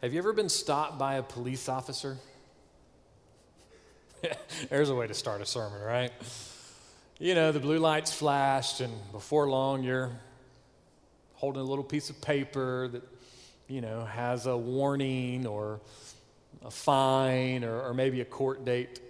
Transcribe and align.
Have 0.00 0.12
you 0.12 0.20
ever 0.20 0.32
been 0.32 0.48
stopped 0.48 0.96
by 0.96 1.14
a 1.14 1.24
police 1.24 1.68
officer? 1.68 2.18
There's 4.70 4.90
a 4.90 4.94
way 4.94 5.08
to 5.08 5.14
start 5.14 5.40
a 5.40 5.44
sermon, 5.44 5.82
right? 5.82 6.12
You 7.18 7.34
know, 7.34 7.50
the 7.50 7.58
blue 7.58 7.80
lights 7.80 8.12
flashed, 8.12 8.80
and 8.80 8.92
before 9.10 9.48
long, 9.48 9.82
you're 9.82 10.12
holding 11.34 11.62
a 11.62 11.64
little 11.64 11.82
piece 11.82 12.10
of 12.10 12.20
paper 12.20 12.86
that, 12.86 13.02
you 13.66 13.80
know, 13.80 14.04
has 14.04 14.46
a 14.46 14.56
warning 14.56 15.48
or 15.48 15.80
a 16.64 16.70
fine 16.70 17.64
or, 17.64 17.80
or 17.82 17.92
maybe 17.92 18.20
a 18.20 18.24
court 18.24 18.64
date. 18.64 19.00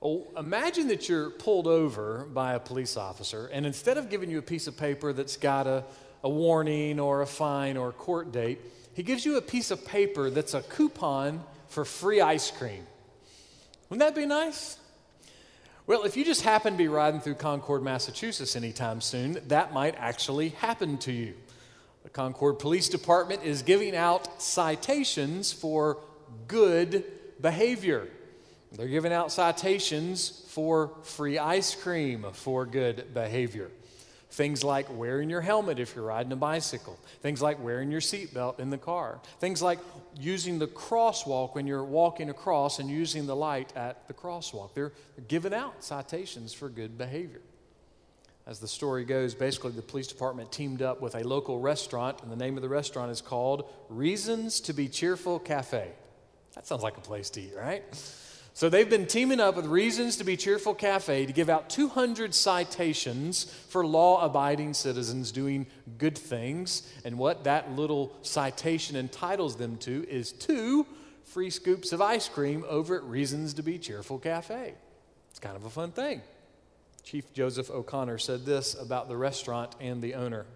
Oh, 0.00 0.28
imagine 0.36 0.86
that 0.86 1.08
you're 1.08 1.30
pulled 1.30 1.66
over 1.66 2.28
by 2.32 2.54
a 2.54 2.60
police 2.60 2.96
officer, 2.96 3.50
and 3.52 3.66
instead 3.66 3.98
of 3.98 4.08
giving 4.08 4.30
you 4.30 4.38
a 4.38 4.42
piece 4.42 4.68
of 4.68 4.76
paper 4.76 5.12
that's 5.12 5.36
got 5.36 5.66
a, 5.66 5.82
a 6.22 6.30
warning 6.30 7.00
or 7.00 7.22
a 7.22 7.26
fine 7.26 7.76
or 7.76 7.88
a 7.88 7.92
court 7.92 8.30
date, 8.30 8.60
he 8.96 9.02
gives 9.02 9.26
you 9.26 9.36
a 9.36 9.42
piece 9.42 9.70
of 9.70 9.84
paper 9.84 10.30
that's 10.30 10.54
a 10.54 10.62
coupon 10.62 11.44
for 11.68 11.84
free 11.84 12.22
ice 12.22 12.50
cream. 12.50 12.82
Wouldn't 13.90 14.00
that 14.00 14.18
be 14.18 14.24
nice? 14.24 14.78
Well, 15.86 16.04
if 16.04 16.16
you 16.16 16.24
just 16.24 16.40
happen 16.40 16.72
to 16.72 16.78
be 16.78 16.88
riding 16.88 17.20
through 17.20 17.34
Concord, 17.34 17.82
Massachusetts 17.82 18.56
anytime 18.56 19.02
soon, 19.02 19.38
that 19.48 19.74
might 19.74 19.96
actually 19.98 20.48
happen 20.48 20.96
to 20.98 21.12
you. 21.12 21.34
The 22.04 22.08
Concord 22.08 22.58
Police 22.58 22.88
Department 22.88 23.44
is 23.44 23.60
giving 23.60 23.94
out 23.94 24.40
citations 24.40 25.52
for 25.52 25.98
good 26.48 27.04
behavior. 27.38 28.08
They're 28.72 28.88
giving 28.88 29.12
out 29.12 29.30
citations 29.30 30.42
for 30.48 30.92
free 31.02 31.38
ice 31.38 31.74
cream 31.74 32.24
for 32.32 32.64
good 32.64 33.12
behavior. 33.12 33.70
Things 34.30 34.64
like 34.64 34.86
wearing 34.90 35.30
your 35.30 35.40
helmet 35.40 35.78
if 35.78 35.94
you're 35.94 36.04
riding 36.04 36.32
a 36.32 36.36
bicycle. 36.36 36.98
Things 37.22 37.40
like 37.40 37.62
wearing 37.62 37.90
your 37.90 38.00
seatbelt 38.00 38.58
in 38.58 38.70
the 38.70 38.78
car. 38.78 39.20
Things 39.38 39.62
like 39.62 39.78
using 40.18 40.58
the 40.58 40.66
crosswalk 40.66 41.54
when 41.54 41.66
you're 41.66 41.84
walking 41.84 42.28
across 42.28 42.78
and 42.78 42.90
using 42.90 43.26
the 43.26 43.36
light 43.36 43.72
at 43.76 44.06
the 44.08 44.14
crosswalk. 44.14 44.74
They're 44.74 44.92
giving 45.28 45.54
out 45.54 45.82
citations 45.82 46.52
for 46.52 46.68
good 46.68 46.98
behavior. 46.98 47.40
As 48.46 48.60
the 48.60 48.68
story 48.68 49.04
goes, 49.04 49.34
basically 49.34 49.72
the 49.72 49.82
police 49.82 50.06
department 50.06 50.52
teamed 50.52 50.80
up 50.80 51.00
with 51.00 51.16
a 51.16 51.26
local 51.26 51.58
restaurant, 51.58 52.22
and 52.22 52.30
the 52.30 52.36
name 52.36 52.56
of 52.56 52.62
the 52.62 52.68
restaurant 52.68 53.10
is 53.10 53.20
called 53.20 53.68
Reasons 53.88 54.60
to 54.60 54.72
Be 54.72 54.88
Cheerful 54.88 55.40
Cafe. 55.40 55.90
That 56.54 56.66
sounds 56.66 56.82
like 56.82 56.96
a 56.96 57.00
place 57.00 57.28
to 57.30 57.40
eat, 57.40 57.54
right? 57.56 57.82
So 58.56 58.70
they've 58.70 58.88
been 58.88 59.04
teaming 59.04 59.38
up 59.38 59.54
with 59.54 59.66
Reasons 59.66 60.16
to 60.16 60.24
Be 60.24 60.34
Cheerful 60.34 60.74
Cafe 60.74 61.26
to 61.26 61.32
give 61.34 61.50
out 61.50 61.68
200 61.68 62.34
citations 62.34 63.44
for 63.68 63.86
law 63.86 64.24
abiding 64.24 64.72
citizens 64.72 65.30
doing 65.30 65.66
good 65.98 66.16
things. 66.16 66.90
And 67.04 67.18
what 67.18 67.44
that 67.44 67.72
little 67.72 68.16
citation 68.22 68.96
entitles 68.96 69.56
them 69.56 69.76
to 69.80 70.06
is 70.08 70.32
two 70.32 70.86
free 71.24 71.50
scoops 71.50 71.92
of 71.92 72.00
ice 72.00 72.30
cream 72.30 72.64
over 72.66 72.96
at 72.96 73.04
Reasons 73.04 73.52
to 73.52 73.62
Be 73.62 73.78
Cheerful 73.78 74.18
Cafe. 74.20 74.72
It's 75.28 75.38
kind 75.38 75.56
of 75.56 75.66
a 75.66 75.70
fun 75.70 75.92
thing. 75.92 76.22
Chief 77.02 77.30
Joseph 77.34 77.70
O'Connor 77.70 78.16
said 78.16 78.46
this 78.46 78.72
about 78.72 79.10
the 79.10 79.18
restaurant 79.18 79.76
and 79.82 80.00
the 80.00 80.14
owner. 80.14 80.46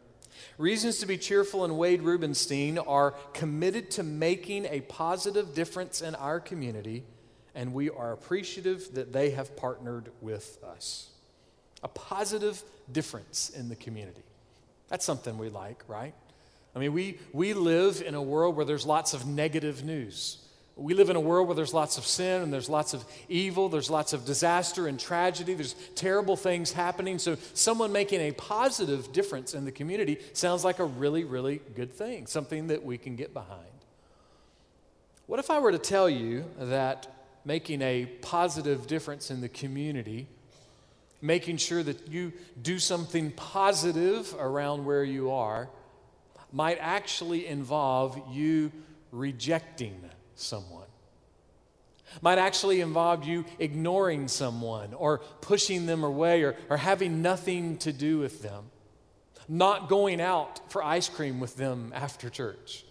Reasons 0.56 1.00
to 1.00 1.06
be 1.06 1.18
cheerful 1.18 1.66
and 1.66 1.76
Wade 1.76 2.00
Rubenstein 2.00 2.78
are 2.78 3.10
committed 3.34 3.90
to 3.90 4.02
making 4.02 4.64
a 4.70 4.80
positive 4.80 5.52
difference 5.52 6.00
in 6.00 6.14
our 6.14 6.40
community 6.40 7.04
and 7.54 7.72
we 7.72 7.90
are 7.90 8.12
appreciative 8.12 8.94
that 8.94 9.12
they 9.12 9.30
have 9.30 9.56
partnered 9.56 10.10
with 10.20 10.58
us. 10.64 11.10
A 11.82 11.88
positive 11.88 12.62
difference 12.92 13.50
in 13.50 13.68
the 13.68 13.76
community. 13.76 14.22
That's 14.88 15.04
something 15.04 15.38
we 15.38 15.48
like, 15.48 15.82
right? 15.88 16.14
I 16.74 16.78
mean, 16.78 16.92
we, 16.92 17.18
we 17.32 17.52
live 17.54 18.02
in 18.04 18.14
a 18.14 18.22
world 18.22 18.56
where 18.56 18.64
there's 18.64 18.86
lots 18.86 19.14
of 19.14 19.26
negative 19.26 19.84
news. 19.84 20.38
We 20.76 20.94
live 20.94 21.10
in 21.10 21.16
a 21.16 21.20
world 21.20 21.48
where 21.48 21.54
there's 21.54 21.74
lots 21.74 21.98
of 21.98 22.06
sin 22.06 22.42
and 22.42 22.52
there's 22.52 22.68
lots 22.68 22.94
of 22.94 23.04
evil, 23.28 23.68
there's 23.68 23.90
lots 23.90 24.12
of 24.12 24.24
disaster 24.24 24.86
and 24.86 24.98
tragedy, 24.98 25.52
there's 25.54 25.74
terrible 25.94 26.36
things 26.36 26.72
happening. 26.72 27.18
So, 27.18 27.36
someone 27.52 27.92
making 27.92 28.20
a 28.20 28.32
positive 28.32 29.12
difference 29.12 29.52
in 29.52 29.64
the 29.64 29.72
community 29.72 30.18
sounds 30.32 30.64
like 30.64 30.78
a 30.78 30.84
really, 30.84 31.24
really 31.24 31.60
good 31.76 31.92
thing, 31.92 32.26
something 32.26 32.68
that 32.68 32.82
we 32.82 32.96
can 32.96 33.14
get 33.14 33.34
behind. 33.34 33.66
What 35.26 35.38
if 35.38 35.50
I 35.50 35.58
were 35.58 35.72
to 35.72 35.78
tell 35.78 36.08
you 36.08 36.44
that 36.58 37.19
making 37.44 37.82
a 37.82 38.06
positive 38.22 38.86
difference 38.86 39.30
in 39.30 39.40
the 39.40 39.48
community, 39.48 40.28
making 41.22 41.56
sure 41.56 41.82
that 41.82 42.08
you 42.08 42.32
do 42.60 42.78
something 42.78 43.30
positive 43.32 44.34
around 44.38 44.84
where 44.84 45.04
you 45.04 45.30
are, 45.30 45.68
might 46.52 46.78
actually 46.80 47.46
involve 47.46 48.20
you 48.30 48.72
rejecting 49.12 50.00
someone. 50.34 50.86
Might 52.22 52.38
actually 52.38 52.80
involve 52.80 53.24
you 53.24 53.44
ignoring 53.60 54.26
someone 54.26 54.94
or 54.94 55.18
pushing 55.40 55.86
them 55.86 56.02
away 56.02 56.42
or, 56.42 56.56
or 56.68 56.76
having 56.76 57.22
nothing 57.22 57.78
to 57.78 57.92
do 57.92 58.18
with 58.18 58.42
them. 58.42 58.64
Not 59.48 59.88
going 59.88 60.20
out 60.20 60.60
for 60.70 60.82
ice 60.82 61.08
cream 61.08 61.38
with 61.38 61.56
them 61.56 61.92
after 61.94 62.28
church 62.28 62.84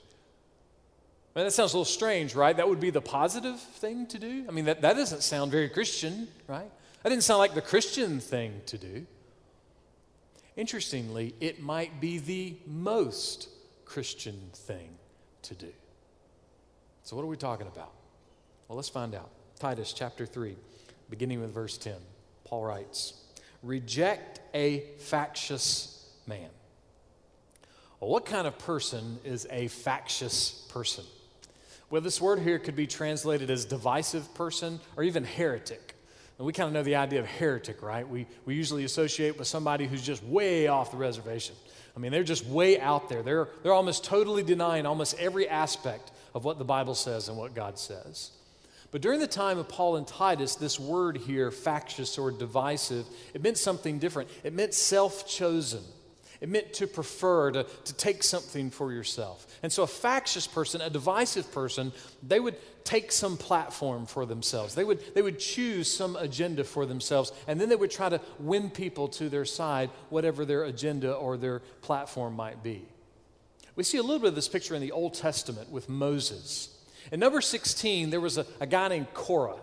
mean, 1.35 1.45
that 1.45 1.51
sounds 1.51 1.73
a 1.73 1.77
little 1.77 1.85
strange, 1.85 2.33
right? 2.33 2.55
That 2.55 2.67
would 2.67 2.79
be 2.79 2.89
the 2.89 3.01
positive 3.01 3.59
thing 3.59 4.07
to 4.07 4.19
do. 4.19 4.45
I 4.47 4.51
mean, 4.51 4.65
that, 4.65 4.81
that 4.81 4.95
doesn't 4.95 5.21
sound 5.21 5.51
very 5.51 5.69
Christian, 5.69 6.27
right? 6.47 6.69
That 7.03 7.09
didn't 7.09 7.23
sound 7.23 7.39
like 7.39 7.53
the 7.53 7.61
Christian 7.61 8.19
thing 8.19 8.61
to 8.65 8.77
do. 8.77 9.05
Interestingly, 10.57 11.35
it 11.39 11.61
might 11.61 12.01
be 12.01 12.17
the 12.17 12.57
most 12.65 13.47
Christian 13.85 14.49
thing 14.53 14.89
to 15.43 15.55
do. 15.55 15.71
So, 17.03 17.15
what 17.15 17.23
are 17.23 17.27
we 17.27 17.37
talking 17.37 17.67
about? 17.67 17.93
Well, 18.67 18.75
let's 18.75 18.89
find 18.89 19.15
out. 19.15 19.29
Titus 19.57 19.93
chapter 19.93 20.25
3, 20.25 20.55
beginning 21.09 21.41
with 21.41 21.53
verse 21.53 21.77
10. 21.77 21.93
Paul 22.43 22.65
writes, 22.65 23.13
Reject 23.63 24.41
a 24.53 24.85
factious 24.97 26.09
man. 26.27 26.49
Well, 27.99 28.09
what 28.09 28.25
kind 28.25 28.47
of 28.47 28.57
person 28.59 29.19
is 29.23 29.47
a 29.49 29.67
factious 29.67 30.65
person? 30.69 31.05
Well, 31.89 32.01
this 32.01 32.21
word 32.21 32.39
here 32.39 32.59
could 32.59 32.75
be 32.75 32.87
translated 32.87 33.49
as 33.49 33.65
divisive 33.65 34.33
person 34.35 34.79
or 34.95 35.03
even 35.03 35.23
heretic. 35.23 35.95
And 36.37 36.45
we 36.45 36.53
kind 36.53 36.67
of 36.67 36.73
know 36.73 36.83
the 36.83 36.95
idea 36.95 37.19
of 37.19 37.25
heretic, 37.25 37.81
right? 37.81 38.07
We, 38.07 38.27
we 38.45 38.55
usually 38.55 38.85
associate 38.85 39.37
with 39.37 39.47
somebody 39.47 39.87
who's 39.87 40.01
just 40.01 40.23
way 40.23 40.67
off 40.67 40.91
the 40.91 40.97
reservation. 40.97 41.55
I 41.97 41.99
mean, 41.99 42.11
they're 42.11 42.23
just 42.23 42.45
way 42.45 42.79
out 42.79 43.09
there. 43.09 43.23
They're, 43.23 43.49
they're 43.61 43.73
almost 43.73 44.05
totally 44.05 44.43
denying 44.43 44.85
almost 44.85 45.15
every 45.19 45.49
aspect 45.49 46.11
of 46.33 46.45
what 46.45 46.57
the 46.57 46.63
Bible 46.63 46.95
says 46.95 47.27
and 47.27 47.37
what 47.37 47.55
God 47.55 47.77
says. 47.77 48.31
But 48.91 49.01
during 49.01 49.19
the 49.19 49.27
time 49.27 49.57
of 49.57 49.67
Paul 49.67 49.97
and 49.97 50.07
Titus, 50.07 50.55
this 50.55 50.79
word 50.79 51.17
here, 51.17 51.51
factious 51.51 52.17
or 52.17 52.31
divisive, 52.31 53.05
it 53.33 53.43
meant 53.43 53.57
something 53.57 53.99
different. 53.99 54.29
It 54.43 54.53
meant 54.53 54.73
self 54.73 55.27
chosen. 55.27 55.83
It 56.41 56.47
meant 56.47 56.71
to 56.75 56.87
prefer, 56.87 57.51
to, 57.51 57.63
to 57.63 57.93
take 57.93 58.23
something 58.23 58.69
for 58.69 58.93
yourself. 58.93 59.45
And 59.61 59.71
so, 59.71 59.83
a 59.83 59.87
factious 59.87 60.47
person, 60.47 60.79
a 60.79 60.89
divisive 60.89 61.51
person, 61.51 61.91
they 62.25 62.39
would 62.39 62.55
take 62.85 63.11
some 63.11 63.35
platform 63.35 64.05
for 64.05 64.25
themselves. 64.25 64.73
They 64.73 64.85
would, 64.85 65.13
they 65.13 65.21
would 65.21 65.37
choose 65.37 65.91
some 65.91 66.15
agenda 66.15 66.63
for 66.63 66.85
themselves, 66.85 67.33
and 67.47 67.59
then 67.59 67.67
they 67.67 67.75
would 67.75 67.91
try 67.91 68.07
to 68.07 68.21
win 68.39 68.69
people 68.69 69.09
to 69.09 69.27
their 69.27 69.43
side, 69.43 69.89
whatever 70.09 70.45
their 70.45 70.63
agenda 70.63 71.13
or 71.13 71.35
their 71.35 71.59
platform 71.81 72.35
might 72.35 72.63
be. 72.63 72.87
We 73.75 73.83
see 73.83 73.97
a 73.97 74.01
little 74.01 74.19
bit 74.19 74.29
of 74.29 74.35
this 74.35 74.47
picture 74.47 74.75
in 74.75 74.81
the 74.81 74.91
Old 74.93 75.15
Testament 75.15 75.69
with 75.69 75.89
Moses. 75.89 76.75
In 77.11 77.19
number 77.19 77.41
16, 77.41 78.09
there 78.09 78.21
was 78.21 78.37
a, 78.37 78.45
a 78.61 78.65
guy 78.65 78.87
named 78.87 79.13
Korah. 79.13 79.59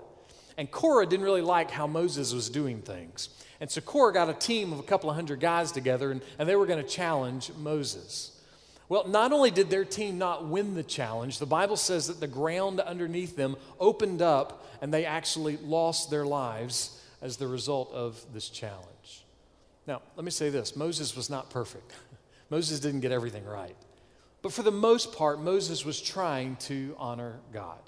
And 0.58 0.70
Korah 0.70 1.06
didn't 1.06 1.24
really 1.24 1.42
like 1.42 1.70
how 1.70 1.86
Moses 1.86 2.32
was 2.32 2.48
doing 2.48 2.80
things. 2.80 3.28
And 3.60 3.70
so 3.70 3.80
got 4.12 4.28
a 4.28 4.34
team 4.34 4.72
of 4.72 4.78
a 4.78 4.82
couple 4.82 5.08
of 5.08 5.16
hundred 5.16 5.40
guys 5.40 5.72
together, 5.72 6.10
and, 6.10 6.20
and 6.38 6.48
they 6.48 6.56
were 6.56 6.66
going 6.66 6.82
to 6.82 6.88
challenge 6.88 7.50
Moses. 7.58 8.32
Well, 8.88 9.08
not 9.08 9.32
only 9.32 9.50
did 9.50 9.68
their 9.68 9.84
team 9.84 10.18
not 10.18 10.46
win 10.46 10.74
the 10.74 10.82
challenge, 10.82 11.38
the 11.38 11.46
Bible 11.46 11.76
says 11.76 12.06
that 12.06 12.20
the 12.20 12.28
ground 12.28 12.78
underneath 12.80 13.36
them 13.36 13.56
opened 13.80 14.22
up 14.22 14.64
and 14.80 14.94
they 14.94 15.04
actually 15.04 15.56
lost 15.56 16.10
their 16.10 16.24
lives 16.24 17.02
as 17.20 17.36
the 17.36 17.48
result 17.48 17.92
of 17.92 18.22
this 18.32 18.48
challenge. 18.48 19.24
Now, 19.86 20.02
let 20.14 20.24
me 20.24 20.30
say 20.30 20.50
this 20.50 20.76
Moses 20.76 21.16
was 21.16 21.28
not 21.30 21.50
perfect, 21.50 21.92
Moses 22.50 22.78
didn't 22.78 23.00
get 23.00 23.12
everything 23.12 23.44
right. 23.44 23.76
But 24.42 24.52
for 24.52 24.62
the 24.62 24.70
most 24.70 25.12
part, 25.12 25.40
Moses 25.40 25.84
was 25.84 26.00
trying 26.00 26.54
to 26.56 26.94
honor 26.98 27.40
God. 27.52 27.80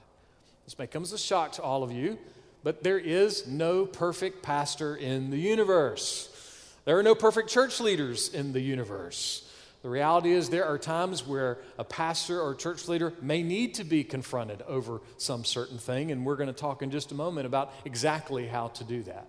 This 0.64 0.76
may 0.76 0.88
come 0.88 1.04
as 1.04 1.12
a 1.12 1.18
shock 1.18 1.52
to 1.52 1.62
all 1.62 1.84
of 1.84 1.92
you, 1.92 2.18
but 2.62 2.82
there 2.82 2.98
is 2.98 3.46
no 3.46 3.86
perfect 3.86 4.42
pastor 4.42 4.96
in 4.96 5.30
the 5.30 5.38
universe. 5.38 6.28
There 6.84 6.98
are 6.98 7.02
no 7.02 7.14
perfect 7.14 7.48
church 7.48 7.80
leaders 7.80 8.32
in 8.32 8.52
the 8.52 8.60
universe. 8.60 9.44
The 9.82 9.88
reality 9.88 10.32
is, 10.32 10.48
there 10.48 10.64
are 10.64 10.78
times 10.78 11.24
where 11.26 11.58
a 11.78 11.84
pastor 11.84 12.40
or 12.40 12.54
church 12.54 12.88
leader 12.88 13.12
may 13.22 13.42
need 13.42 13.74
to 13.74 13.84
be 13.84 14.02
confronted 14.02 14.62
over 14.62 15.00
some 15.18 15.44
certain 15.44 15.78
thing, 15.78 16.10
and 16.10 16.26
we're 16.26 16.36
going 16.36 16.48
to 16.48 16.52
talk 16.52 16.82
in 16.82 16.90
just 16.90 17.12
a 17.12 17.14
moment 17.14 17.46
about 17.46 17.72
exactly 17.84 18.48
how 18.48 18.68
to 18.68 18.84
do 18.84 19.04
that. 19.04 19.28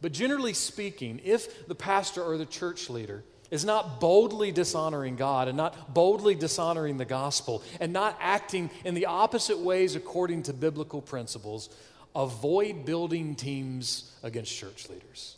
But 0.00 0.12
generally 0.12 0.54
speaking, 0.54 1.20
if 1.24 1.68
the 1.68 1.74
pastor 1.74 2.22
or 2.22 2.36
the 2.36 2.46
church 2.46 2.90
leader 2.90 3.22
is 3.50 3.64
not 3.64 4.00
boldly 4.00 4.52
dishonoring 4.52 5.16
God 5.16 5.48
and 5.48 5.56
not 5.56 5.92
boldly 5.92 6.34
dishonoring 6.34 6.96
the 6.96 7.04
gospel 7.04 7.62
and 7.80 7.92
not 7.92 8.16
acting 8.20 8.70
in 8.84 8.94
the 8.94 9.06
opposite 9.06 9.58
ways 9.58 9.96
according 9.96 10.44
to 10.44 10.52
biblical 10.52 11.02
principles, 11.02 11.68
avoid 12.14 12.84
building 12.84 13.34
teams 13.34 14.12
against 14.22 14.56
church 14.56 14.88
leaders. 14.88 15.36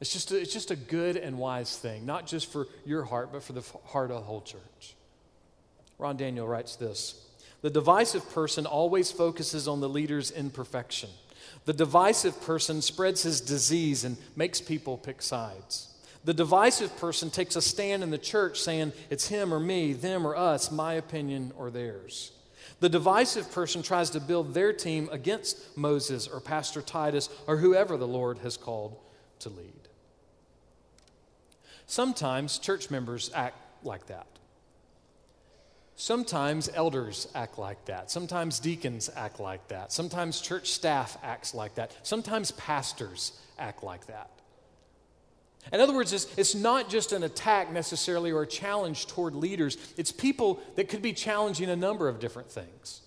It's 0.00 0.12
just, 0.12 0.32
a, 0.32 0.40
it's 0.40 0.52
just 0.52 0.72
a 0.72 0.76
good 0.76 1.16
and 1.16 1.38
wise 1.38 1.78
thing, 1.78 2.04
not 2.04 2.26
just 2.26 2.50
for 2.50 2.66
your 2.84 3.04
heart, 3.04 3.30
but 3.32 3.44
for 3.44 3.52
the 3.52 3.62
heart 3.86 4.10
of 4.10 4.16
the 4.16 4.22
whole 4.22 4.40
church. 4.40 4.94
Ron 5.98 6.16
Daniel 6.16 6.48
writes 6.48 6.74
this 6.74 7.24
The 7.60 7.70
divisive 7.70 8.28
person 8.32 8.66
always 8.66 9.12
focuses 9.12 9.68
on 9.68 9.80
the 9.80 9.88
leader's 9.88 10.32
imperfection. 10.32 11.10
The 11.64 11.72
divisive 11.72 12.40
person 12.42 12.82
spreads 12.82 13.22
his 13.22 13.40
disease 13.40 14.02
and 14.02 14.16
makes 14.34 14.60
people 14.60 14.98
pick 14.98 15.22
sides. 15.22 15.88
The 16.24 16.34
divisive 16.34 16.96
person 16.98 17.30
takes 17.30 17.56
a 17.56 17.62
stand 17.62 18.02
in 18.02 18.10
the 18.10 18.18
church 18.18 18.60
saying, 18.60 18.92
it's 19.10 19.28
him 19.28 19.52
or 19.52 19.60
me, 19.60 19.92
them 19.92 20.26
or 20.26 20.36
us, 20.36 20.70
my 20.70 20.94
opinion 20.94 21.52
or 21.56 21.70
theirs. 21.70 22.32
The 22.82 22.88
divisive 22.88 23.52
person 23.52 23.80
tries 23.80 24.10
to 24.10 24.18
build 24.18 24.54
their 24.54 24.72
team 24.72 25.08
against 25.12 25.76
Moses 25.76 26.26
or 26.26 26.40
Pastor 26.40 26.82
Titus 26.82 27.28
or 27.46 27.58
whoever 27.58 27.96
the 27.96 28.08
Lord 28.08 28.38
has 28.38 28.56
called 28.56 28.98
to 29.38 29.50
lead. 29.50 29.86
Sometimes 31.86 32.58
church 32.58 32.90
members 32.90 33.30
act 33.36 33.56
like 33.84 34.06
that. 34.06 34.26
Sometimes 35.94 36.68
elders 36.74 37.28
act 37.36 37.56
like 37.56 37.84
that. 37.84 38.10
Sometimes 38.10 38.58
deacons 38.58 39.08
act 39.14 39.38
like 39.38 39.68
that. 39.68 39.92
Sometimes 39.92 40.40
church 40.40 40.68
staff 40.68 41.16
acts 41.22 41.54
like 41.54 41.76
that. 41.76 41.92
Sometimes 42.02 42.50
pastors 42.50 43.40
act 43.60 43.84
like 43.84 44.06
that. 44.08 44.41
In 45.70 45.80
other 45.80 45.94
words, 45.94 46.12
it's, 46.12 46.26
it's 46.36 46.54
not 46.54 46.88
just 46.88 47.12
an 47.12 47.22
attack 47.22 47.72
necessarily 47.72 48.32
or 48.32 48.42
a 48.42 48.46
challenge 48.46 49.06
toward 49.06 49.34
leaders, 49.34 49.76
it's 49.96 50.10
people 50.10 50.60
that 50.74 50.88
could 50.88 51.02
be 51.02 51.12
challenging 51.12 51.70
a 51.70 51.76
number 51.76 52.08
of 52.08 52.18
different 52.18 52.50
things. 52.50 53.02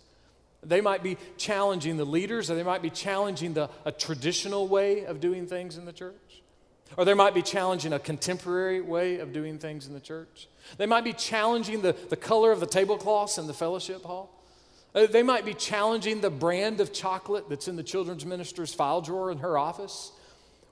They 0.63 0.81
might 0.81 1.04
be 1.04 1.18
challenging 1.38 1.98
the 1.98 2.06
leaders, 2.06 2.50
or 2.50 2.56
they 2.56 2.63
might 2.63 2.81
be 2.81 2.90
challenging 2.90 3.54
the, 3.54 3.69
a 3.84 3.92
traditional 3.92 4.68
way 4.68 5.06
of 5.06 5.19
doing 5.19 5.46
things 5.48 5.78
in 5.78 5.86
the 5.86 5.94
church. 5.94 6.16
Or 6.98 7.06
they 7.06 7.13
might 7.13 7.34
be 7.34 7.42
challenging 7.42 7.94
a 7.94 8.00
contemporary 8.00 8.81
way 8.81 9.19
of 9.19 9.34
doing 9.34 9.60
things 9.60 9.86
in 9.86 9.94
the 9.94 10.00
church. 10.00 10.48
They 10.78 10.86
might 10.86 11.04
be 11.04 11.13
challenging 11.13 11.81
the, 11.81 11.96
the 12.10 12.16
color 12.16 12.51
of 12.51 12.62
the 12.62 12.66
tablecloths 12.68 13.38
in 13.38 13.48
the 13.48 13.54
fellowship 13.54 14.04
hall. 14.04 14.31
Uh, 14.94 15.06
they 15.06 15.24
might 15.24 15.46
be 15.46 15.54
challenging 15.54 16.22
the 16.22 16.30
brand 16.30 16.80
of 16.80 16.94
chocolate 16.94 17.50
that's 17.50 17.68
in 17.68 17.75
the 17.75 17.84
children's 17.84 18.25
minister's 18.25 18.74
file 18.74 19.01
drawer 19.01 19.30
in 19.30 19.40
her 19.40 19.58
office 19.58 20.13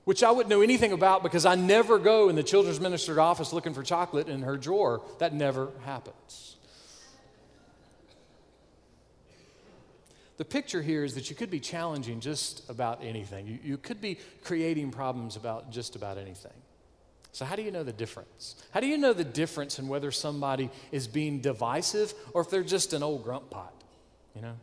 which 0.06 0.24
I 0.24 0.32
wouldn't 0.32 0.50
know 0.50 0.62
anything 0.62 0.92
about 0.92 1.24
because 1.24 1.46
I 1.46 1.56
never 1.56 1.98
go 1.98 2.30
in 2.30 2.36
the 2.36 2.44
children's 2.44 2.80
minister's 2.80 3.18
office 3.18 3.54
looking 3.54 3.74
for 3.74 3.84
chocolate 3.84 4.28
in 4.28 4.42
her 4.42 4.58
drawer. 4.58 5.02
That 5.20 5.34
never 5.34 5.70
happens. 5.86 6.58
The 10.38 10.46
picture 10.46 10.82
here 10.82 11.04
is 11.04 11.14
that 11.14 11.30
you 11.30 11.36
could 11.36 11.52
be 11.52 11.60
challenging 11.60 12.20
just 12.20 12.68
about 12.70 13.04
anything. 13.04 13.48
You, 13.48 13.60
you 13.64 13.78
could 13.78 14.02
be 14.02 14.18
creating 14.44 14.92
problems 14.92 15.36
about 15.36 15.72
just 15.72 15.96
about 15.96 16.18
anything. 16.18 16.52
So, 17.32 17.46
how 17.46 17.56
do 17.56 17.62
you 17.62 17.72
know 17.72 17.84
the 17.84 17.94
difference? 17.94 18.56
How 18.72 18.80
do 18.80 18.88
you 18.88 18.98
know 18.98 19.14
the 19.14 19.24
difference 19.24 19.80
in 19.80 19.88
whether 19.88 20.12
somebody 20.12 20.70
is 20.92 21.08
being 21.08 21.40
divisive 21.40 22.14
or 22.34 22.42
if 22.42 22.50
they're 22.50 22.64
just 22.64 22.94
an 22.94 23.04
old 23.04 23.24
grunt 23.24 23.50
pot? 23.50 23.74
You 24.36 24.42
know? 24.42 24.56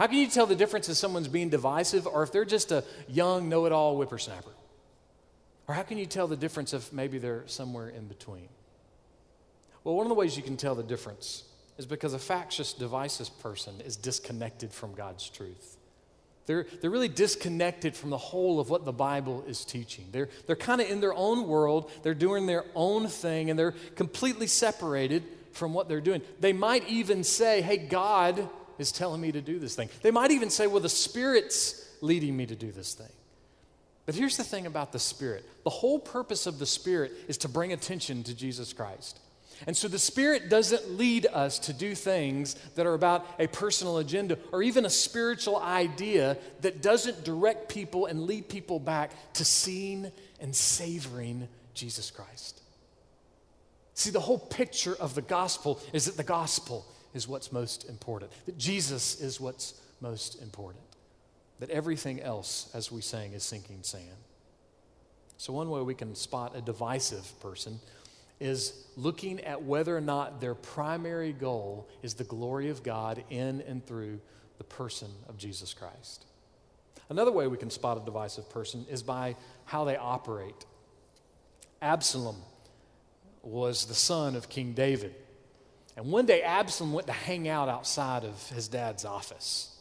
How 0.00 0.06
can 0.06 0.16
you 0.16 0.28
tell 0.28 0.46
the 0.46 0.56
difference 0.56 0.88
if 0.88 0.96
someone's 0.96 1.28
being 1.28 1.50
divisive 1.50 2.06
or 2.06 2.22
if 2.22 2.32
they're 2.32 2.46
just 2.46 2.72
a 2.72 2.84
young, 3.06 3.50
know 3.50 3.66
it 3.66 3.72
all 3.72 3.98
whippersnapper? 3.98 4.48
Or 5.68 5.74
how 5.74 5.82
can 5.82 5.98
you 5.98 6.06
tell 6.06 6.26
the 6.26 6.38
difference 6.38 6.72
if 6.72 6.90
maybe 6.90 7.18
they're 7.18 7.42
somewhere 7.44 7.90
in 7.90 8.06
between? 8.06 8.48
Well, 9.84 9.94
one 9.94 10.06
of 10.06 10.08
the 10.08 10.14
ways 10.14 10.38
you 10.38 10.42
can 10.42 10.56
tell 10.56 10.74
the 10.74 10.82
difference 10.82 11.44
is 11.76 11.84
because 11.84 12.14
a 12.14 12.18
factious, 12.18 12.72
divisive 12.72 13.28
person 13.40 13.74
is 13.84 13.96
disconnected 13.96 14.72
from 14.72 14.94
God's 14.94 15.28
truth. 15.28 15.76
They're, 16.46 16.66
they're 16.80 16.88
really 16.88 17.08
disconnected 17.08 17.94
from 17.94 18.08
the 18.08 18.16
whole 18.16 18.58
of 18.58 18.70
what 18.70 18.86
the 18.86 18.92
Bible 18.92 19.44
is 19.46 19.66
teaching. 19.66 20.06
They're, 20.12 20.30
they're 20.46 20.56
kind 20.56 20.80
of 20.80 20.88
in 20.88 21.02
their 21.02 21.14
own 21.14 21.46
world, 21.46 21.90
they're 22.02 22.14
doing 22.14 22.46
their 22.46 22.64
own 22.74 23.06
thing, 23.06 23.50
and 23.50 23.58
they're 23.58 23.74
completely 23.96 24.46
separated 24.46 25.24
from 25.52 25.74
what 25.74 25.88
they're 25.88 26.00
doing. 26.00 26.22
They 26.40 26.54
might 26.54 26.88
even 26.88 27.22
say, 27.22 27.60
Hey, 27.60 27.76
God 27.76 28.48
is 28.80 28.92
telling 28.92 29.20
me 29.20 29.32
to 29.32 29.40
do 29.40 29.58
this 29.58 29.74
thing. 29.74 29.88
They 30.02 30.10
might 30.10 30.30
even 30.30 30.50
say, 30.50 30.66
well, 30.66 30.80
the 30.80 30.88
Spirit's 30.88 31.86
leading 32.00 32.36
me 32.36 32.46
to 32.46 32.56
do 32.56 32.72
this 32.72 32.94
thing. 32.94 33.12
But 34.06 34.14
here's 34.14 34.36
the 34.36 34.44
thing 34.44 34.66
about 34.66 34.92
the 34.92 34.98
Spirit 34.98 35.44
the 35.64 35.70
whole 35.70 35.98
purpose 35.98 36.46
of 36.46 36.58
the 36.58 36.66
Spirit 36.66 37.12
is 37.28 37.38
to 37.38 37.48
bring 37.48 37.72
attention 37.72 38.22
to 38.24 38.34
Jesus 38.34 38.72
Christ. 38.72 39.20
And 39.66 39.76
so 39.76 39.88
the 39.88 39.98
Spirit 39.98 40.48
doesn't 40.48 40.96
lead 40.96 41.26
us 41.26 41.58
to 41.60 41.72
do 41.72 41.94
things 41.94 42.54
that 42.76 42.86
are 42.86 42.94
about 42.94 43.26
a 43.38 43.46
personal 43.46 43.98
agenda 43.98 44.38
or 44.52 44.62
even 44.62 44.86
a 44.86 44.90
spiritual 44.90 45.58
idea 45.58 46.38
that 46.62 46.80
doesn't 46.80 47.24
direct 47.24 47.68
people 47.68 48.06
and 48.06 48.22
lead 48.22 48.48
people 48.48 48.78
back 48.78 49.12
to 49.34 49.44
seeing 49.44 50.10
and 50.40 50.56
savoring 50.56 51.46
Jesus 51.74 52.10
Christ. 52.10 52.62
See, 53.94 54.10
the 54.10 54.20
whole 54.20 54.38
picture 54.38 54.96
of 54.98 55.14
the 55.14 55.22
gospel 55.22 55.78
is 55.92 56.06
that 56.06 56.16
the 56.16 56.24
gospel 56.24 56.86
is 57.14 57.26
what's 57.26 57.52
most 57.52 57.88
important, 57.88 58.32
that 58.46 58.58
Jesus 58.58 59.20
is 59.20 59.40
what's 59.40 59.80
most 60.00 60.40
important, 60.42 60.84
that 61.58 61.70
everything 61.70 62.20
else, 62.20 62.70
as 62.74 62.90
we 62.90 63.00
sang, 63.00 63.32
is 63.32 63.42
sinking 63.42 63.82
sand. 63.82 64.04
So, 65.36 65.52
one 65.52 65.70
way 65.70 65.80
we 65.80 65.94
can 65.94 66.14
spot 66.14 66.52
a 66.54 66.60
divisive 66.60 67.38
person 67.40 67.80
is 68.40 68.72
looking 68.96 69.40
at 69.40 69.62
whether 69.62 69.96
or 69.96 70.00
not 70.00 70.40
their 70.40 70.54
primary 70.54 71.32
goal 71.32 71.88
is 72.02 72.14
the 72.14 72.24
glory 72.24 72.70
of 72.70 72.82
God 72.82 73.22
in 73.30 73.60
and 73.62 73.84
through 73.84 74.20
the 74.58 74.64
person 74.64 75.08
of 75.28 75.36
Jesus 75.36 75.74
Christ. 75.74 76.24
Another 77.10 77.32
way 77.32 77.46
we 77.46 77.56
can 77.56 77.70
spot 77.70 77.96
a 78.00 78.04
divisive 78.04 78.48
person 78.50 78.86
is 78.88 79.02
by 79.02 79.36
how 79.64 79.84
they 79.84 79.96
operate. 79.96 80.66
Absalom 81.82 82.36
was 83.42 83.86
the 83.86 83.94
son 83.94 84.36
of 84.36 84.48
King 84.48 84.72
David. 84.72 85.14
And 86.00 86.10
one 86.10 86.24
day, 86.24 86.40
Absalom 86.40 86.94
went 86.94 87.08
to 87.08 87.12
hang 87.12 87.46
out 87.46 87.68
outside 87.68 88.24
of 88.24 88.48
his 88.48 88.68
dad's 88.68 89.04
office. 89.04 89.76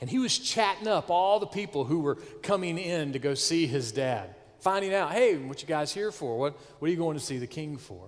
And 0.00 0.08
he 0.08 0.18
was 0.18 0.38
chatting 0.38 0.88
up 0.88 1.10
all 1.10 1.40
the 1.40 1.46
people 1.46 1.84
who 1.84 2.00
were 2.00 2.14
coming 2.42 2.78
in 2.78 3.12
to 3.12 3.18
go 3.18 3.34
see 3.34 3.66
his 3.66 3.92
dad, 3.92 4.34
finding 4.60 4.94
out, 4.94 5.12
hey, 5.12 5.36
what 5.36 5.60
you 5.60 5.68
guys 5.68 5.92
here 5.92 6.10
for? 6.10 6.38
What, 6.38 6.58
what 6.78 6.88
are 6.88 6.90
you 6.90 6.96
going 6.96 7.18
to 7.18 7.22
see 7.22 7.36
the 7.36 7.46
king 7.46 7.76
for? 7.76 8.00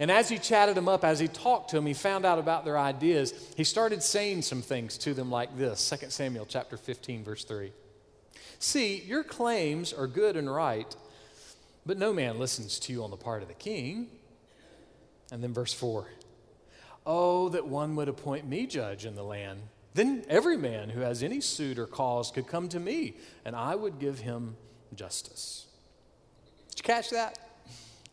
And 0.00 0.10
as 0.10 0.28
he 0.28 0.36
chatted 0.36 0.74
them 0.74 0.88
up, 0.88 1.04
as 1.04 1.20
he 1.20 1.28
talked 1.28 1.70
to 1.70 1.76
them, 1.76 1.86
he 1.86 1.94
found 1.94 2.26
out 2.26 2.40
about 2.40 2.64
their 2.64 2.76
ideas. 2.76 3.32
He 3.56 3.62
started 3.62 4.02
saying 4.02 4.42
some 4.42 4.60
things 4.60 4.98
to 4.98 5.14
them 5.14 5.30
like 5.30 5.56
this 5.56 5.88
2 5.90 6.10
Samuel 6.10 6.44
chapter 6.44 6.76
15, 6.76 7.22
verse 7.22 7.44
3. 7.44 7.70
See, 8.58 9.00
your 9.02 9.22
claims 9.22 9.92
are 9.92 10.08
good 10.08 10.36
and 10.36 10.52
right, 10.52 10.92
but 11.86 11.98
no 11.98 12.12
man 12.12 12.40
listens 12.40 12.80
to 12.80 12.92
you 12.92 13.04
on 13.04 13.10
the 13.10 13.16
part 13.16 13.42
of 13.42 13.48
the 13.48 13.54
king. 13.54 14.08
And 15.30 15.40
then 15.40 15.54
verse 15.54 15.72
4 15.72 16.08
Oh, 17.06 17.48
that 17.50 17.66
one 17.66 17.96
would 17.96 18.08
appoint 18.08 18.46
me 18.46 18.66
judge 18.66 19.06
in 19.06 19.14
the 19.14 19.22
land. 19.22 19.60
Then 19.94 20.24
every 20.28 20.56
man 20.56 20.90
who 20.90 21.00
has 21.00 21.22
any 21.22 21.40
suit 21.40 21.78
or 21.78 21.86
cause 21.86 22.30
could 22.30 22.46
come 22.46 22.68
to 22.68 22.78
me, 22.78 23.16
and 23.44 23.56
I 23.56 23.74
would 23.74 23.98
give 23.98 24.20
him 24.20 24.56
justice. 24.94 25.66
Did 26.70 26.80
you 26.80 26.84
catch 26.84 27.10
that? 27.10 27.38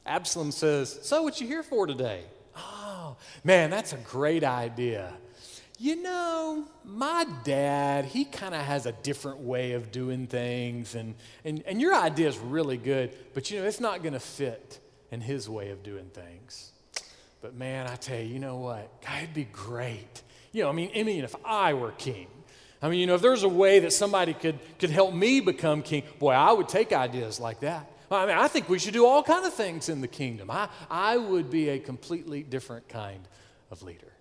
Absalom 0.06 0.51
says, 0.51 1.00
So, 1.03 1.22
what 1.22 1.39
you 1.39 1.48
here 1.48 1.63
for 1.63 1.86
today? 1.86 2.24
Oh, 2.56 3.17
man, 3.44 3.70
that's 3.70 3.94
a 3.94 3.98
great 3.98 4.44
idea. 4.44 5.13
You 5.79 6.01
know, 6.01 6.65
my 6.84 7.27
dad, 7.44 8.06
he 8.06 8.25
kind 8.25 8.56
of 8.56 8.62
has 8.62 8.88
a 8.88 8.94
different 8.94 9.39
way 9.39 9.74
of 9.74 9.91
doing 9.91 10.25
things, 10.25 10.96
and, 10.96 11.13
and, 11.46 11.62
and 11.67 11.79
your 11.79 11.94
idea 11.94 12.27
is 12.27 12.39
really 12.39 12.77
good, 12.77 13.12
but 13.36 13.51
you 13.51 13.60
know, 13.60 13.67
it's 13.67 13.79
not 13.79 14.01
going 14.01 14.13
to 14.13 14.20
fit 14.20 14.79
in 15.12 15.22
his 15.22 15.48
way 15.48 15.70
of 15.70 15.84
doing 15.84 16.10
things. 16.10 16.72
But 17.48 17.56
man, 17.56 17.88
I 17.88 17.96
tell 17.96 18.20
you, 18.20 18.25
you 18.25 18.39
know 18.39 18.58
what? 18.58 19.01
God, 19.01 19.24
it'd 19.24 19.34
be 19.34 19.46
great. 19.46 20.22
You 20.51 20.63
know, 20.63 20.70
I 20.70 20.74
mean, 20.74 20.92
I 20.94 21.04
mean, 21.04 21.24
if 21.24 21.34
I 21.46 21.75
were 21.75 21.94
king, 21.94 22.27
I 22.82 22.89
mean, 22.89 23.00
you 23.00 23.08
know, 23.08 23.16
if 23.16 23.22
there's 23.22 23.44
a 23.44 23.48
way 23.48 23.80
that 23.80 23.94
somebody 23.94 24.34
could, 24.34 24.60
could 24.80 24.89
help 24.89 25.13
me 25.13 25.39
become 25.39 25.82
king, 25.82 26.04
boy, 26.20 26.34
I 26.34 26.51
would 26.51 26.68
take 26.68 26.92
ideas 26.92 27.39
like 27.39 27.62
that. 27.62 27.89
I 28.12 28.25
mean, 28.25 28.38
I 28.38 28.50
think 28.50 28.68
we 28.68 28.80
should 28.80 28.92
do 28.92 29.06
all 29.06 29.24
kind 29.24 29.46
of 29.46 29.54
things 29.54 29.88
in 29.88 30.01
the 30.01 30.10
kingdom. 30.10 30.51
I, 30.51 30.68
I 30.89 31.16
would 31.16 31.50
be 31.50 31.70
a 31.70 31.80
completely 31.80 32.44
different 32.44 32.89
kind 32.89 33.25
of 33.72 33.82
leader. 33.82 34.12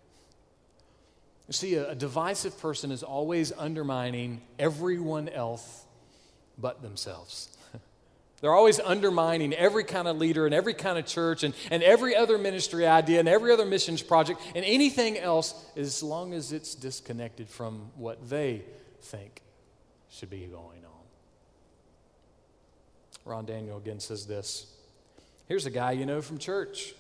You 1.49 1.53
see, 1.53 1.75
a, 1.75 1.91
a 1.91 1.95
divisive 1.97 2.61
person 2.61 2.93
is 2.93 3.03
always 3.03 3.51
undermining 3.51 4.41
everyone 4.57 5.29
else 5.29 5.85
but 6.57 6.81
themselves. 6.81 7.49
They're 8.41 8.55
always 8.55 8.79
undermining 8.79 9.55
every 9.55 9.85
kind 9.85 10.07
of 10.07 10.19
leader 10.19 10.45
and 10.45 10.55
every 10.55 10.75
kind 10.75 10.99
of 10.99 11.07
church 11.07 11.43
and, 11.43 11.55
and 11.71 11.83
every 11.83 12.15
other 12.15 12.37
ministry 12.37 12.87
idea 12.87 13.19
and 13.19 13.29
every 13.29 13.51
other 13.51 13.65
missions 13.65 14.03
project 14.03 14.41
and 14.55 14.65
anything 14.65 15.19
else 15.19 15.55
as 15.75 16.03
long 16.03 16.35
as 16.35 16.53
it's 16.53 16.75
disconnected 16.75 17.49
from 17.49 17.91
what 17.97 18.29
they 18.29 18.63
think 19.01 19.43
should 20.11 20.31
be 20.31 20.47
going 20.47 20.85
on. 20.85 20.91
Ron 23.25 23.47
Daniel 23.47 23.79
again 23.79 24.01
says 24.01 24.27
this 24.27 24.67
Here's 25.49 25.67
a 25.67 25.71
guy 25.71 25.93
you 25.93 26.07
know 26.07 26.21
from 26.21 26.39
church. 26.39 26.95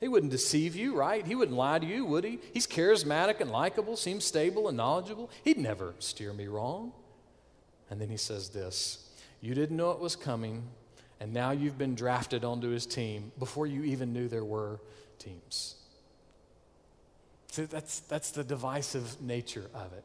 He 0.00 0.08
wouldn't 0.08 0.32
deceive 0.32 0.74
you, 0.74 0.96
right? 0.96 1.24
He 1.24 1.36
wouldn't 1.36 1.56
lie 1.56 1.78
to 1.78 1.86
you, 1.86 2.04
would 2.04 2.24
he? 2.24 2.40
He's 2.52 2.66
charismatic 2.66 3.40
and 3.40 3.50
likable, 3.50 3.96
seems 3.96 4.24
stable 4.24 4.66
and 4.66 4.76
knowledgeable. 4.76 5.30
He'd 5.44 5.58
never 5.58 5.94
steer 6.00 6.32
me 6.32 6.48
wrong. 6.48 6.92
And 7.88 8.00
then 8.00 8.08
he 8.08 8.16
says 8.16 8.48
this 8.48 9.08
You 9.40 9.54
didn't 9.54 9.76
know 9.76 9.92
it 9.92 10.00
was 10.00 10.16
coming, 10.16 10.64
and 11.22 11.32
now 11.32 11.52
you've 11.52 11.78
been 11.78 11.94
drafted 11.94 12.44
onto 12.44 12.70
his 12.70 12.84
team 12.84 13.30
before 13.38 13.64
you 13.64 13.84
even 13.84 14.12
knew 14.12 14.26
there 14.26 14.44
were 14.44 14.80
teams. 15.20 15.76
See, 17.52 17.64
that's, 17.66 18.00
that's 18.00 18.32
the 18.32 18.42
divisive 18.42 19.22
nature 19.22 19.70
of 19.72 19.92
it. 19.92 20.02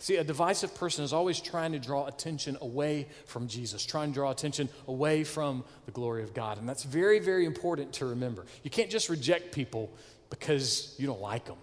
See, 0.00 0.16
a 0.16 0.24
divisive 0.24 0.74
person 0.74 1.02
is 1.02 1.14
always 1.14 1.40
trying 1.40 1.72
to 1.72 1.78
draw 1.78 2.06
attention 2.06 2.58
away 2.60 3.08
from 3.24 3.48
Jesus, 3.48 3.86
trying 3.86 4.10
to 4.10 4.14
draw 4.14 4.30
attention 4.30 4.68
away 4.86 5.24
from 5.24 5.64
the 5.86 5.92
glory 5.92 6.22
of 6.22 6.34
God. 6.34 6.58
And 6.58 6.68
that's 6.68 6.82
very, 6.82 7.20
very 7.20 7.46
important 7.46 7.94
to 7.94 8.04
remember. 8.04 8.44
You 8.62 8.70
can't 8.70 8.90
just 8.90 9.08
reject 9.08 9.52
people 9.52 9.90
because 10.28 10.94
you 10.98 11.06
don't 11.06 11.22
like 11.22 11.46
them. 11.46 11.56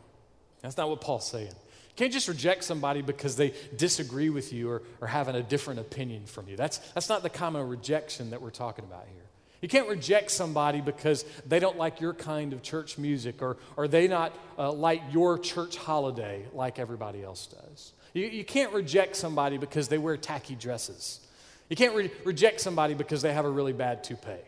That's 0.62 0.78
not 0.78 0.90
what 0.90 1.02
Paul's 1.02 1.30
saying. 1.30 1.48
You 1.48 1.96
can't 1.96 2.14
just 2.14 2.28
reject 2.28 2.64
somebody 2.64 3.02
because 3.02 3.36
they 3.36 3.54
disagree 3.76 4.30
with 4.30 4.54
you 4.54 4.70
or, 4.70 4.82
or 5.02 5.08
having 5.08 5.36
a 5.36 5.44
different 5.44 5.80
opinion 5.80 6.26
from 6.26 6.48
you. 6.48 6.56
That's, 6.56 6.78
that's 6.94 7.10
not 7.10 7.24
the 7.24 7.30
kind 7.30 7.56
of 7.56 7.70
rejection 7.70 8.30
that 8.32 8.42
we're 8.42 8.52
talking 8.52 8.86
about 8.86 9.06
here. 9.12 9.24
You 9.62 9.68
can't 9.68 9.90
reject 9.90 10.30
somebody 10.30 10.82
because 10.82 11.26
they 11.48 11.60
don't 11.60 11.78
like 11.78 12.00
your 12.00 12.14
kind 12.14 12.54
of 12.54 12.62
church 12.62 12.98
music 12.98 13.42
or, 13.42 13.58
or 13.76 13.88
they 13.88 14.08
not 14.08 14.36
uh, 14.58 14.72
like 14.72 15.02
your 15.12 15.40
church 15.40 15.78
holiday 15.78 16.46
like 16.54 16.78
everybody 16.78 17.24
else 17.24 17.48
does. 17.48 17.94
You, 18.14 18.28
you 18.28 18.46
can't 18.46 18.72
reject 18.72 19.16
somebody 19.16 19.58
because 19.58 19.88
they 19.88 19.98
wear 19.98 20.16
tacky 20.18 20.56
dresses. 20.56 21.22
You 21.70 21.76
can't 21.76 21.96
re- 21.96 22.12
reject 22.24 22.62
somebody 22.62 22.94
because 22.94 23.22
they 23.24 23.34
have 23.34 23.46
a 23.46 23.50
really 23.50 23.74
bad 23.74 24.04
toupee. 24.04 24.44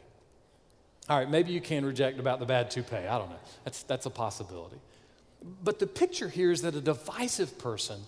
All 1.09 1.17
right, 1.17 1.29
maybe 1.29 1.51
you 1.51 1.61
can 1.61 1.83
reject 1.83 2.19
about 2.19 2.39
the 2.39 2.45
bad 2.45 2.69
toupee. 2.69 2.97
I 2.97 3.17
don't 3.17 3.31
know. 3.31 3.39
That's, 3.63 3.81
that's 3.83 4.05
a 4.05 4.11
possibility. 4.11 4.77
But 5.63 5.79
the 5.79 5.87
picture 5.87 6.29
here 6.29 6.51
is 6.51 6.61
that 6.63 6.75
a 6.75 6.81
divisive 6.81 7.57
person 7.57 8.01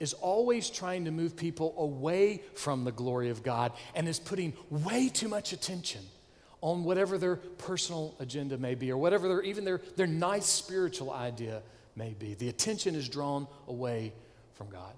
is 0.00 0.14
always 0.14 0.68
trying 0.68 1.04
to 1.04 1.10
move 1.12 1.36
people 1.36 1.74
away 1.78 2.42
from 2.54 2.84
the 2.84 2.90
glory 2.90 3.30
of 3.30 3.42
God 3.42 3.72
and 3.94 4.08
is 4.08 4.18
putting 4.18 4.52
way 4.68 5.08
too 5.08 5.28
much 5.28 5.52
attention 5.52 6.00
on 6.60 6.84
whatever 6.84 7.18
their 7.18 7.36
personal 7.36 8.14
agenda 8.18 8.58
may 8.58 8.74
be 8.74 8.90
or 8.90 8.96
whatever 8.96 9.28
their, 9.28 9.42
even 9.42 9.64
their, 9.64 9.80
their 9.96 10.06
nice 10.06 10.46
spiritual 10.46 11.12
idea 11.12 11.62
may 11.94 12.14
be. 12.14 12.34
The 12.34 12.48
attention 12.48 12.94
is 12.94 13.08
drawn 13.08 13.46
away 13.68 14.12
from 14.54 14.70
God. 14.70 14.92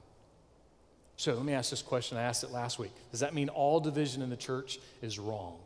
So 1.16 1.34
let 1.34 1.44
me 1.44 1.52
ask 1.52 1.70
this 1.70 1.82
question. 1.82 2.18
I 2.18 2.22
asked 2.22 2.44
it 2.44 2.50
last 2.50 2.78
week. 2.78 2.92
Does 3.10 3.20
that 3.20 3.34
mean 3.34 3.48
all 3.48 3.80
division 3.80 4.22
in 4.22 4.30
the 4.30 4.36
church 4.36 4.78
is 5.00 5.18
wrong? 5.18 5.58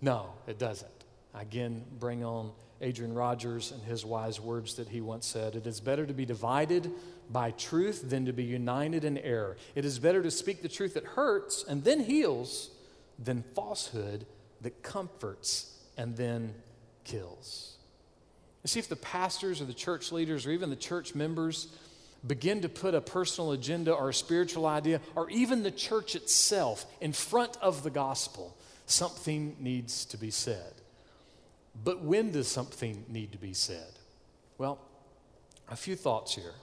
No, 0.00 0.32
it 0.46 0.58
doesn't. 0.58 0.90
Again 1.34 1.84
bring 1.98 2.24
on 2.24 2.50
Adrian 2.80 3.14
Rogers 3.14 3.72
and 3.72 3.82
his 3.82 4.04
wise 4.04 4.40
words 4.40 4.74
that 4.74 4.88
he 4.88 5.00
once 5.00 5.26
said 5.26 5.56
It 5.56 5.66
is 5.66 5.80
better 5.80 6.06
to 6.06 6.12
be 6.12 6.26
divided 6.26 6.90
by 7.30 7.52
truth 7.52 8.08
than 8.08 8.26
to 8.26 8.32
be 8.32 8.44
united 8.44 9.04
in 9.04 9.18
error. 9.18 9.56
It 9.74 9.84
is 9.84 9.98
better 9.98 10.22
to 10.22 10.30
speak 10.30 10.62
the 10.62 10.68
truth 10.68 10.94
that 10.94 11.04
hurts 11.04 11.64
and 11.66 11.82
then 11.84 12.00
heals 12.00 12.70
than 13.18 13.42
falsehood 13.54 14.26
that 14.60 14.82
comforts 14.82 15.72
and 15.96 16.16
then 16.16 16.54
kills. 17.04 17.76
You 18.62 18.68
see, 18.68 18.80
if 18.80 18.88
the 18.88 18.96
pastors 18.96 19.60
or 19.60 19.64
the 19.64 19.74
church 19.74 20.12
leaders 20.12 20.46
or 20.46 20.50
even 20.50 20.70
the 20.70 20.76
church 20.76 21.14
members 21.14 21.68
begin 22.26 22.62
to 22.62 22.68
put 22.68 22.94
a 22.94 23.00
personal 23.00 23.52
agenda 23.52 23.92
or 23.92 24.08
a 24.10 24.14
spiritual 24.14 24.66
idea 24.66 25.00
or 25.14 25.30
even 25.30 25.62
the 25.62 25.70
church 25.70 26.16
itself 26.16 26.84
in 27.00 27.12
front 27.12 27.56
of 27.62 27.82
the 27.82 27.90
gospel, 27.90 28.56
something 28.86 29.56
needs 29.60 30.04
to 30.06 30.16
be 30.16 30.30
said. 30.30 30.72
But 31.84 32.02
when 32.02 32.32
does 32.32 32.48
something 32.48 33.04
need 33.08 33.32
to 33.32 33.38
be 33.38 33.52
said? 33.52 33.92
Well, 34.58 34.78
a 35.68 35.76
few 35.76 35.96
thoughts 35.96 36.34
here. 36.34 36.54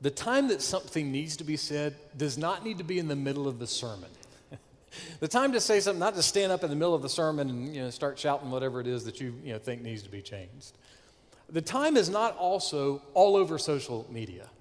The 0.00 0.10
time 0.10 0.48
that 0.48 0.60
something 0.60 1.10
needs 1.10 1.36
to 1.38 1.44
be 1.44 1.56
said 1.56 1.94
does 2.16 2.36
not 2.36 2.64
need 2.64 2.78
to 2.78 2.84
be 2.84 2.98
in 2.98 3.08
the 3.08 3.16
middle 3.16 3.48
of 3.48 3.58
the 3.58 3.66
sermon. 3.66 4.10
the 5.20 5.28
time 5.28 5.52
to 5.52 5.60
say 5.60 5.80
something, 5.80 6.00
not 6.00 6.14
to 6.16 6.22
stand 6.22 6.52
up 6.52 6.62
in 6.64 6.70
the 6.70 6.76
middle 6.76 6.94
of 6.94 7.02
the 7.02 7.08
sermon 7.08 7.48
and 7.48 7.74
you 7.74 7.82
know, 7.82 7.90
start 7.90 8.18
shouting 8.18 8.50
whatever 8.50 8.80
it 8.80 8.86
is 8.86 9.04
that 9.04 9.20
you, 9.20 9.34
you 9.42 9.52
know, 9.52 9.58
think 9.58 9.82
needs 9.82 10.02
to 10.02 10.10
be 10.10 10.20
changed. 10.20 10.76
The 11.48 11.62
time 11.62 11.96
is 11.96 12.10
not 12.10 12.36
also 12.36 13.00
all 13.14 13.36
over 13.36 13.58
social 13.58 14.06
media. 14.10 14.48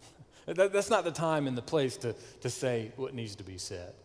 That, 0.47 0.71
that's 0.71 0.91
not 0.91 1.03
the 1.03 1.11
time 1.11 1.47
and 1.47 1.57
the 1.57 1.63
place 1.63 1.97
to, 1.97 2.13
to 2.41 2.51
say 2.51 2.91
what 2.97 3.15
needs 3.15 3.35
to 3.37 3.43
be 3.43 3.57
said. 3.57 3.95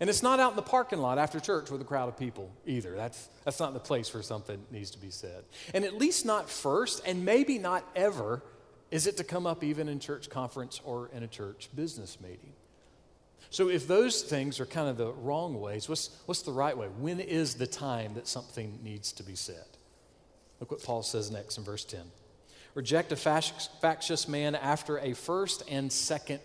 And 0.00 0.08
it's 0.08 0.22
not 0.22 0.40
out 0.40 0.52
in 0.52 0.56
the 0.56 0.62
parking 0.62 0.98
lot 0.98 1.18
after 1.18 1.38
church 1.38 1.70
with 1.70 1.82
a 1.82 1.84
crowd 1.84 2.08
of 2.08 2.18
people 2.18 2.50
either. 2.66 2.96
That's, 2.96 3.28
that's 3.44 3.60
not 3.60 3.74
the 3.74 3.80
place 3.80 4.12
where 4.14 4.22
something 4.22 4.58
needs 4.70 4.90
to 4.92 4.98
be 4.98 5.10
said. 5.10 5.44
And 5.74 5.84
at 5.84 5.94
least 5.94 6.24
not 6.24 6.48
first, 6.48 7.02
and 7.06 7.22
maybe 7.22 7.58
not 7.58 7.86
ever, 7.94 8.42
is 8.90 9.06
it 9.06 9.18
to 9.18 9.24
come 9.24 9.46
up 9.46 9.62
even 9.62 9.88
in 9.88 10.00
church 10.00 10.30
conference 10.30 10.80
or 10.84 11.10
in 11.12 11.22
a 11.22 11.28
church 11.28 11.68
business 11.76 12.18
meeting. 12.18 12.54
So 13.50 13.68
if 13.68 13.86
those 13.86 14.22
things 14.22 14.58
are 14.58 14.66
kind 14.66 14.88
of 14.88 14.96
the 14.96 15.12
wrong 15.12 15.60
ways, 15.60 15.88
what's, 15.88 16.10
what's 16.24 16.42
the 16.42 16.52
right 16.52 16.76
way? 16.76 16.86
When 16.86 17.20
is 17.20 17.54
the 17.54 17.66
time 17.66 18.14
that 18.14 18.26
something 18.26 18.78
needs 18.82 19.12
to 19.12 19.22
be 19.22 19.34
said? 19.34 19.66
Look 20.60 20.70
what 20.70 20.82
Paul 20.82 21.02
says 21.02 21.30
next 21.30 21.58
in 21.58 21.64
verse 21.64 21.84
10. 21.84 22.00
Reject 22.74 23.12
a 23.12 23.16
factious 23.16 24.28
man 24.28 24.54
after 24.54 24.98
a 24.98 25.12
first 25.12 25.64
and 25.68 25.92
second 25.92 26.40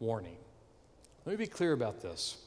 warning. 0.00 0.36
Let 1.26 1.32
me 1.38 1.44
be 1.44 1.50
clear 1.50 1.72
about 1.72 2.00
this. 2.00 2.38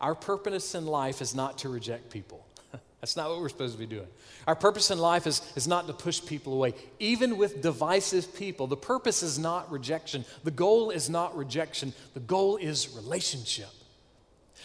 Our 0.00 0.14
purpose 0.14 0.74
in 0.74 0.86
life 0.86 1.20
is 1.20 1.34
not 1.34 1.58
to 1.58 1.68
reject 1.68 2.10
people. 2.10 2.46
That's 3.00 3.16
not 3.16 3.30
what 3.30 3.40
we're 3.40 3.48
supposed 3.48 3.74
to 3.74 3.78
be 3.78 3.86
doing. 3.86 4.06
Our 4.46 4.54
purpose 4.54 4.90
in 4.90 4.98
life 4.98 5.26
is, 5.26 5.42
is 5.56 5.66
not 5.66 5.86
to 5.88 5.92
push 5.92 6.24
people 6.24 6.54
away. 6.54 6.74
Even 6.98 7.36
with 7.36 7.62
divisive 7.62 8.34
people, 8.34 8.66
the 8.66 8.76
purpose 8.76 9.22
is 9.22 9.38
not 9.38 9.70
rejection. 9.70 10.24
The 10.44 10.50
goal 10.50 10.90
is 10.90 11.10
not 11.10 11.36
rejection. 11.36 11.92
The 12.14 12.20
goal 12.20 12.56
is 12.56 12.94
relationship. 12.94 13.68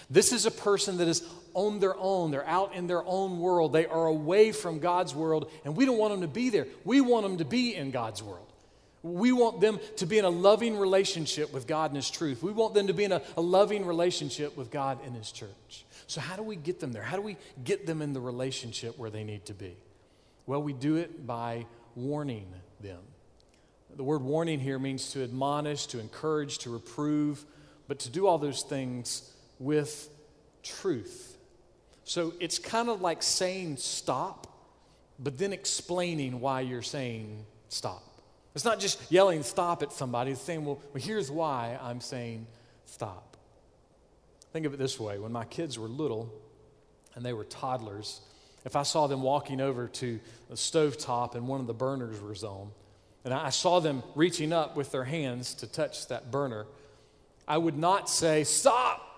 This 0.09 0.31
is 0.31 0.45
a 0.45 0.51
person 0.51 0.97
that 0.97 1.07
is 1.07 1.23
on 1.53 1.79
their 1.79 1.97
own. 1.97 2.31
They're 2.31 2.47
out 2.47 2.75
in 2.75 2.87
their 2.87 3.03
own 3.03 3.39
world. 3.39 3.73
They 3.73 3.85
are 3.85 4.05
away 4.05 4.51
from 4.51 4.79
God's 4.79 5.15
world, 5.15 5.51
and 5.65 5.75
we 5.75 5.85
don't 5.85 5.97
want 5.97 6.13
them 6.13 6.21
to 6.21 6.27
be 6.27 6.49
there. 6.49 6.67
We 6.85 7.01
want 7.01 7.23
them 7.23 7.37
to 7.37 7.45
be 7.45 7.75
in 7.75 7.91
God's 7.91 8.21
world. 8.21 8.52
We 9.03 9.33
want 9.33 9.59
them 9.59 9.79
to 9.97 10.05
be 10.05 10.17
in 10.17 10.25
a 10.25 10.29
loving 10.29 10.77
relationship 10.77 11.53
with 11.53 11.67
God 11.67 11.91
and 11.91 11.97
His 11.97 12.09
truth. 12.09 12.41
We 12.41 12.53
want 12.53 12.73
them 12.73 12.87
to 12.87 12.93
be 12.93 13.03
in 13.03 13.11
a, 13.11 13.21
a 13.35 13.41
loving 13.41 13.85
relationship 13.85 14.55
with 14.55 14.71
God 14.71 14.97
and 15.05 15.13
His 15.13 15.31
church. 15.31 15.85
So, 16.07 16.21
how 16.21 16.37
do 16.37 16.43
we 16.43 16.55
get 16.55 16.79
them 16.79 16.93
there? 16.93 17.03
How 17.03 17.17
do 17.17 17.21
we 17.21 17.37
get 17.63 17.85
them 17.85 18.01
in 18.01 18.13
the 18.13 18.21
relationship 18.21 18.97
where 18.97 19.09
they 19.09 19.23
need 19.23 19.45
to 19.47 19.53
be? 19.53 19.75
Well, 20.45 20.63
we 20.63 20.73
do 20.73 20.95
it 20.95 21.27
by 21.27 21.65
warning 21.95 22.47
them. 22.79 22.99
The 23.95 24.03
word 24.03 24.21
warning 24.21 24.59
here 24.59 24.79
means 24.79 25.11
to 25.11 25.23
admonish, 25.23 25.85
to 25.87 25.99
encourage, 25.99 26.59
to 26.59 26.71
reprove, 26.71 27.45
but 27.87 27.99
to 27.99 28.09
do 28.09 28.25
all 28.25 28.37
those 28.37 28.63
things 28.63 29.31
with 29.59 30.09
truth. 30.63 31.37
So 32.03 32.33
it's 32.39 32.57
kind 32.57 32.89
of 32.89 33.01
like 33.01 33.21
saying 33.21 33.77
stop, 33.77 34.47
but 35.19 35.37
then 35.37 35.53
explaining 35.53 36.39
why 36.39 36.61
you're 36.61 36.81
saying 36.81 37.45
stop. 37.69 38.03
It's 38.55 38.65
not 38.65 38.79
just 38.79 39.11
yelling 39.11 39.43
stop 39.43 39.81
at 39.81 39.91
somebody, 39.91 40.31
it's 40.31 40.41
saying, 40.41 40.65
well, 40.65 40.79
well 40.93 41.03
here's 41.03 41.31
why 41.31 41.77
I'm 41.81 42.01
saying 42.01 42.45
stop. 42.85 43.37
Think 44.51 44.65
of 44.65 44.73
it 44.73 44.77
this 44.77 44.99
way 44.99 45.17
when 45.17 45.31
my 45.31 45.45
kids 45.45 45.79
were 45.79 45.87
little 45.87 46.31
and 47.15 47.25
they 47.25 47.33
were 47.33 47.43
toddlers, 47.43 48.21
if 48.65 48.75
I 48.75 48.83
saw 48.83 49.07
them 49.07 49.21
walking 49.21 49.59
over 49.59 49.87
to 49.87 50.19
the 50.49 50.57
stove 50.57 50.97
top 50.97 51.35
and 51.35 51.47
one 51.47 51.59
of 51.59 51.67
the 51.67 51.73
burners 51.73 52.21
was 52.21 52.43
on, 52.43 52.71
and 53.25 53.33
I 53.33 53.49
saw 53.49 53.79
them 53.79 54.03
reaching 54.15 54.53
up 54.53 54.75
with 54.75 54.91
their 54.91 55.03
hands 55.03 55.53
to 55.55 55.67
touch 55.67 56.07
that 56.07 56.31
burner, 56.31 56.65
I 57.47 57.57
would 57.57 57.77
not 57.77 58.09
say, 58.09 58.43
Stop! 58.43 59.12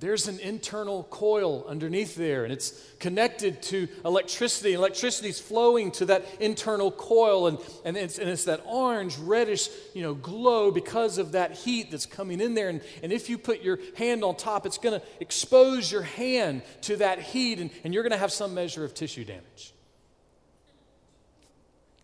There's 0.00 0.28
an 0.28 0.40
internal 0.40 1.04
coil 1.04 1.66
underneath 1.68 2.14
there, 2.14 2.44
and 2.44 2.52
it's 2.52 2.72
connected 2.98 3.60
to 3.64 3.86
electricity. 4.02 4.72
Electricity's 4.72 5.38
flowing 5.38 5.90
to 5.92 6.06
that 6.06 6.24
internal 6.40 6.90
coil, 6.90 7.48
and, 7.48 7.58
and, 7.84 7.98
it's, 7.98 8.18
and 8.18 8.28
it's 8.28 8.44
that 8.44 8.62
orange, 8.64 9.18
reddish 9.18 9.68
you 9.92 10.02
know, 10.02 10.14
glow 10.14 10.70
because 10.70 11.18
of 11.18 11.32
that 11.32 11.52
heat 11.52 11.90
that's 11.90 12.06
coming 12.06 12.40
in 12.40 12.54
there. 12.54 12.70
And, 12.70 12.80
and 13.02 13.12
if 13.12 13.28
you 13.28 13.36
put 13.36 13.60
your 13.60 13.78
hand 13.98 14.24
on 14.24 14.36
top, 14.36 14.64
it's 14.64 14.78
going 14.78 14.98
to 14.98 15.06
expose 15.20 15.92
your 15.92 16.02
hand 16.02 16.62
to 16.82 16.96
that 16.96 17.20
heat, 17.20 17.58
and, 17.58 17.70
and 17.84 17.92
you're 17.92 18.02
going 18.02 18.12
to 18.12 18.18
have 18.18 18.32
some 18.32 18.54
measure 18.54 18.86
of 18.86 18.94
tissue 18.94 19.26
damage. 19.26 19.74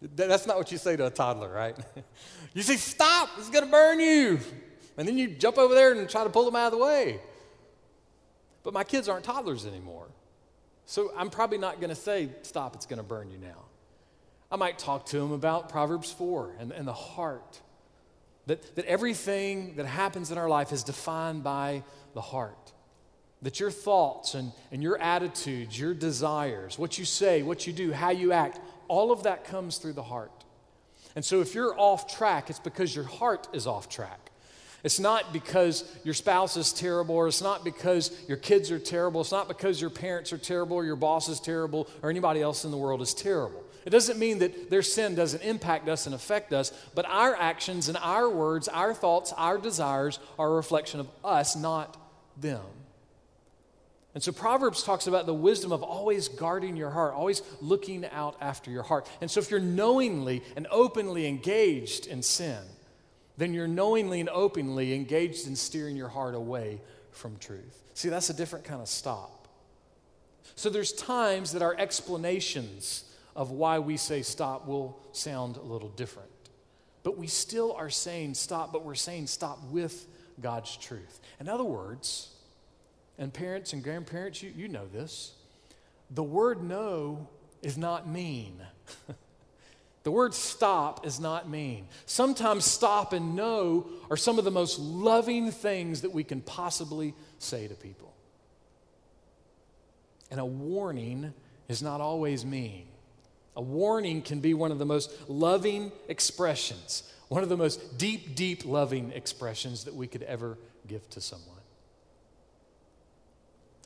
That's 0.02 0.46
not 0.46 0.58
what 0.58 0.70
you 0.70 0.76
say 0.76 0.96
to 0.96 1.06
a 1.06 1.10
toddler, 1.10 1.50
right? 1.50 1.74
you 2.52 2.60
say, 2.60 2.76
Stop, 2.76 3.30
it's 3.38 3.48
going 3.48 3.64
to 3.64 3.70
burn 3.70 4.00
you. 4.00 4.38
And 4.98 5.08
then 5.08 5.16
you 5.16 5.28
jump 5.28 5.56
over 5.56 5.74
there 5.74 5.92
and 5.92 6.08
try 6.08 6.24
to 6.24 6.30
pull 6.30 6.44
them 6.44 6.56
out 6.56 6.66
of 6.66 6.78
the 6.78 6.84
way. 6.84 7.20
But 8.66 8.74
my 8.74 8.82
kids 8.82 9.08
aren't 9.08 9.24
toddlers 9.24 9.64
anymore. 9.64 10.08
So 10.86 11.12
I'm 11.16 11.30
probably 11.30 11.56
not 11.56 11.76
going 11.76 11.90
to 11.90 11.94
say, 11.94 12.30
stop, 12.42 12.74
it's 12.74 12.84
going 12.84 12.96
to 12.96 13.04
burn 13.04 13.30
you 13.30 13.38
now. 13.38 13.62
I 14.50 14.56
might 14.56 14.76
talk 14.76 15.06
to 15.06 15.20
them 15.20 15.30
about 15.30 15.68
Proverbs 15.68 16.10
4 16.12 16.56
and, 16.58 16.72
and 16.72 16.88
the 16.88 16.92
heart. 16.92 17.60
That, 18.46 18.74
that 18.74 18.84
everything 18.86 19.76
that 19.76 19.86
happens 19.86 20.32
in 20.32 20.38
our 20.38 20.48
life 20.48 20.72
is 20.72 20.82
defined 20.82 21.44
by 21.44 21.84
the 22.14 22.20
heart. 22.20 22.72
that 23.40 23.60
your 23.60 23.70
thoughts 23.70 24.34
and, 24.34 24.50
and 24.72 24.82
your 24.82 24.98
attitudes, 24.98 25.78
your 25.78 25.94
desires, 25.94 26.76
what 26.76 26.98
you 26.98 27.04
say, 27.04 27.44
what 27.44 27.68
you 27.68 27.72
do, 27.72 27.92
how 27.92 28.10
you 28.10 28.32
act, 28.32 28.58
all 28.88 29.12
of 29.12 29.22
that 29.22 29.44
comes 29.44 29.78
through 29.78 29.92
the 29.92 30.02
heart. 30.02 30.44
And 31.14 31.24
so 31.24 31.40
if 31.40 31.54
you're 31.54 31.78
off 31.78 32.12
track, 32.12 32.50
it's 32.50 32.58
because 32.58 32.96
your 32.96 33.04
heart 33.04 33.46
is 33.52 33.68
off 33.68 33.88
track. 33.88 34.32
It's 34.86 35.00
not 35.00 35.32
because 35.32 35.82
your 36.04 36.14
spouse 36.14 36.56
is 36.56 36.72
terrible, 36.72 37.16
or 37.16 37.26
it's 37.26 37.42
not 37.42 37.64
because 37.64 38.12
your 38.28 38.36
kids 38.36 38.70
are 38.70 38.78
terrible, 38.78 39.20
it's 39.20 39.32
not 39.32 39.48
because 39.48 39.80
your 39.80 39.90
parents 39.90 40.32
are 40.32 40.38
terrible, 40.38 40.76
or 40.76 40.84
your 40.84 40.94
boss 40.94 41.28
is 41.28 41.40
terrible, 41.40 41.88
or 42.04 42.08
anybody 42.08 42.40
else 42.40 42.64
in 42.64 42.70
the 42.70 42.76
world 42.76 43.02
is 43.02 43.12
terrible. 43.12 43.64
It 43.84 43.90
doesn't 43.90 44.16
mean 44.16 44.38
that 44.38 44.70
their 44.70 44.82
sin 44.82 45.16
doesn't 45.16 45.42
impact 45.42 45.88
us 45.88 46.06
and 46.06 46.14
affect 46.14 46.52
us, 46.52 46.72
but 46.94 47.04
our 47.06 47.34
actions 47.34 47.88
and 47.88 47.98
our 48.00 48.30
words, 48.30 48.68
our 48.68 48.94
thoughts, 48.94 49.32
our 49.36 49.58
desires 49.58 50.20
are 50.38 50.52
a 50.52 50.54
reflection 50.54 51.00
of 51.00 51.08
us, 51.24 51.56
not 51.56 51.96
them. 52.40 52.62
And 54.14 54.22
so 54.22 54.30
Proverbs 54.30 54.84
talks 54.84 55.08
about 55.08 55.26
the 55.26 55.34
wisdom 55.34 55.72
of 55.72 55.82
always 55.82 56.28
guarding 56.28 56.76
your 56.76 56.90
heart, 56.90 57.12
always 57.12 57.42
looking 57.60 58.06
out 58.06 58.36
after 58.40 58.70
your 58.70 58.84
heart. 58.84 59.08
And 59.20 59.28
so 59.28 59.40
if 59.40 59.50
you're 59.50 59.58
knowingly 59.58 60.44
and 60.54 60.68
openly 60.70 61.26
engaged 61.26 62.06
in 62.06 62.22
sin, 62.22 62.62
then 63.36 63.52
you're 63.52 63.68
knowingly 63.68 64.20
and 64.20 64.28
openly 64.28 64.94
engaged 64.94 65.46
in 65.46 65.56
steering 65.56 65.96
your 65.96 66.08
heart 66.08 66.34
away 66.34 66.80
from 67.10 67.36
truth. 67.36 67.82
See, 67.94 68.08
that's 68.08 68.30
a 68.30 68.34
different 68.34 68.64
kind 68.64 68.80
of 68.80 68.88
stop. 68.88 69.48
So 70.54 70.70
there's 70.70 70.92
times 70.92 71.52
that 71.52 71.62
our 71.62 71.74
explanations 71.76 73.04
of 73.34 73.50
why 73.50 73.78
we 73.78 73.96
say 73.96 74.22
stop 74.22 74.66
will 74.66 74.98
sound 75.12 75.56
a 75.56 75.62
little 75.62 75.90
different. 75.90 76.30
But 77.02 77.18
we 77.18 77.26
still 77.26 77.72
are 77.74 77.90
saying 77.90 78.34
stop, 78.34 78.72
but 78.72 78.84
we're 78.84 78.94
saying 78.94 79.26
stop 79.26 79.62
with 79.70 80.06
God's 80.40 80.76
truth. 80.76 81.20
In 81.38 81.48
other 81.48 81.64
words, 81.64 82.30
and 83.18 83.32
parents 83.32 83.72
and 83.72 83.82
grandparents, 83.82 84.42
you, 84.42 84.52
you 84.54 84.68
know 84.68 84.86
this. 84.86 85.32
The 86.10 86.22
word 86.22 86.62
no 86.62 87.28
is 87.62 87.76
not 87.76 88.08
mean. 88.08 88.60
the 90.06 90.12
word 90.12 90.34
stop 90.34 91.04
is 91.04 91.18
not 91.18 91.48
mean. 91.48 91.88
Sometimes 92.06 92.64
stop 92.64 93.12
and 93.12 93.34
no 93.34 93.88
are 94.08 94.16
some 94.16 94.38
of 94.38 94.44
the 94.44 94.52
most 94.52 94.78
loving 94.78 95.50
things 95.50 96.02
that 96.02 96.12
we 96.12 96.22
can 96.22 96.42
possibly 96.42 97.12
say 97.40 97.66
to 97.66 97.74
people. 97.74 98.14
And 100.30 100.38
a 100.38 100.44
warning 100.44 101.34
is 101.66 101.82
not 101.82 102.00
always 102.00 102.44
mean. 102.44 102.86
A 103.56 103.60
warning 103.60 104.22
can 104.22 104.38
be 104.38 104.54
one 104.54 104.70
of 104.70 104.78
the 104.78 104.86
most 104.86 105.10
loving 105.28 105.90
expressions, 106.06 107.12
one 107.26 107.42
of 107.42 107.48
the 107.48 107.56
most 107.56 107.98
deep, 107.98 108.36
deep 108.36 108.64
loving 108.64 109.10
expressions 109.10 109.82
that 109.86 109.94
we 109.96 110.06
could 110.06 110.22
ever 110.22 110.56
give 110.86 111.10
to 111.10 111.20
someone. 111.20 111.58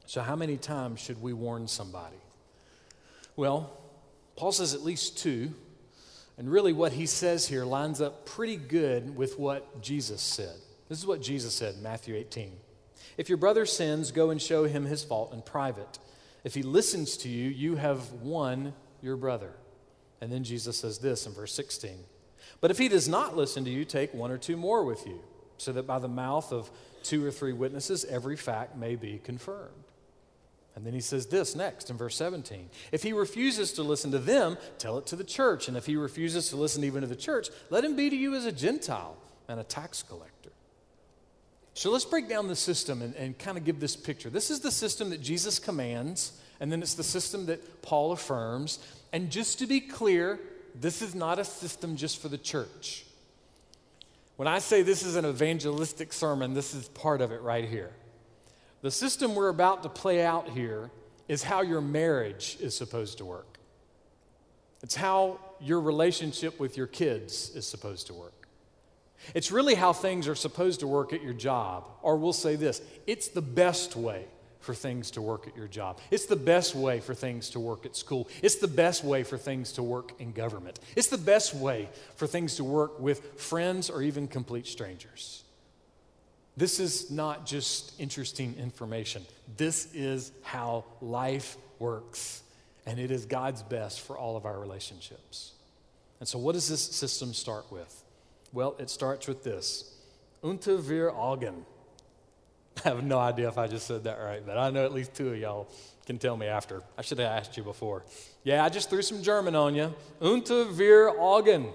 So, 0.05 0.21
how 0.21 0.37
many 0.37 0.59
times 0.59 1.01
should 1.01 1.23
we 1.23 1.33
warn 1.33 1.67
somebody? 1.67 2.21
Well, 3.37 3.71
Paul 4.37 4.53
says 4.53 4.75
at 4.75 4.83
least 4.83 5.17
two. 5.17 5.55
And 6.41 6.51
really, 6.51 6.73
what 6.73 6.93
he 6.93 7.05
says 7.05 7.49
here 7.49 7.67
lines 7.67 8.01
up 8.01 8.25
pretty 8.25 8.57
good 8.57 9.15
with 9.15 9.39
what 9.39 9.83
Jesus 9.83 10.23
said. 10.23 10.55
This 10.89 10.99
is 10.99 11.07
what 11.07 11.21
Jesus 11.21 11.53
said 11.53 11.75
in 11.75 11.83
Matthew 11.83 12.17
18. 12.17 12.53
If 13.19 13.29
your 13.29 13.37
brother 13.37 13.67
sins, 13.67 14.11
go 14.11 14.31
and 14.31 14.41
show 14.41 14.65
him 14.65 14.87
his 14.87 15.05
fault 15.05 15.35
in 15.35 15.43
private. 15.43 15.99
If 16.43 16.55
he 16.55 16.63
listens 16.63 17.19
to 17.19 17.29
you, 17.29 17.51
you 17.51 17.77
have 17.77 18.11
won 18.13 18.73
your 19.03 19.17
brother. 19.17 19.53
And 20.23 20.33
then 20.33 20.43
Jesus 20.43 20.79
says 20.79 20.97
this 20.97 21.27
in 21.27 21.35
verse 21.35 21.53
16. 21.53 21.99
But 22.63 22.71
if 22.71 22.79
he 22.79 22.89
does 22.89 23.07
not 23.07 23.37
listen 23.37 23.63
to 23.67 23.71
you, 23.71 23.85
take 23.85 24.15
one 24.15 24.31
or 24.31 24.39
two 24.39 24.57
more 24.57 24.83
with 24.83 25.07
you, 25.07 25.21
so 25.59 25.73
that 25.73 25.87
by 25.87 25.99
the 25.99 26.09
mouth 26.09 26.55
of 26.55 26.71
two 27.03 27.23
or 27.23 27.31
three 27.31 27.53
witnesses 27.53 28.07
every 28.07 28.37
fact 28.37 28.79
may 28.79 28.97
be 28.97 29.21
confirmed. 29.23 29.90
And 30.81 30.87
then 30.87 30.95
he 30.95 31.03
says 31.03 31.27
this 31.27 31.55
next 31.55 31.91
in 31.91 31.99
verse 31.99 32.17
17. 32.17 32.71
If 32.91 33.03
he 33.03 33.13
refuses 33.13 33.75
to 33.75 33.83
listen 33.83 34.13
to 34.13 34.19
them, 34.19 34.57
tell 34.79 34.97
it 34.97 35.05
to 35.09 35.17
the 35.17 35.25
church. 35.25 35.69
And 35.69 35.77
if 35.77 35.85
he 35.85 35.95
refuses 35.95 36.49
to 36.49 36.57
listen 36.57 36.85
even 36.85 37.03
to 37.03 37.07
the 37.07 37.15
church, 37.15 37.51
let 37.69 37.85
him 37.85 37.97
be 37.97 38.09
to 38.09 38.17
you 38.17 38.35
as 38.35 38.47
a 38.47 38.53
Gentile 38.53 39.19
and 39.47 39.61
a 39.61 39.63
tax 39.63 40.03
collector. 40.03 40.53
So 41.75 41.91
let's 41.91 42.07
break 42.07 42.31
down 42.31 42.49
the 42.49 42.57
system 42.57 43.03
and, 43.03 43.15
and 43.17 43.39
kind 43.39 43.59
of 43.59 43.65
give 43.67 43.79
this 43.79 43.95
picture. 43.95 44.31
This 44.31 44.51
is 44.51 44.61
the 44.61 44.71
system 44.71 45.11
that 45.11 45.21
Jesus 45.21 45.59
commands, 45.59 46.41
and 46.61 46.73
then 46.73 46.81
it's 46.81 46.95
the 46.95 47.05
system 47.05 47.45
that 47.45 47.83
Paul 47.83 48.13
affirms. 48.13 48.79
And 49.13 49.31
just 49.31 49.59
to 49.59 49.67
be 49.67 49.81
clear, 49.81 50.41
this 50.75 51.03
is 51.03 51.15
not 51.15 51.39
a 51.39 51.45
system 51.45 51.95
just 51.95 52.23
for 52.23 52.29
the 52.29 52.39
church. 52.39 53.05
When 54.37 54.49
I 54.49 54.61
say 54.61 54.81
this 54.81 55.03
is 55.03 55.17
an 55.17 55.27
evangelistic 55.27 56.15
sermon, 56.15 56.55
this 56.55 56.73
is 56.73 56.89
part 56.89 57.21
of 57.21 57.33
it 57.33 57.43
right 57.43 57.69
here. 57.69 57.91
The 58.83 58.91
system 58.91 59.35
we're 59.35 59.49
about 59.49 59.83
to 59.83 59.89
play 59.89 60.25
out 60.25 60.49
here 60.49 60.91
is 61.29 61.43
how 61.43 61.63
your 61.63 61.81
marriage 61.81 62.57
is 62.61 62.77
supposed 62.77 63.19
to 63.19 63.25
work. 63.25 63.59
It's 64.83 64.95
how 64.95 65.39
your 65.61 65.81
relationship 65.81 66.59
with 66.59 66.77
your 66.77 66.87
kids 66.87 67.51
is 67.55 67.67
supposed 67.67 68.07
to 68.07 68.15
work. 68.15 68.49
It's 69.35 69.53
really 69.53 69.75
how 69.75 69.93
things 69.93 70.27
are 70.29 70.35
supposed 70.35 70.81
to 70.81 70.87
work 70.87 71.13
at 71.13 71.23
your 71.23 71.35
job. 71.35 71.85
Or 72.01 72.17
we'll 72.17 72.33
say 72.33 72.57
this 72.57 72.81
it's 73.07 73.29
the 73.29 73.43
best 73.43 73.97
way 73.97 74.25
for 74.61 74.75
things 74.75 75.11
to 75.13 75.23
work 75.23 75.47
at 75.47 75.57
your 75.57 75.69
job. 75.69 75.99
It's 76.11 76.27
the 76.27 76.37
best 76.37 76.75
way 76.75 77.01
for 77.01 77.15
things 77.15 77.51
to 77.51 77.61
work 77.61 77.87
at 77.87 77.97
school. 77.97 78.29
It's 78.43 78.57
the 78.57 78.69
best 78.69 79.05
way 79.05 79.23
for 79.23 79.39
things 79.39 79.73
to 79.73 79.83
work 79.83 80.13
in 80.19 80.33
government. 80.33 80.81
It's 80.97 81.09
the 81.09 81.19
best 81.19 81.55
way 81.55 81.89
for 82.17 82.27
things 82.27 82.57
to 82.57 82.65
work 82.65 83.01
with 83.01 83.41
friends 83.41 83.91
or 83.91 84.03
even 84.03 84.29
complete 84.29 84.67
strangers. 84.67 85.45
This 86.61 86.79
is 86.79 87.11
not 87.11 87.47
just 87.47 87.99
interesting 87.99 88.55
information. 88.59 89.23
This 89.57 89.89
is 89.95 90.31
how 90.43 90.85
life 91.01 91.57
works, 91.79 92.43
and 92.85 93.01
it 93.01 93.11
is 93.11 93.25
God's 93.25 93.63
best 93.63 94.03
for 94.03 94.19
all 94.19 94.37
of 94.37 94.45
our 94.45 94.61
relationships. 94.61 95.53
And 96.19 96.29
so, 96.29 96.39
what 96.39 96.53
does 96.53 96.69
this 96.69 96.83
system 96.83 97.33
start 97.33 97.73
with? 97.73 98.05
Well, 98.53 98.77
it 98.79 98.91
starts 98.91 99.27
with 99.27 99.43
this 99.43 99.91
Unter 100.45 100.77
wir 100.77 101.11
augen. 101.11 101.65
I 102.85 102.91
have 102.91 103.05
no 103.05 103.19
idea 103.19 103.49
if 103.49 103.57
I 103.57 103.67
just 103.67 103.87
said 103.87 104.05
that 104.05 104.19
right, 104.19 104.45
but 104.45 104.59
I 104.59 104.69
know 104.69 104.85
at 104.85 104.93
least 104.93 105.15
two 105.15 105.31
of 105.31 105.39
y'all 105.39 105.67
can 106.05 106.19
tell 106.19 106.37
me 106.37 106.45
after. 106.45 106.83
I 106.99 107.01
should 107.01 107.21
have 107.21 107.39
asked 107.39 107.57
you 107.57 107.63
before. 107.63 108.05
Yeah, 108.45 108.63
I 108.63 108.69
just 108.69 108.91
threw 108.91 109.01
some 109.01 109.23
German 109.23 109.55
on 109.55 109.75
you. 109.75 109.95
Unter 110.21 110.67
wir 110.67 111.09
augen. 111.19 111.73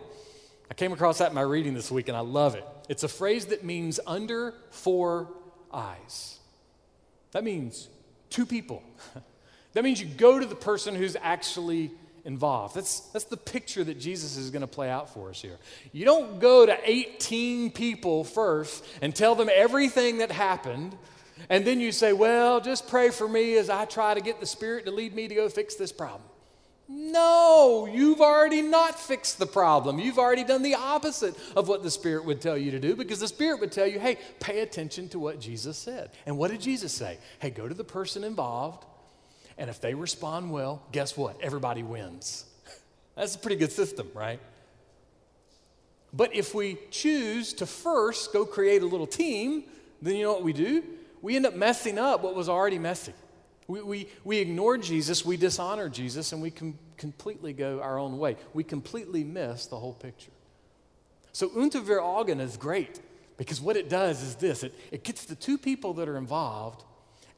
I 0.70 0.74
came 0.74 0.92
across 0.92 1.20
that 1.20 1.30
in 1.30 1.36
my 1.36 1.42
reading 1.42 1.74
this 1.74 1.92
week, 1.92 2.08
and 2.08 2.18
I 2.18 2.22
love 2.22 2.56
it. 2.56 2.66
It's 2.90 3.04
a 3.04 3.08
phrase 3.08 3.48
that 3.48 3.64
means 3.64 4.00
under 4.06 4.54
four 4.72 5.30
eyes. 5.72 6.40
That 7.32 7.44
means 7.44 7.90
two 8.30 8.46
people. 8.46 8.82
that 9.74 9.84
means 9.84 10.00
you 10.02 10.08
go 10.08 10.40
to 10.40 10.46
the 10.46 10.56
person 10.56 10.96
who's 10.96 11.16
actually 11.22 11.92
involved. 12.24 12.76
That's, 12.76 13.02
that's 13.12 13.26
the 13.26 13.38
picture 13.38 13.84
that 13.84 14.00
Jesus 14.00 14.36
is 14.36 14.50
going 14.50 14.62
to 14.62 14.68
play 14.68 14.90
out 14.90 15.14
for 15.14 15.30
us 15.30 15.42
here. 15.42 15.58
You 15.94 16.06
don't 16.06 16.40
go 16.40 16.66
to 16.66 16.78
18 16.84 17.72
people 17.72 18.24
first 18.24 18.84
and 19.02 19.16
tell 19.16 19.36
them 19.36 19.50
everything 19.54 20.18
that 20.18 20.32
happened, 20.32 20.98
and 21.50 21.66
then 21.66 21.80
you 21.80 21.92
say, 21.92 22.14
Well, 22.14 22.60
just 22.62 22.88
pray 22.88 23.12
for 23.12 23.28
me 23.28 23.58
as 23.58 23.70
I 23.70 23.86
try 23.86 24.16
to 24.16 24.22
get 24.22 24.40
the 24.40 24.46
Spirit 24.46 24.86
to 24.86 24.92
lead 24.92 25.14
me 25.14 25.28
to 25.28 25.36
go 25.36 25.48
fix 25.50 25.76
this 25.76 25.92
problem. 25.92 26.24
No, 26.88 27.88
you've 27.92 28.22
already 28.22 28.62
not 28.62 29.00
fixed 29.00 29.40
the 29.40 29.48
problem. 29.48 29.98
You've 29.98 30.20
already 30.20 30.44
done 30.44 30.62
the 30.62 30.76
opposite 30.76 31.36
of 31.56 31.68
what 31.68 31.82
the 31.82 31.90
Spirit 31.90 32.26
would 32.26 32.42
tell 32.42 32.58
you 32.58 32.72
to 32.72 32.80
do 32.80 32.96
because 32.96 33.20
the 33.20 33.28
Spirit 33.28 33.60
would 33.60 33.72
tell 33.72 33.88
you, 33.88 34.00
hey, 34.00 34.20
pay 34.40 34.60
attention 34.60 35.10
to 35.10 35.20
what 35.20 35.40
Jesus 35.40 35.78
said. 35.78 36.12
And 36.28 36.38
what 36.38 36.52
did 36.52 36.62
Jesus 36.62 36.94
say? 36.94 37.18
Hey, 37.40 37.50
go 37.50 37.68
to 37.68 37.74
the 37.74 37.84
person 37.84 38.24
involved, 38.24 38.86
and 39.58 39.68
if 39.68 39.82
they 39.82 39.96
respond 39.96 40.52
well, 40.52 40.84
guess 40.92 41.18
what? 41.18 41.42
Everybody 41.42 41.82
wins. 41.82 42.46
That's 43.16 43.36
a 43.36 43.40
pretty 43.40 43.56
good 43.56 43.72
system, 43.72 44.08
right? 44.14 44.40
But 46.14 46.36
if 46.36 46.54
we 46.54 46.78
choose 46.92 47.52
to 47.54 47.66
first 47.66 48.32
go 48.32 48.46
create 48.46 48.84
a 48.84 48.86
little 48.86 49.08
team, 49.08 49.64
then 50.04 50.16
you 50.16 50.24
know 50.24 50.34
what 50.34 50.44
we 50.44 50.54
do? 50.54 50.84
We 51.24 51.36
end 51.36 51.48
up 51.48 51.56
messing 51.56 51.98
up 51.98 52.22
what 52.22 52.36
was 52.36 52.48
already 52.48 52.78
messy. 52.78 53.14
We, 53.68 53.82
we, 53.82 54.10
we 54.24 54.38
ignore 54.38 54.78
Jesus, 54.78 55.26
we 55.26 55.38
dishonor 55.38 55.90
Jesus, 55.90 56.32
and 56.34 56.42
we 56.42 56.52
completely 56.98 57.54
go 57.54 57.82
our 57.82 57.98
own 57.98 58.20
way. 58.20 58.38
We 58.54 58.64
completely 58.64 59.24
miss 59.24 59.66
the 59.66 59.78
whole 59.78 59.94
picture. 59.94 60.32
So, 61.32 61.52
Unter 61.56 62.00
Augen 62.00 62.40
is 62.40 62.58
great 62.58 63.02
because 63.38 63.60
what 63.60 63.76
it 63.76 63.90
does 63.90 64.22
is 64.22 64.36
this 64.36 64.64
it, 64.64 64.74
it 64.92 65.04
gets 65.04 65.26
the 65.26 65.36
two 65.36 65.58
people 65.58 65.94
that 65.96 66.08
are 66.08 66.18
involved, 66.18 66.84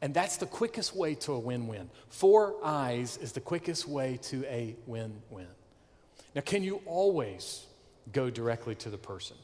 and 0.02 0.14
that's 0.14 0.38
the 0.38 0.46
quickest 0.46 0.96
way 0.96 1.16
to 1.16 1.34
a 1.34 1.40
win 1.40 1.68
win. 1.68 1.90
Four 2.10 2.56
eyes 2.64 3.18
is 3.18 3.32
the 3.32 3.40
quickest 3.42 3.88
way 3.88 4.20
to 4.24 4.44
a 4.46 4.76
win 4.86 5.22
win. 5.30 5.48
Now, 6.36 6.42
can 6.42 6.62
you 6.62 6.82
always 6.86 7.66
go 8.12 8.30
directly 8.30 8.76
to 8.76 8.90
the 8.90 8.98
person? 8.98 9.38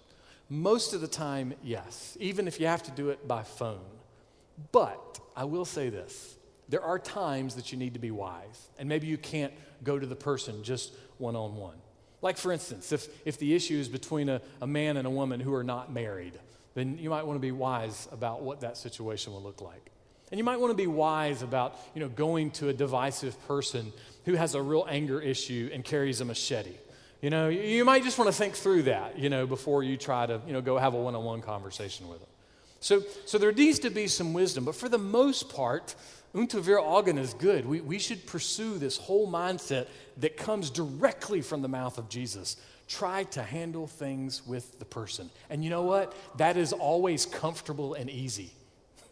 Most 0.50 0.94
of 0.94 1.02
the 1.02 1.08
time, 1.08 1.54
yes, 1.64 2.16
even 2.20 2.48
if 2.48 2.60
you 2.60 2.68
have 2.68 2.84
to 2.84 2.92
do 2.92 3.10
it 3.10 3.28
by 3.28 3.42
phone. 3.42 3.80
But 4.72 5.20
I 5.36 5.46
will 5.46 5.66
say 5.66 5.90
this 5.90 6.38
there 6.74 6.82
are 6.82 6.98
times 6.98 7.54
that 7.54 7.72
you 7.72 7.78
need 7.78 7.94
to 7.94 8.00
be 8.00 8.10
wise, 8.10 8.68
and 8.80 8.90
maybe 8.90 9.06
you 9.06 9.16
can't 9.16 9.54
go 9.84 10.00
to 10.00 10.08
the 10.08 10.16
person 10.16 10.64
just 10.64 10.92
one 11.20 11.36
on 11.36 11.56
one. 11.56 11.78
Like, 12.24 12.36
for 12.36 12.52
instance, 12.52 12.92
if, 12.92 13.10
if 13.28 13.38
the 13.38 13.54
issue 13.54 13.76
is 13.76 13.88
between 13.88 14.28
a, 14.28 14.42
a 14.60 14.66
man 14.66 14.98
and 14.98 15.06
a 15.06 15.10
woman 15.12 15.40
who 15.40 15.54
are 15.54 15.64
not 15.64 15.94
married, 15.94 16.34
then 16.74 16.98
you 16.98 17.12
might 17.12 17.28
want 17.28 17.36
to 17.36 17.42
be 17.42 17.52
wise 17.52 18.08
about 18.12 18.42
what 18.42 18.62
that 18.62 18.76
situation 18.76 19.34
will 19.34 19.44
look 19.44 19.62
like. 19.62 19.92
And 20.32 20.40
you 20.40 20.44
might 20.44 20.60
want 20.60 20.72
to 20.72 20.76
be 20.76 20.88
wise 20.88 21.44
about, 21.44 21.76
you 21.94 22.02
know, 22.02 22.10
going 22.10 22.50
to 22.52 22.70
a 22.70 22.74
divisive 22.74 23.40
person 23.48 23.94
who 24.26 24.34
has 24.34 24.56
a 24.56 24.62
real 24.62 24.88
anger 24.90 25.22
issue 25.22 25.70
and 25.72 25.86
carries 25.86 26.22
a 26.22 26.26
machete. 26.26 26.74
You 27.22 27.30
know, 27.30 27.50
you 27.50 27.86
might 27.86 28.04
just 28.04 28.18
want 28.18 28.32
to 28.32 28.36
think 28.36 28.56
through 28.56 28.84
that, 28.84 29.20
you 29.20 29.30
know, 29.30 29.46
before 29.46 29.84
you 29.84 29.96
try 29.96 30.26
to, 30.26 30.42
you 30.48 30.54
know, 30.54 30.62
go 30.62 30.80
have 30.80 30.96
a 30.96 31.00
one-on-one 31.00 31.42
conversation 31.42 32.10
with 32.10 32.20
them. 32.20 32.30
So, 32.84 33.02
so 33.26 33.38
there 33.38 33.54
needs 33.54 33.80
to 33.80 33.90
be 33.90 34.08
some 34.08 34.34
wisdom, 34.34 34.66
but 34.66 34.76
for 34.76 34.90
the 34.90 34.98
most 34.98 35.48
part, 35.48 35.96
unto 36.36 36.60
vir 36.60 36.82
augen 36.82 37.18
is 37.18 37.34
good. 37.34 37.66
We, 37.66 37.80
we 37.80 37.98
should 37.98 38.28
pursue 38.28 38.78
this 38.78 38.98
whole 38.98 39.32
mindset 39.32 39.88
that 40.18 40.36
comes 40.36 40.70
directly 40.70 41.40
from 41.42 41.62
the 41.62 41.70
mouth 41.70 41.98
of 41.98 42.10
Jesus. 42.10 42.58
Try 42.90 43.24
to 43.24 43.42
handle 43.42 43.88
things 43.88 44.46
with 44.46 44.80
the 44.80 44.86
person. 44.86 45.30
And 45.50 45.64
you 45.64 45.70
know 45.70 45.84
what? 45.84 46.14
That 46.36 46.58
is 46.58 46.74
always 46.74 47.26
comfortable 47.26 47.94
and 47.94 48.10
easy. 48.10 48.52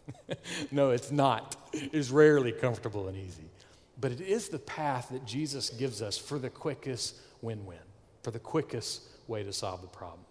no, 0.70 0.90
it's 0.90 1.10
not. 1.10 1.56
It's 1.72 2.10
rarely 2.10 2.52
comfortable 2.52 3.08
and 3.08 3.16
easy. 3.16 3.48
But 3.98 4.12
it 4.12 4.20
is 4.20 4.50
the 4.50 4.58
path 4.58 5.08
that 5.12 5.24
Jesus 5.24 5.70
gives 5.70 6.02
us 6.02 6.18
for 6.18 6.38
the 6.38 6.50
quickest 6.50 7.16
win 7.40 7.64
win, 7.64 7.78
for 8.22 8.32
the 8.32 8.38
quickest 8.38 9.00
way 9.28 9.42
to 9.42 9.52
solve 9.52 9.80
the 9.80 9.88
problem. 9.88 10.26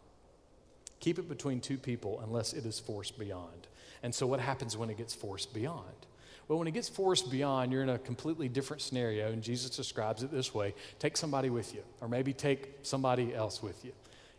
Keep 1.01 1.19
it 1.19 1.27
between 1.27 1.59
two 1.59 1.77
people 1.77 2.21
unless 2.23 2.53
it 2.53 2.65
is 2.65 2.79
forced 2.79 3.19
beyond. 3.19 3.67
And 4.03 4.15
so, 4.15 4.25
what 4.25 4.39
happens 4.39 4.77
when 4.77 4.89
it 4.89 4.97
gets 4.97 5.13
forced 5.13 5.53
beyond? 5.53 6.07
Well, 6.47 6.59
when 6.59 6.67
it 6.67 6.71
gets 6.71 6.89
forced 6.89 7.31
beyond, 7.31 7.71
you're 7.71 7.83
in 7.83 7.89
a 7.89 7.99
completely 7.99 8.49
different 8.49 8.81
scenario, 8.81 9.31
and 9.31 9.41
Jesus 9.41 9.69
describes 9.69 10.23
it 10.23 10.31
this 10.31 10.53
way 10.53 10.73
take 10.99 11.17
somebody 11.17 11.49
with 11.49 11.73
you, 11.73 11.83
or 11.99 12.07
maybe 12.07 12.33
take 12.33 12.79
somebody 12.83 13.33
else 13.33 13.61
with 13.61 13.83
you. 13.83 13.91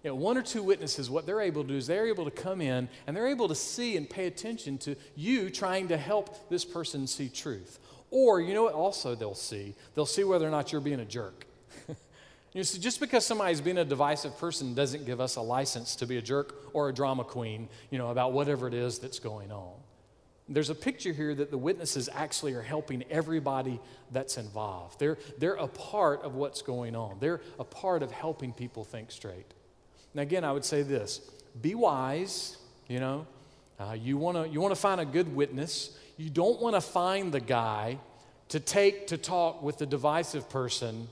You 0.02 0.10
know, 0.10 0.16
one 0.16 0.36
or 0.36 0.42
two 0.42 0.62
witnesses, 0.62 1.08
what 1.10 1.26
they're 1.26 1.40
able 1.40 1.62
to 1.62 1.68
do 1.68 1.76
is 1.76 1.86
they're 1.86 2.08
able 2.08 2.24
to 2.24 2.30
come 2.30 2.60
in 2.60 2.88
and 3.06 3.16
they're 3.16 3.28
able 3.28 3.46
to 3.46 3.54
see 3.54 3.96
and 3.96 4.10
pay 4.10 4.26
attention 4.26 4.76
to 4.78 4.96
you 5.14 5.48
trying 5.48 5.88
to 5.88 5.96
help 5.96 6.48
this 6.48 6.64
person 6.64 7.06
see 7.06 7.28
truth. 7.28 7.78
Or, 8.10 8.40
you 8.40 8.52
know 8.52 8.64
what 8.64 8.74
also 8.74 9.14
they'll 9.14 9.36
see? 9.36 9.74
They'll 9.94 10.04
see 10.04 10.24
whether 10.24 10.46
or 10.46 10.50
not 10.50 10.72
you're 10.72 10.80
being 10.80 10.98
a 10.98 11.04
jerk. 11.04 11.46
You 12.52 12.64
see, 12.64 12.78
just 12.78 13.00
because 13.00 13.24
somebody's 13.24 13.60
being 13.60 13.78
a 13.78 13.84
divisive 13.84 14.36
person 14.38 14.74
doesn't 14.74 15.06
give 15.06 15.20
us 15.20 15.36
a 15.36 15.40
license 15.40 15.96
to 15.96 16.06
be 16.06 16.18
a 16.18 16.22
jerk 16.22 16.54
or 16.74 16.90
a 16.90 16.92
drama 16.92 17.24
queen, 17.24 17.68
you 17.90 17.98
know, 17.98 18.10
about 18.10 18.32
whatever 18.32 18.68
it 18.68 18.74
is 18.74 18.98
that's 18.98 19.18
going 19.18 19.50
on. 19.50 19.72
There's 20.48 20.68
a 20.68 20.74
picture 20.74 21.12
here 21.12 21.34
that 21.34 21.50
the 21.50 21.56
witnesses 21.56 22.10
actually 22.12 22.52
are 22.52 22.62
helping 22.62 23.04
everybody 23.10 23.80
that's 24.10 24.36
involved. 24.36 24.98
They're, 24.98 25.16
they're 25.38 25.54
a 25.54 25.68
part 25.68 26.22
of 26.22 26.34
what's 26.34 26.60
going 26.60 26.94
on, 26.94 27.18
they're 27.20 27.40
a 27.58 27.64
part 27.64 28.02
of 28.02 28.10
helping 28.10 28.52
people 28.52 28.84
think 28.84 29.10
straight. 29.10 29.46
Now, 30.14 30.22
again, 30.22 30.44
I 30.44 30.52
would 30.52 30.64
say 30.64 30.82
this 30.82 31.20
be 31.60 31.74
wise, 31.74 32.58
you 32.88 32.98
know. 32.98 33.26
Uh, 33.80 33.94
you 33.94 34.16
want 34.16 34.36
to 34.36 34.48
you 34.48 34.60
wanna 34.60 34.76
find 34.76 35.00
a 35.00 35.04
good 35.04 35.34
witness. 35.34 35.96
You 36.16 36.30
don't 36.30 36.60
want 36.60 36.76
to 36.76 36.80
find 36.80 37.32
the 37.32 37.40
guy 37.40 37.98
to 38.50 38.60
take 38.60 39.08
to 39.08 39.16
talk 39.16 39.62
with 39.62 39.78
the 39.78 39.86
divisive 39.86 40.48
person 40.50 41.08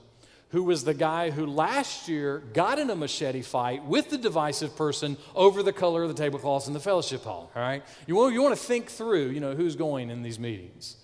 who 0.51 0.65
was 0.65 0.85
the 0.85 0.95
guy 0.95 1.31
who 1.31 1.47
last 1.47 2.09
year 2.09 2.43
got 2.53 2.79
in 2.79 2.91
a 2.91 2.97
machete 2.97 3.43
fight 3.43 3.85
with 3.85 4.11
the 4.11 4.19
divisive 4.19 4.77
person 4.77 5.17
over 5.35 5.63
the 5.63 5.73
color 5.73 6.03
of 6.03 6.09
the 6.09 6.23
tablecloths 6.23 6.67
in 6.67 6.75
the 6.75 6.81
fellowship 6.81 7.23
hall. 7.23 7.51
All 7.55 7.63
right? 7.63 7.83
You 8.07 8.17
want, 8.17 8.35
you 8.35 8.43
want 8.43 8.57
to 8.57 8.63
think 8.63 8.91
through, 8.91 9.29
you 9.31 9.41
know, 9.41 9.55
who's 9.55 9.77
going 9.77 10.11
in 10.11 10.23
these 10.23 10.39
meetings. 10.39 10.97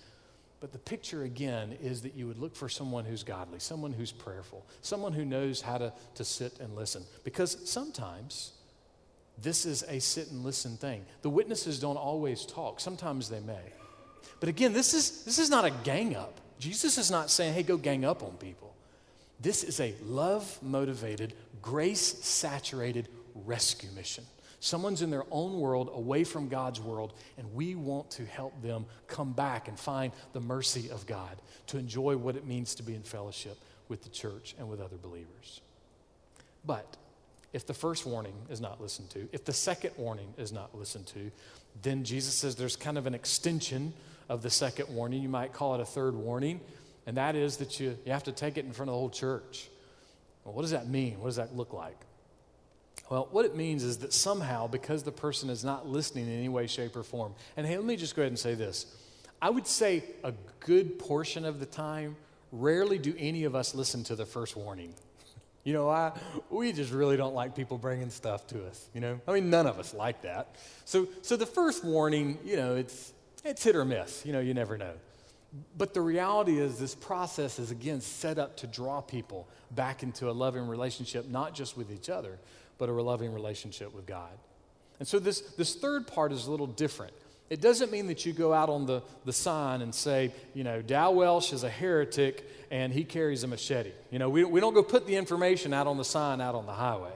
But 0.59 0.73
the 0.73 0.79
picture 0.79 1.23
again 1.23 1.77
is 1.83 2.03
that 2.03 2.15
you 2.15 2.27
would 2.27 2.39
look 2.39 2.57
for 2.57 2.69
someone 2.69 3.05
who's 3.05 3.23
godly, 3.23 3.61
someone 3.61 3.93
who's 3.93 4.11
prayerful, 4.11 4.67
someone 4.81 5.13
who 5.13 5.25
knows 5.25 5.61
how 5.61 5.79
to, 5.79 5.93
to 6.17 6.25
sit 6.25 6.59
and 6.59 6.75
listen. 6.75 7.05
Because 7.23 7.71
sometimes 7.71 8.53
this 9.39 9.65
is 9.67 9.85
a 9.89 10.01
sit 10.01 10.31
and 10.31 10.45
listen 10.45 10.77
thing. 10.77 11.05
The 11.23 11.31
witnesses 11.31 11.79
don't 11.79 11.99
always 11.99 12.45
talk, 12.47 12.81
sometimes 12.81 13.29
they 13.29 13.41
may. 13.41 13.73
But 14.41 14.49
again, 14.49 14.73
this 14.73 14.93
is, 14.93 15.25
this 15.25 15.39
is 15.39 15.51
not 15.51 15.65
a 15.65 15.71
gang 15.71 16.17
up. 16.17 16.41
Jesus 16.59 16.99
is 16.99 17.11
not 17.11 17.31
saying, 17.31 17.55
hey, 17.55 17.63
go 17.63 17.77
gang 17.77 18.05
up 18.05 18.23
on 18.23 18.33
people. 18.33 18.66
This 19.41 19.65
is 19.65 19.81
a 19.81 19.95
love 20.03 20.59
motivated, 20.63 21.35
grace 21.63 22.25
saturated 22.25 23.09
rescue 23.35 23.91
mission. 23.95 24.25
Someone's 24.61 25.03
in 25.03 25.11
their 25.11 25.25
own 25.31 25.61
world, 25.61 25.91
away 25.93 26.25
from 26.25 26.49
God's 26.49 26.81
world, 26.81 27.13
and 27.37 27.55
we 27.55 27.75
want 27.75 28.11
to 28.13 28.25
help 28.25 28.61
them 28.63 28.87
come 29.07 29.33
back 29.33 29.69
and 29.69 29.79
find 29.79 30.13
the 30.33 30.41
mercy 30.41 30.91
of 30.91 31.07
God, 31.07 31.37
to 31.69 31.79
enjoy 31.79 32.17
what 32.17 32.37
it 32.37 32.47
means 32.47 32.75
to 32.77 32.83
be 32.83 32.95
in 32.95 33.03
fellowship 33.03 33.59
with 33.89 34.03
the 34.03 34.09
church 34.09 34.55
and 34.59 34.69
with 34.69 34.81
other 34.81 34.97
believers. 34.97 35.61
But 36.65 36.97
if 37.53 37.67
the 37.67 37.75
first 37.75 38.07
warning 38.07 38.35
is 38.51 38.61
not 38.61 38.81
listened 38.81 39.11
to, 39.11 39.29
if 39.33 39.45
the 39.45 39.53
second 39.53 39.93
warning 39.97 40.33
is 40.37 40.53
not 40.53 40.77
listened 40.77 41.07
to, 41.09 41.31
then 41.83 42.03
Jesus 42.03 42.35
says 42.35 42.57
there's 42.57 42.77
kind 42.77 42.99
of 42.99 43.07
an 43.07 43.15
extension 43.15 43.93
of 44.29 44.43
the 44.43 44.51
second 44.51 44.89
warning. 44.89 45.23
You 45.23 45.29
might 45.29 45.53
call 45.53 45.75
it 45.75 45.81
a 45.81 45.85
third 45.85 46.15
warning 46.15 46.61
and 47.07 47.17
that 47.17 47.37
is 47.37 47.59
that 47.59 47.79
you, 47.79 47.97
you 48.05 48.13
have 48.13 48.25
to 48.25 48.33
take 48.33 48.59
it 48.59 48.65
in 48.65 48.73
front 48.73 48.91
of 48.91 48.95
the 48.95 48.99
whole 48.99 49.11
church. 49.11 49.69
Well, 50.45 50.55
what 50.55 50.63
does 50.63 50.73
that 50.73 50.89
mean? 50.89 51.21
What 51.21 51.27
does 51.27 51.37
that 51.37 51.57
look 51.57 51.73
like? 51.73 51.97
Well, 53.09 53.29
what 53.31 53.45
it 53.45 53.55
means 53.55 53.85
is 53.85 53.99
that 53.99 54.13
somehow, 54.13 54.67
because 54.67 55.05
the 55.05 55.13
person 55.13 55.49
is 55.49 55.65
not 55.65 55.89
listening 55.89 56.27
in 56.27 56.39
any 56.39 56.49
way, 56.49 56.67
shape, 56.67 56.97
or 56.97 57.05
form, 57.05 57.35
and 57.57 57.67
hey, 57.67 57.77
let 57.77 57.87
me 57.87 57.97
just 57.97 58.17
go 58.17 58.23
ahead 58.23 58.33
and 58.33 58.39
say 58.39 58.55
this. 58.55 58.87
I 59.41 59.51
would 59.51 59.67
say 59.67 60.03
a 60.25 60.33
good 60.61 60.99
portion 60.99 61.45
of 61.45 61.61
the 61.61 61.67
time, 61.67 62.17
rarely 62.51 62.99
do 62.99 63.15
any 63.19 63.45
of 63.45 63.55
us 63.55 63.75
listen 63.75 64.03
to 64.05 64.17
the 64.17 64.27
first 64.27 64.57
warning. 64.57 64.95
You 65.65 65.73
know, 65.73 65.91
I, 65.91 66.13
we 66.49 66.73
just 66.73 66.93
really 66.93 67.17
don't 67.17 67.35
like 67.35 67.57
people 67.57 67.77
bringing 67.77 68.09
stuff 68.09 68.47
to 68.47 68.65
us, 68.67 68.89
you 68.95 69.01
know? 69.01 69.21
I 69.27 69.33
mean, 69.33 69.51
none 69.51 69.67
of 69.67 69.81
us 69.81 69.93
like 69.93 70.23
that. 70.23 70.55
So, 70.85 71.09
so 71.23 71.37
the 71.37 71.45
first 71.45 71.85
warning, 71.85 72.39
you 72.45 72.55
know, 72.55 72.77
it's, 72.77 73.13
it's 73.45 73.65
hit 73.65 73.75
or 73.75 73.85
miss. 73.85 74.25
You 74.25 74.33
know, 74.33 74.39
you 74.39 74.55
never 74.55 74.79
know. 74.79 74.93
But 75.77 75.95
the 75.95 76.01
reality 76.01 76.59
is, 76.59 76.79
this 76.79 76.95
process 76.95 77.59
is 77.59 77.71
again 77.71 78.01
set 78.01 78.39
up 78.39 78.57
to 78.59 78.67
draw 78.67 79.01
people 79.01 79.49
back 79.71 80.03
into 80.03 80.31
a 80.31 80.33
loving 80.33 80.67
relationship, 80.67 81.29
not 81.29 81.55
just 81.55 81.77
with 81.77 81.91
each 81.91 82.11
other, 82.11 82.39
but 82.79 82.89
a 82.89 82.93
loving 82.93 83.33
relationship 83.33 83.95
with 83.95 84.07
God. 84.07 84.33
And 84.99 85.07
so, 85.07 85.19
this, 85.19 85.41
this 85.41 85.75
third 85.75 86.07
part 86.07 86.33
is 86.33 86.47
a 86.47 86.51
little 86.51 86.67
different. 86.67 87.13
It 87.49 87.61
doesn't 87.61 87.93
mean 87.93 88.09
that 88.09 88.27
you 88.27 88.33
go 88.33 88.53
out 88.53 88.69
on 88.69 88.87
the, 88.87 89.03
the 89.25 89.33
sign 89.33 89.81
and 89.81 89.95
say, 89.95 90.33
you 90.53 90.65
know, 90.65 90.83
Dow 90.83 91.13
Welsh 91.13 91.53
is 91.53 91.63
a 91.63 91.71
heretic 91.71 92.45
and 92.73 92.93
he 92.93 93.05
carries 93.05 93.45
a 93.45 93.47
machete. 93.47 93.93
You 94.11 94.19
know, 94.19 94.29
we, 94.29 94.43
we 94.45 94.61
don't 94.61 94.75
go 94.75 94.83
put 94.83 95.07
the 95.07 95.15
information 95.15 95.73
out 95.73 95.87
on 95.87 95.97
the 95.97 96.05
sign 96.05 96.41
out 96.41 96.57
on 96.57 96.67
the 96.67 96.73
highway. 96.73 97.13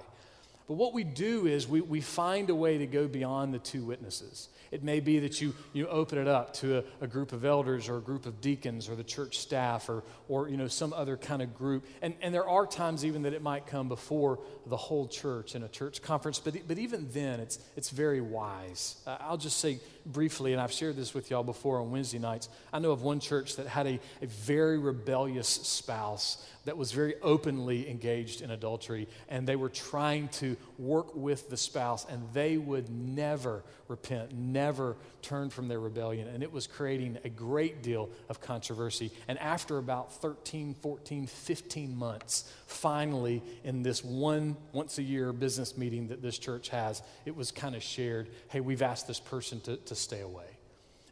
But 0.69 0.75
what 0.75 0.95
we 0.95 1.03
do 1.03 1.47
is 1.47 1.67
we, 1.67 1.81
we 1.81 2.01
find 2.01 2.49
a 2.49 2.55
way 2.55 2.79
to 2.79 2.87
go 2.87 3.09
beyond 3.09 3.53
the 3.53 3.59
two 3.59 3.85
witnesses. 3.85 4.49
It 4.71 4.85
may 4.85 5.01
be 5.01 5.19
that 5.21 5.41
you, 5.41 5.55
you 5.73 5.89
open 5.89 6.19
it 6.19 6.29
up 6.29 6.55
to 6.55 6.79
a, 6.79 6.85
a, 7.01 7.07
group 7.09 7.33
of 7.33 7.45
elders 7.45 7.89
or 7.89 7.97
a 7.97 8.01
group 8.01 8.25
of 8.25 8.41
deacons 8.41 8.89
or 8.89 8.95
the 8.95 9.03
church 9.03 9.39
staff 9.39 9.89
or, 9.89 10.05
or 10.29 10.49
you 10.49 10.57
know, 10.57 10.69
some 10.69 10.93
other 10.93 11.17
kind 11.17 11.43
of 11.43 11.55
group. 11.57 11.85
And, 12.03 12.15
and 12.23 12.33
there 12.33 12.49
are 12.49 12.67
times 12.67 13.05
even 13.05 13.23
that 13.23 13.33
it 13.33 13.43
might 13.43 13.67
come 13.67 13.89
before 13.89 14.39
the 14.67 14.77
whole 14.77 15.09
church 15.09 15.57
in 15.57 15.65
a 15.65 15.69
church 15.69 16.03
conference. 16.03 16.39
But, 16.39 16.69
but 16.69 16.79
even 16.79 17.09
then, 17.13 17.41
it's, 17.41 17.59
it's 17.77 17.91
very 17.91 18.21
wise. 18.21 18.97
Uh, 19.07 19.17
I'll 19.21 19.37
just 19.37 19.59
say 19.59 19.81
briefly, 20.07 20.53
and 20.53 20.61
I've 20.61 20.73
shared 20.73 20.97
this 20.97 21.15
with 21.15 21.31
y'all 21.31 21.43
before 21.43 21.81
on 21.81 21.91
Wednesday 21.91 22.19
nights. 22.19 22.49
I 22.73 22.79
know 22.79 22.91
of 22.91 23.03
one 23.03 23.21
church 23.21 23.57
that 23.57 23.67
had 23.67 23.87
a, 23.87 24.01
a 24.23 24.27
very 24.27 24.79
rebellious 24.79 25.49
spouse 25.49 26.47
that 26.65 26.77
was 26.77 26.93
very 26.93 27.15
openly 27.23 27.89
engaged 27.89 28.43
in 28.43 28.51
adultery, 28.51 29.09
and 29.29 29.47
they 29.47 29.57
were 29.57 29.69
trying 29.69 30.29
to 30.29 30.57
work 30.79 31.15
with 31.15 31.49
the 31.49 31.57
spouse, 31.57 32.07
and 32.09 32.23
they 32.33 32.57
would 32.59 32.91
never 32.91 33.63
repent, 33.89 34.33
never 34.33 34.97
turn 35.21 35.51
from 35.51 35.69
their 35.69 35.81
rebellion. 35.81 36.29
And 36.29 36.43
it 36.43 36.53
was 36.53 36.67
creating 36.67 37.19
a 37.25 37.29
great 37.29 37.83
deal 37.83 38.09
of 38.29 38.41
controversy. 38.41 39.11
And 39.27 39.39
after 39.39 39.79
about 39.79 40.13
13, 40.21 40.75
14, 40.81 41.27
15 41.27 41.97
months, 41.97 42.51
finally, 42.67 43.43
in 43.65 43.83
this 43.83 44.05
one 44.05 44.57
once 44.73 44.99
a 44.99 45.03
year 45.03 45.33
business 45.33 45.77
meeting 45.77 46.09
that 46.09 46.23
this 46.23 46.39
church 46.39 46.69
has, 46.69 47.03
it 47.27 47.35
was 47.35 47.51
kind 47.51 47.75
of 47.75 47.83
shared 47.83 48.29
hey, 48.49 48.61
we've 48.61 48.83
asked 48.83 49.07
this 49.07 49.21
person 49.21 49.61
to, 49.61 49.77
to 49.77 49.95
stay 50.01 50.21
away. 50.21 50.45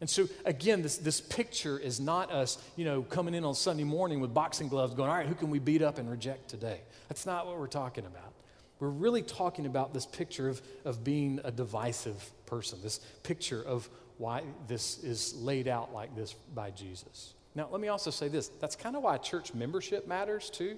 And 0.00 0.08
so, 0.08 0.28
again, 0.44 0.82
this, 0.82 0.96
this 0.98 1.20
picture 1.20 1.78
is 1.78 1.98
not 1.98 2.30
us, 2.30 2.58
you 2.76 2.84
know, 2.84 3.02
coming 3.02 3.34
in 3.34 3.44
on 3.44 3.54
Sunday 3.54 3.84
morning 3.84 4.20
with 4.20 4.32
boxing 4.32 4.68
gloves 4.68 4.94
going, 4.94 5.10
all 5.10 5.16
right, 5.16 5.26
who 5.26 5.34
can 5.34 5.50
we 5.50 5.58
beat 5.58 5.82
up 5.82 5.98
and 5.98 6.08
reject 6.08 6.48
today? 6.48 6.80
That's 7.08 7.26
not 7.26 7.46
what 7.46 7.58
we're 7.58 7.66
talking 7.66 8.06
about. 8.06 8.32
We're 8.78 8.88
really 8.90 9.22
talking 9.22 9.66
about 9.66 9.92
this 9.92 10.06
picture 10.06 10.48
of, 10.48 10.62
of 10.84 11.02
being 11.02 11.40
a 11.42 11.50
divisive 11.50 12.30
person, 12.46 12.78
this 12.80 12.98
picture 13.24 13.60
of 13.62 13.88
why 14.18 14.42
this 14.68 15.02
is 15.02 15.34
laid 15.36 15.66
out 15.66 15.92
like 15.92 16.14
this 16.14 16.34
by 16.54 16.70
Jesus. 16.70 17.34
Now, 17.56 17.68
let 17.72 17.80
me 17.80 17.88
also 17.88 18.10
say 18.10 18.28
this 18.28 18.48
that's 18.60 18.76
kind 18.76 18.94
of 18.94 19.02
why 19.02 19.16
church 19.18 19.52
membership 19.52 20.06
matters, 20.06 20.48
too. 20.48 20.76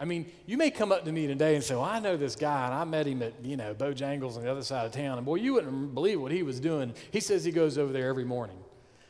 I 0.00 0.06
mean, 0.06 0.32
you 0.46 0.56
may 0.56 0.70
come 0.70 0.92
up 0.92 1.04
to 1.04 1.12
me 1.12 1.26
today 1.26 1.54
and 1.54 1.62
say, 1.62 1.74
Well, 1.74 1.84
I 1.84 2.00
know 2.00 2.16
this 2.16 2.34
guy, 2.34 2.64
and 2.64 2.74
I 2.74 2.84
met 2.84 3.06
him 3.06 3.22
at, 3.22 3.34
you 3.44 3.58
know, 3.58 3.74
Bojangles 3.74 4.36
on 4.36 4.42
the 4.42 4.50
other 4.50 4.62
side 4.62 4.86
of 4.86 4.92
town. 4.92 5.18
And 5.18 5.26
boy, 5.26 5.36
you 5.36 5.52
wouldn't 5.54 5.94
believe 5.94 6.20
what 6.20 6.32
he 6.32 6.42
was 6.42 6.58
doing. 6.58 6.94
He 7.10 7.20
says 7.20 7.44
he 7.44 7.52
goes 7.52 7.76
over 7.76 7.92
there 7.92 8.08
every 8.08 8.24
morning. 8.24 8.56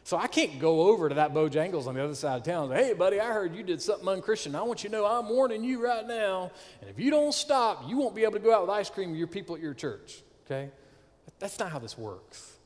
So 0.03 0.17
I 0.17 0.27
can't 0.27 0.59
go 0.59 0.89
over 0.89 1.09
to 1.09 1.15
that 1.15 1.33
Bojangles 1.33 1.87
on 1.87 1.95
the 1.95 2.03
other 2.03 2.17
side 2.17 2.39
of 2.39 2.43
town 2.43 2.65
and 2.65 2.81
say, 2.81 2.89
Hey, 2.89 2.95
buddy, 2.95 3.21
I 3.21 3.33
heard 3.33 3.55
you 3.55 3.63
did 3.63 3.81
something 3.81 4.09
unchristian. 4.09 4.57
I 4.57 4.63
want 4.63 4.83
you 4.83 4.91
to 4.91 4.97
know 4.97 5.07
I'm 5.07 5.29
warning 5.29 5.63
you 5.63 5.81
right 5.81 6.05
now. 6.05 6.51
And 6.81 6.91
if 6.91 6.99
you 6.99 7.13
don't 7.13 7.33
stop, 7.33 7.85
you 7.87 7.97
won't 7.97 8.17
be 8.17 8.25
able 8.25 8.33
to 8.33 8.39
go 8.41 8.53
out 8.53 8.63
with 8.63 8.71
ice 8.71 8.91
cream 8.91 9.11
with 9.11 9.19
your 9.19 9.29
people 9.29 9.55
at 9.55 9.63
your 9.63 9.75
church. 9.75 10.23
Okay? 10.47 10.71
That's 11.39 11.61
not 11.61 11.71
how 11.71 11.79
this 11.79 11.97
works. 11.97 12.57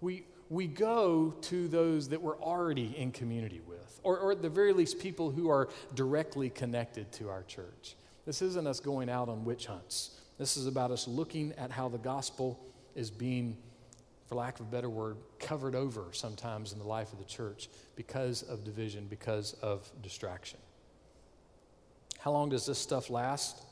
We, 0.00 0.24
we 0.52 0.66
go 0.66 1.34
to 1.40 1.66
those 1.66 2.10
that 2.10 2.20
we're 2.20 2.38
already 2.38 2.94
in 2.98 3.10
community 3.10 3.62
with, 3.66 4.00
or, 4.02 4.18
or 4.18 4.32
at 4.32 4.42
the 4.42 4.50
very 4.50 4.74
least, 4.74 4.98
people 4.98 5.30
who 5.30 5.48
are 5.48 5.70
directly 5.94 6.50
connected 6.50 7.10
to 7.10 7.30
our 7.30 7.42
church. 7.44 7.96
This 8.26 8.42
isn't 8.42 8.66
us 8.66 8.78
going 8.78 9.08
out 9.08 9.30
on 9.30 9.46
witch 9.46 9.64
hunts. 9.64 10.10
This 10.36 10.58
is 10.58 10.66
about 10.66 10.90
us 10.90 11.08
looking 11.08 11.54
at 11.56 11.70
how 11.70 11.88
the 11.88 11.96
gospel 11.96 12.60
is 12.94 13.10
being, 13.10 13.56
for 14.28 14.34
lack 14.34 14.60
of 14.60 14.66
a 14.66 14.70
better 14.70 14.90
word, 14.90 15.16
covered 15.38 15.74
over 15.74 16.08
sometimes 16.12 16.74
in 16.74 16.78
the 16.78 16.86
life 16.86 17.14
of 17.14 17.18
the 17.18 17.24
church 17.24 17.70
because 17.96 18.42
of 18.42 18.62
division, 18.62 19.06
because 19.08 19.54
of 19.62 19.90
distraction. 20.02 20.58
How 22.18 22.30
long 22.30 22.50
does 22.50 22.66
this 22.66 22.78
stuff 22.78 23.08
last? 23.08 23.62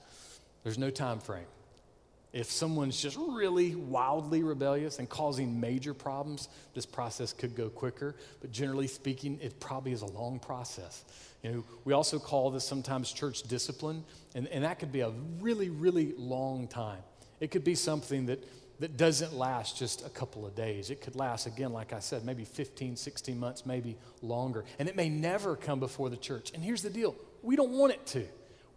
There's 0.65 0.79
no 0.79 0.89
time 0.89 1.21
frame. 1.21 1.45
If 2.33 2.49
someone's 2.51 3.01
just 3.01 3.17
really 3.19 3.75
wildly 3.75 4.45
rebellious 4.45 5.01
and 5.01 5.09
causing 5.09 5.59
major 5.59 5.93
problems, 5.93 6.49
this 6.75 6.87
process 6.87 7.33
could 7.33 7.57
go 7.57 7.69
quicker. 7.69 8.15
But 8.41 8.53
generally 8.53 8.87
speaking, 8.87 9.41
it 9.43 9.59
probably 9.59 9.93
is 9.93 10.03
a 10.03 10.07
long 10.07 10.39
process. 10.39 11.05
You 11.43 11.51
know, 11.51 11.65
we 11.85 11.93
also 11.93 12.21
call 12.21 12.51
this 12.51 12.65
sometimes 12.65 13.11
church 13.11 13.43
discipline, 13.43 14.05
and, 14.35 14.47
and 14.49 14.63
that 14.63 14.79
could 14.79 14.93
be 14.93 15.01
a 15.01 15.11
really, 15.41 15.71
really 15.71 16.15
long 16.17 16.69
time. 16.69 17.03
It 17.41 17.51
could 17.51 17.65
be 17.65 17.75
something 17.75 18.27
that, 18.27 18.45
that 18.79 18.97
doesn't 18.97 19.33
last 19.33 19.77
just 19.77 20.07
a 20.07 20.11
couple 20.11 20.47
of 20.47 20.55
days. 20.55 20.91
It 20.91 21.01
could 21.01 21.17
last, 21.17 21.47
again, 21.47 21.73
like 21.73 21.93
I 21.93 21.99
said, 21.99 22.25
maybe 22.25 22.45
15, 22.45 22.95
16 22.95 23.41
months, 23.41 23.67
maybe 23.67 23.97
longer. 24.23 24.65
And 24.79 24.89
it 24.89 24.95
may 24.95 25.09
never 25.09 25.57
come 25.57 25.81
before 25.81 26.11
the 26.11 26.17
church. 26.17 26.53
And 26.55 26.63
here's 26.63 26.83
the 26.83 26.91
deal 26.91 27.17
we 27.43 27.57
don't 27.57 27.73
want 27.73 27.93
it 27.93 28.07
to. 28.09 28.27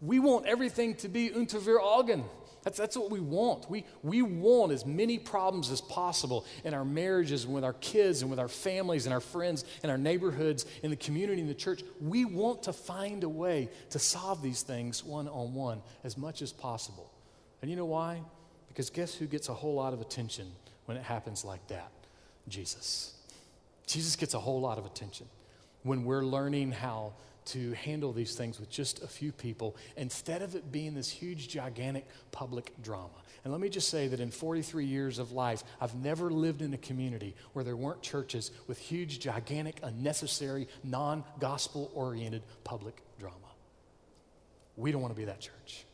We 0.02 0.20
want 0.20 0.48
everything 0.48 0.96
to 0.96 1.08
be 1.08 1.30
unter 1.30 1.60
wir 1.60 1.80
Augen. 1.80 2.24
That's, 2.64 2.78
that's 2.78 2.98
what 2.98 3.12
we 3.12 3.20
want. 3.20 3.70
We, 3.70 3.86
we 4.02 4.22
want 4.22 4.72
as 4.72 4.86
many 4.86 5.20
problems 5.20 5.70
as 5.70 5.82
possible 5.82 6.46
in 6.64 6.74
our 6.74 6.86
marriages 6.86 7.44
and 7.44 7.54
with 7.54 7.64
our 7.64 7.74
kids 7.74 8.22
and 8.22 8.32
with 8.32 8.40
our 8.40 8.48
families 8.48 9.06
and 9.06 9.14
our 9.14 9.20
friends 9.20 9.66
and 9.84 9.92
our 9.92 9.98
neighborhoods, 9.98 10.66
and 10.82 10.92
the 10.92 10.98
community, 10.98 11.42
and 11.42 11.50
the 11.50 11.56
church. 11.56 11.84
We 12.00 12.24
want 12.26 12.64
to 12.64 12.74
find 12.74 13.24
a 13.24 13.30
way 13.30 13.70
to 13.90 14.00
solve 14.00 14.42
these 14.42 14.62
things 14.62 15.04
one 15.04 15.28
on 15.28 15.54
one 15.54 15.82
as 16.04 16.18
much 16.18 16.42
as 16.42 16.54
possible. 16.54 17.12
And 17.62 17.70
you 17.70 17.78
know 17.78 17.86
why? 17.86 18.22
Because 18.70 18.90
guess 18.90 19.14
who 19.14 19.28
gets 19.28 19.50
a 19.50 19.54
whole 19.54 19.76
lot 19.76 19.94
of 19.94 20.02
attention 20.02 20.52
when 20.86 20.98
it 20.98 21.04
happens 21.04 21.44
like 21.44 21.68
that? 21.68 21.92
Jesus. 22.48 23.14
Jesus 23.88 24.16
gets 24.16 24.34
a 24.34 24.40
whole 24.40 24.62
lot 24.62 24.78
of 24.78 24.86
attention 24.86 25.28
when 25.84 26.06
we're 26.06 26.24
learning 26.24 26.72
how 26.72 27.14
to 27.46 27.74
handle 27.74 28.14
these 28.14 28.36
things 28.36 28.60
with 28.60 28.70
just 28.70 29.04
a 29.04 29.08
few 29.08 29.32
people 29.32 29.76
instead 29.98 30.42
of 30.42 30.56
it 30.56 30.72
being 30.72 30.94
this 30.94 31.10
huge, 31.10 31.50
gigantic 31.50 32.06
public 32.32 32.72
drama. 32.82 33.10
And 33.44 33.52
let 33.52 33.62
me 33.62 33.70
just 33.70 33.90
say 33.90 34.08
that 34.08 34.20
in 34.20 34.32
43 34.32 34.86
years 34.86 35.20
of 35.20 35.32
life, 35.34 35.64
I've 35.82 35.96
never 35.96 36.32
lived 36.32 36.62
in 36.62 36.74
a 36.74 36.78
community 36.78 37.36
where 37.52 37.66
there 37.66 37.76
weren't 37.76 38.02
churches 38.02 38.52
with 38.68 38.78
huge, 38.78 39.20
gigantic, 39.20 39.80
unnecessary, 39.84 40.68
non 40.84 41.24
gospel 41.40 41.92
oriented 41.94 42.44
public 42.64 43.02
drama. 43.20 43.38
We 44.78 44.92
don't 44.92 45.02
want 45.02 45.14
to 45.14 45.20
be 45.20 45.26
that 45.26 45.42
church. 45.42 45.86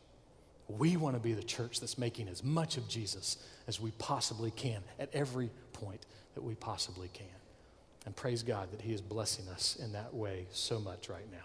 We 0.68 0.96
want 0.96 1.16
to 1.16 1.20
be 1.20 1.32
the 1.32 1.42
church 1.42 1.80
that's 1.80 1.98
making 1.98 2.28
as 2.28 2.44
much 2.44 2.76
of 2.76 2.88
Jesus 2.88 3.36
as 3.66 3.80
we 3.80 3.90
possibly 3.92 4.52
can 4.52 4.82
at 5.00 5.12
every 5.12 5.50
point 5.72 6.06
that 6.34 6.42
we 6.42 6.54
possibly 6.54 7.08
can. 7.12 7.26
And 8.06 8.16
praise 8.16 8.42
God 8.42 8.70
that 8.72 8.80
He 8.80 8.92
is 8.92 9.00
blessing 9.00 9.48
us 9.48 9.76
in 9.82 9.92
that 9.92 10.14
way 10.14 10.46
so 10.50 10.80
much 10.80 11.08
right 11.08 11.30
now. 11.30 11.38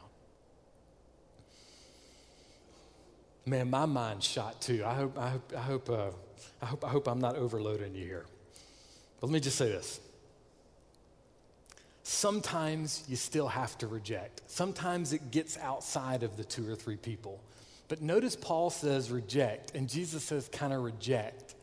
Man, 3.46 3.70
my 3.70 3.86
mind's 3.86 4.26
shot 4.26 4.62
too. 4.62 4.84
I 4.86 4.94
hope, 4.94 5.18
I 5.18 5.30
hope, 5.30 5.54
I 5.56 5.62
hope, 5.62 5.90
uh, 5.90 6.10
I 6.62 6.66
hope, 6.66 6.86
I 6.86 6.90
hope 6.90 7.08
I'm 7.08 7.20
not 7.20 7.36
overloading 7.36 7.94
you 7.94 8.04
here. 8.04 8.26
But 9.20 9.28
let 9.28 9.34
me 9.34 9.40
just 9.40 9.58
say 9.58 9.70
this. 9.70 10.00
Sometimes 12.02 13.04
you 13.08 13.16
still 13.16 13.48
have 13.48 13.78
to 13.80 13.88
reject. 13.88 14.42
Sometimes 14.48 15.14
it 15.14 15.32
gets 15.32 15.58
outside 15.58 16.24
of 16.24 16.38
the 16.38 16.44
two 16.44 16.70
or 16.70 16.76
three 16.76 16.98
people. 16.98 17.40
But 17.88 18.02
notice 18.02 18.36
Paul 18.36 18.70
says 18.70 19.12
reject, 19.12 19.76
and 19.76 19.88
Jesus 19.88 20.24
says 20.24 20.50
kind 20.52 20.74
of 20.74 20.82
reject. 20.82 21.56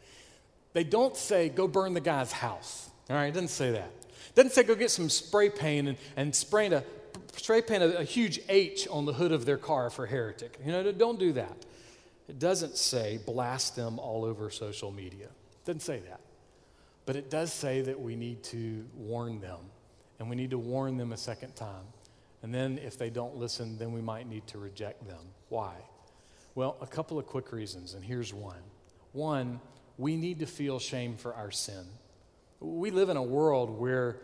They 0.73 0.85
don't 0.85 1.17
say 1.17 1.49
go 1.49 1.67
burn 1.67 1.95
the 1.95 2.01
guy's 2.01 2.33
house. 2.33 2.91
All 3.11 3.17
right, 3.17 3.27
it 3.27 3.35
doesn't 3.35 3.49
say 3.49 3.73
that. 3.73 3.91
Doesn't 4.35 4.53
say 4.53 4.63
go 4.63 4.75
get 4.75 4.91
some 4.91 5.11
spray 5.11 5.51
paint 5.51 5.89
and, 5.89 5.99
and 6.17 6.35
spray, 6.35 6.67
a, 6.69 6.83
spray 7.37 7.63
paint 7.63 7.83
a, 7.83 7.99
a 7.99 8.05
huge 8.05 8.41
H 8.49 8.89
on 8.89 9.05
the 9.05 9.13
hood 9.13 9.33
of 9.33 9.45
their 9.45 9.59
car 9.59 9.91
for 9.91 10.07
heretic. 10.07 10.59
You 10.65 10.73
know, 10.73 10.91
don't 10.93 11.19
do 11.19 11.33
that. 11.35 11.57
It 12.29 12.39
doesn't 12.39 12.77
say 12.77 13.19
blast 13.27 13.77
them 13.77 13.99
all 13.99 14.25
over 14.25 14.49
social 14.51 14.91
media. 14.91 15.27
It 15.27 15.67
doesn't 15.67 15.81
say 15.81 16.01
that. 16.09 16.21
But 17.05 17.17
it 17.17 17.31
does 17.31 17.53
say 17.53 17.83
that 17.83 18.01
we 18.01 18.17
need 18.17 18.43
to 18.45 18.87
warn 18.97 19.41
them. 19.41 19.59
And 20.19 20.31
we 20.31 20.37
need 20.37 20.51
to 20.51 20.59
warn 20.59 20.97
them 20.97 21.13
a 21.13 21.17
second 21.17 21.57
time. 21.57 21.85
And 22.43 22.55
then 22.55 22.79
if 22.79 22.97
they 22.97 23.11
don't 23.11 23.37
listen, 23.37 23.77
then 23.77 23.93
we 23.93 24.01
might 24.01 24.29
need 24.29 24.47
to 24.49 24.59
reject 24.59 25.07
them. 25.07 25.21
Why? 25.49 25.75
Well, 26.55 26.77
a 26.81 26.87
couple 26.87 27.19
of 27.19 27.27
quick 27.27 27.53
reasons, 27.53 27.95
and 27.95 28.05
here's 28.05 28.33
one. 28.33 28.63
One, 29.13 29.61
we 29.99 30.17
need 30.17 30.41
to 30.41 30.47
feel 30.47 30.79
shame 30.79 31.17
for 31.17 31.35
our 31.35 31.51
sin. 31.51 31.85
We 32.63 32.91
live 32.91 33.09
in 33.09 33.17
a 33.17 33.23
world 33.23 33.79
where 33.79 34.21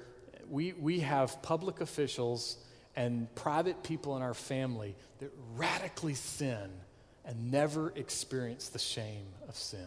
we, 0.49 0.73
we 0.73 1.01
have 1.01 1.43
public 1.43 1.81
officials 1.81 2.57
and 2.97 3.33
private 3.35 3.83
people 3.83 4.17
in 4.17 4.23
our 4.23 4.35
family 4.35 4.95
that 5.19 5.33
radically 5.57 6.15
sin 6.15 6.71
and 7.25 7.51
never 7.51 7.93
experience 7.97 8.69
the 8.69 8.79
shame 8.79 9.27
of 9.49 9.57
sin. 9.57 9.87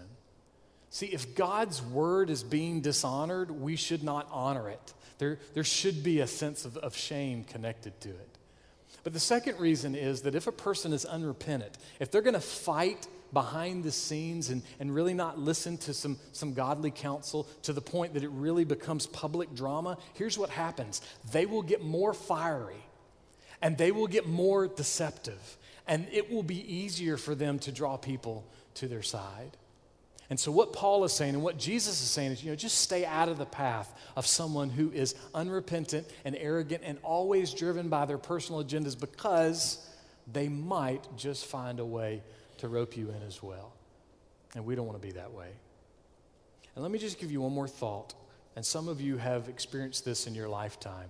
See, 0.89 1.07
if 1.07 1.35
God's 1.35 1.81
word 1.81 2.29
is 2.29 2.43
being 2.43 2.81
dishonored, 2.81 3.49
we 3.49 3.77
should 3.77 4.03
not 4.03 4.27
honor 4.29 4.69
it. 4.69 4.93
There, 5.17 5.39
there 5.53 5.63
should 5.63 6.03
be 6.03 6.19
a 6.19 6.27
sense 6.27 6.65
of, 6.65 6.75
of 6.77 6.95
shame 6.95 7.45
connected 7.45 7.99
to 8.01 8.09
it. 8.09 8.37
But 9.03 9.13
the 9.13 9.19
second 9.19 9.59
reason 9.59 9.95
is 9.95 10.21
that 10.23 10.35
if 10.35 10.47
a 10.47 10.51
person 10.51 10.93
is 10.93 11.05
unrepentant, 11.05 11.77
if 11.99 12.11
they're 12.11 12.21
going 12.21 12.33
to 12.33 12.39
fight 12.39 13.07
behind 13.33 13.83
the 13.83 13.91
scenes 13.91 14.49
and, 14.49 14.61
and 14.79 14.93
really 14.93 15.13
not 15.13 15.39
listen 15.39 15.77
to 15.79 15.93
some, 15.93 16.17
some 16.33 16.53
godly 16.53 16.91
counsel 16.91 17.47
to 17.63 17.73
the 17.73 17.81
point 17.81 18.13
that 18.13 18.23
it 18.23 18.29
really 18.31 18.65
becomes 18.65 19.07
public 19.07 19.53
drama, 19.55 19.97
here's 20.13 20.37
what 20.37 20.49
happens 20.49 21.01
they 21.31 21.45
will 21.45 21.61
get 21.61 21.83
more 21.83 22.13
fiery 22.13 22.83
and 23.61 23.77
they 23.77 23.91
will 23.91 24.07
get 24.07 24.27
more 24.27 24.67
deceptive, 24.67 25.57
and 25.87 26.07
it 26.11 26.31
will 26.31 26.43
be 26.43 26.73
easier 26.73 27.17
for 27.17 27.35
them 27.35 27.59
to 27.59 27.71
draw 27.71 27.97
people 27.97 28.45
to 28.75 28.87
their 28.87 29.03
side. 29.03 29.57
And 30.29 30.39
so, 30.39 30.51
what 30.51 30.71
Paul 30.71 31.03
is 31.03 31.11
saying 31.11 31.33
and 31.33 31.43
what 31.43 31.57
Jesus 31.57 32.01
is 32.01 32.09
saying 32.09 32.31
is, 32.31 32.43
you 32.43 32.51
know, 32.51 32.55
just 32.55 32.77
stay 32.79 33.05
out 33.05 33.27
of 33.27 33.37
the 33.37 33.45
path 33.45 33.93
of 34.15 34.25
someone 34.25 34.69
who 34.69 34.89
is 34.91 35.13
unrepentant 35.35 36.07
and 36.23 36.35
arrogant 36.37 36.83
and 36.85 36.97
always 37.03 37.53
driven 37.53 37.89
by 37.89 38.05
their 38.05 38.17
personal 38.17 38.63
agendas 38.63 38.97
because 38.97 39.85
they 40.31 40.47
might 40.47 41.05
just 41.17 41.45
find 41.45 41.79
a 41.79 41.85
way 41.85 42.23
to 42.61 42.67
rope 42.67 42.95
you 42.95 43.09
in 43.09 43.21
as 43.23 43.43
well. 43.43 43.73
And 44.55 44.65
we 44.65 44.75
don't 44.75 44.87
want 44.87 45.01
to 45.01 45.05
be 45.05 45.13
that 45.13 45.31
way. 45.31 45.49
And 46.75 46.83
let 46.83 46.91
me 46.91 46.99
just 46.99 47.19
give 47.19 47.31
you 47.31 47.41
one 47.41 47.51
more 47.51 47.67
thought. 47.67 48.13
And 48.55 48.65
some 48.65 48.87
of 48.87 49.01
you 49.01 49.17
have 49.17 49.49
experienced 49.49 50.05
this 50.05 50.27
in 50.27 50.35
your 50.35 50.49
lifetime. 50.49 51.09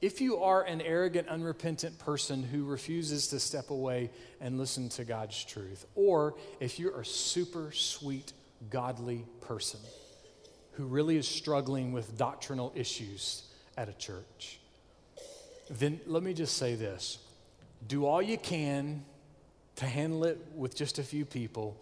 If 0.00 0.20
you 0.20 0.38
are 0.38 0.62
an 0.62 0.80
arrogant, 0.80 1.28
unrepentant 1.28 1.98
person 1.98 2.42
who 2.42 2.64
refuses 2.64 3.28
to 3.28 3.40
step 3.40 3.70
away 3.70 4.10
and 4.40 4.58
listen 4.58 4.88
to 4.90 5.04
God's 5.04 5.44
truth, 5.44 5.84
or 5.94 6.34
if 6.58 6.78
you're 6.78 7.00
a 7.00 7.04
super 7.04 7.70
sweet, 7.72 8.32
godly 8.70 9.26
person 9.42 9.80
who 10.72 10.84
really 10.86 11.16
is 11.16 11.28
struggling 11.28 11.92
with 11.92 12.16
doctrinal 12.16 12.72
issues 12.74 13.42
at 13.76 13.90
a 13.90 13.92
church, 13.92 14.58
then 15.68 16.00
let 16.06 16.22
me 16.22 16.32
just 16.32 16.56
say 16.56 16.74
this 16.74 17.18
do 17.86 18.06
all 18.06 18.22
you 18.22 18.38
can 18.38 19.04
to 19.80 19.86
handle 19.86 20.24
it 20.24 20.38
with 20.54 20.76
just 20.76 20.98
a 20.98 21.02
few 21.02 21.24
people 21.24 21.74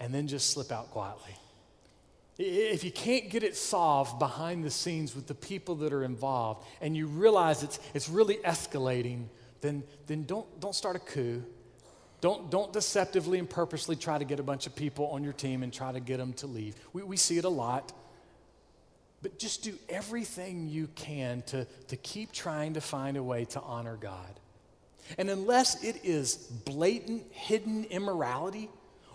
and 0.00 0.12
then 0.12 0.26
just 0.26 0.50
slip 0.50 0.72
out 0.72 0.90
quietly. 0.90 1.36
If 2.36 2.82
you 2.82 2.90
can't 2.90 3.30
get 3.30 3.44
it 3.44 3.56
solved 3.56 4.18
behind 4.18 4.64
the 4.64 4.72
scenes 4.72 5.14
with 5.14 5.28
the 5.28 5.34
people 5.34 5.76
that 5.76 5.92
are 5.92 6.02
involved 6.02 6.66
and 6.80 6.96
you 6.96 7.06
realize 7.06 7.62
it's, 7.62 7.78
it's 7.94 8.08
really 8.08 8.38
escalating, 8.38 9.26
then, 9.60 9.84
then 10.08 10.24
don't, 10.24 10.60
don't 10.60 10.74
start 10.74 10.96
a 10.96 10.98
coup. 10.98 11.44
Don't, 12.20 12.50
don't 12.50 12.72
deceptively 12.72 13.38
and 13.38 13.48
purposely 13.48 13.94
try 13.94 14.18
to 14.18 14.24
get 14.24 14.40
a 14.40 14.42
bunch 14.42 14.66
of 14.66 14.74
people 14.74 15.06
on 15.06 15.22
your 15.22 15.32
team 15.32 15.62
and 15.62 15.72
try 15.72 15.92
to 15.92 16.00
get 16.00 16.16
them 16.16 16.32
to 16.34 16.48
leave. 16.48 16.74
We, 16.92 17.04
we 17.04 17.16
see 17.16 17.38
it 17.38 17.44
a 17.44 17.48
lot. 17.48 17.92
But 19.22 19.38
just 19.38 19.62
do 19.62 19.78
everything 19.88 20.68
you 20.68 20.88
can 20.96 21.42
to, 21.42 21.66
to 21.86 21.96
keep 21.96 22.32
trying 22.32 22.74
to 22.74 22.80
find 22.80 23.16
a 23.16 23.22
way 23.22 23.44
to 23.44 23.60
honor 23.60 23.96
God. 23.96 24.40
And 25.18 25.30
unless 25.30 25.82
it 25.82 26.00
is 26.04 26.36
blatant, 26.36 27.24
hidden 27.32 27.84
immorality, 27.84 28.70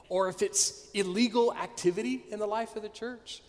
or 0.10 0.30
if 0.30 0.42
it's 0.42 0.90
illegal 0.94 1.54
activity 1.54 2.24
in 2.30 2.40
the 2.40 2.46
life 2.46 2.76
of 2.76 2.82
the 2.82 2.90
church, 2.90 3.42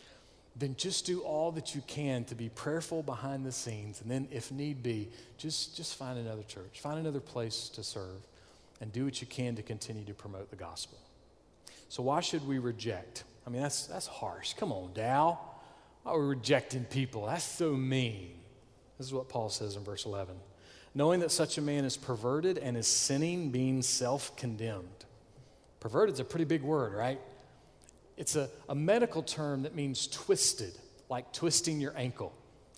then 0.56 0.74
just 0.76 1.06
do 1.06 1.20
all 1.20 1.52
that 1.52 1.74
you 1.74 1.82
can 1.86 2.24
to 2.24 2.34
be 2.34 2.48
prayerful 2.48 3.02
behind 3.02 3.46
the 3.46 3.52
scenes. 3.52 4.00
And 4.00 4.10
then, 4.10 4.26
if 4.32 4.50
need 4.50 4.82
be, 4.82 5.08
just, 5.36 5.76
just 5.76 5.96
find 5.96 6.18
another 6.18 6.42
church, 6.42 6.80
find 6.80 6.98
another 6.98 7.20
place 7.20 7.68
to 7.70 7.84
serve, 7.84 8.26
and 8.80 8.92
do 8.92 9.04
what 9.04 9.20
you 9.20 9.26
can 9.26 9.54
to 9.56 9.62
continue 9.62 10.04
to 10.04 10.14
promote 10.14 10.50
the 10.50 10.56
gospel. 10.56 10.98
So, 11.88 12.02
why 12.02 12.20
should 12.20 12.46
we 12.46 12.58
reject? 12.58 13.24
I 13.46 13.50
mean, 13.50 13.62
that's, 13.62 13.86
that's 13.86 14.06
harsh. 14.06 14.54
Come 14.54 14.72
on, 14.72 14.92
Dow. 14.94 15.38
Why 16.02 16.12
are 16.12 16.20
we 16.20 16.26
rejecting 16.26 16.84
people? 16.84 17.26
That's 17.26 17.44
so 17.44 17.72
mean. 17.72 18.30
This 18.98 19.06
is 19.06 19.12
what 19.12 19.28
Paul 19.28 19.48
says 19.48 19.76
in 19.76 19.84
verse 19.84 20.06
11. 20.06 20.34
Knowing 20.98 21.20
that 21.20 21.30
such 21.30 21.58
a 21.58 21.60
man 21.62 21.84
is 21.84 21.96
perverted 21.96 22.58
and 22.58 22.76
is 22.76 22.88
sinning, 22.88 23.52
being 23.52 23.82
self 23.82 24.34
condemned. 24.34 25.04
Perverted 25.78 26.14
is 26.14 26.18
a 26.18 26.24
pretty 26.24 26.44
big 26.44 26.60
word, 26.60 26.92
right? 26.92 27.20
It's 28.16 28.34
a, 28.34 28.50
a 28.68 28.74
medical 28.74 29.22
term 29.22 29.62
that 29.62 29.76
means 29.76 30.08
twisted, 30.08 30.72
like 31.08 31.32
twisting 31.32 31.80
your 31.80 31.96
ankle. 31.96 32.32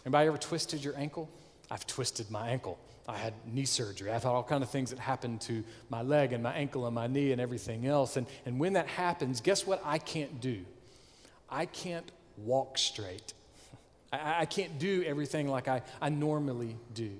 Anybody 0.05 0.29
ever 0.29 0.37
twisted 0.37 0.85
your 0.85 0.95
ankle? 0.99 1.31
I've 1.71 1.87
twisted 1.87 2.31
my 2.31 2.51
ankle. 2.51 2.79
I 3.09 3.17
had 3.17 3.33
knee 3.47 3.65
surgery. 3.65 4.11
I've 4.11 4.23
had 4.23 4.29
all 4.29 4.45
kind 4.45 4.63
of 4.63 4.69
things 4.69 4.91
that 4.91 4.99
happened 4.99 5.41
to 5.43 5.65
my 5.89 6.03
leg 6.03 6.35
and 6.35 6.43
my 6.43 6.53
ankle 6.53 6.85
and 6.85 6.95
my 6.95 7.07
knee 7.07 7.33
and 7.33 7.41
everything 7.41 7.87
else. 7.87 8.19
And, 8.19 8.27
and 8.45 8.61
when 8.61 8.75
that 8.75 8.87
happens, 8.87 9.41
guess 9.41 9.67
what 9.67 9.81
I 9.83 9.97
can't 9.97 10.43
do? 10.43 10.67
I 11.49 11.65
can't 11.65 12.13
walk 12.37 12.77
straight. 12.77 13.33
I, 14.13 14.43
I 14.43 14.45
can't 14.45 14.79
do 14.79 15.05
everything 15.07 15.49
like 15.49 15.69
I, 15.69 15.81
I 16.03 16.11
normally 16.11 16.77
do. 16.93 17.13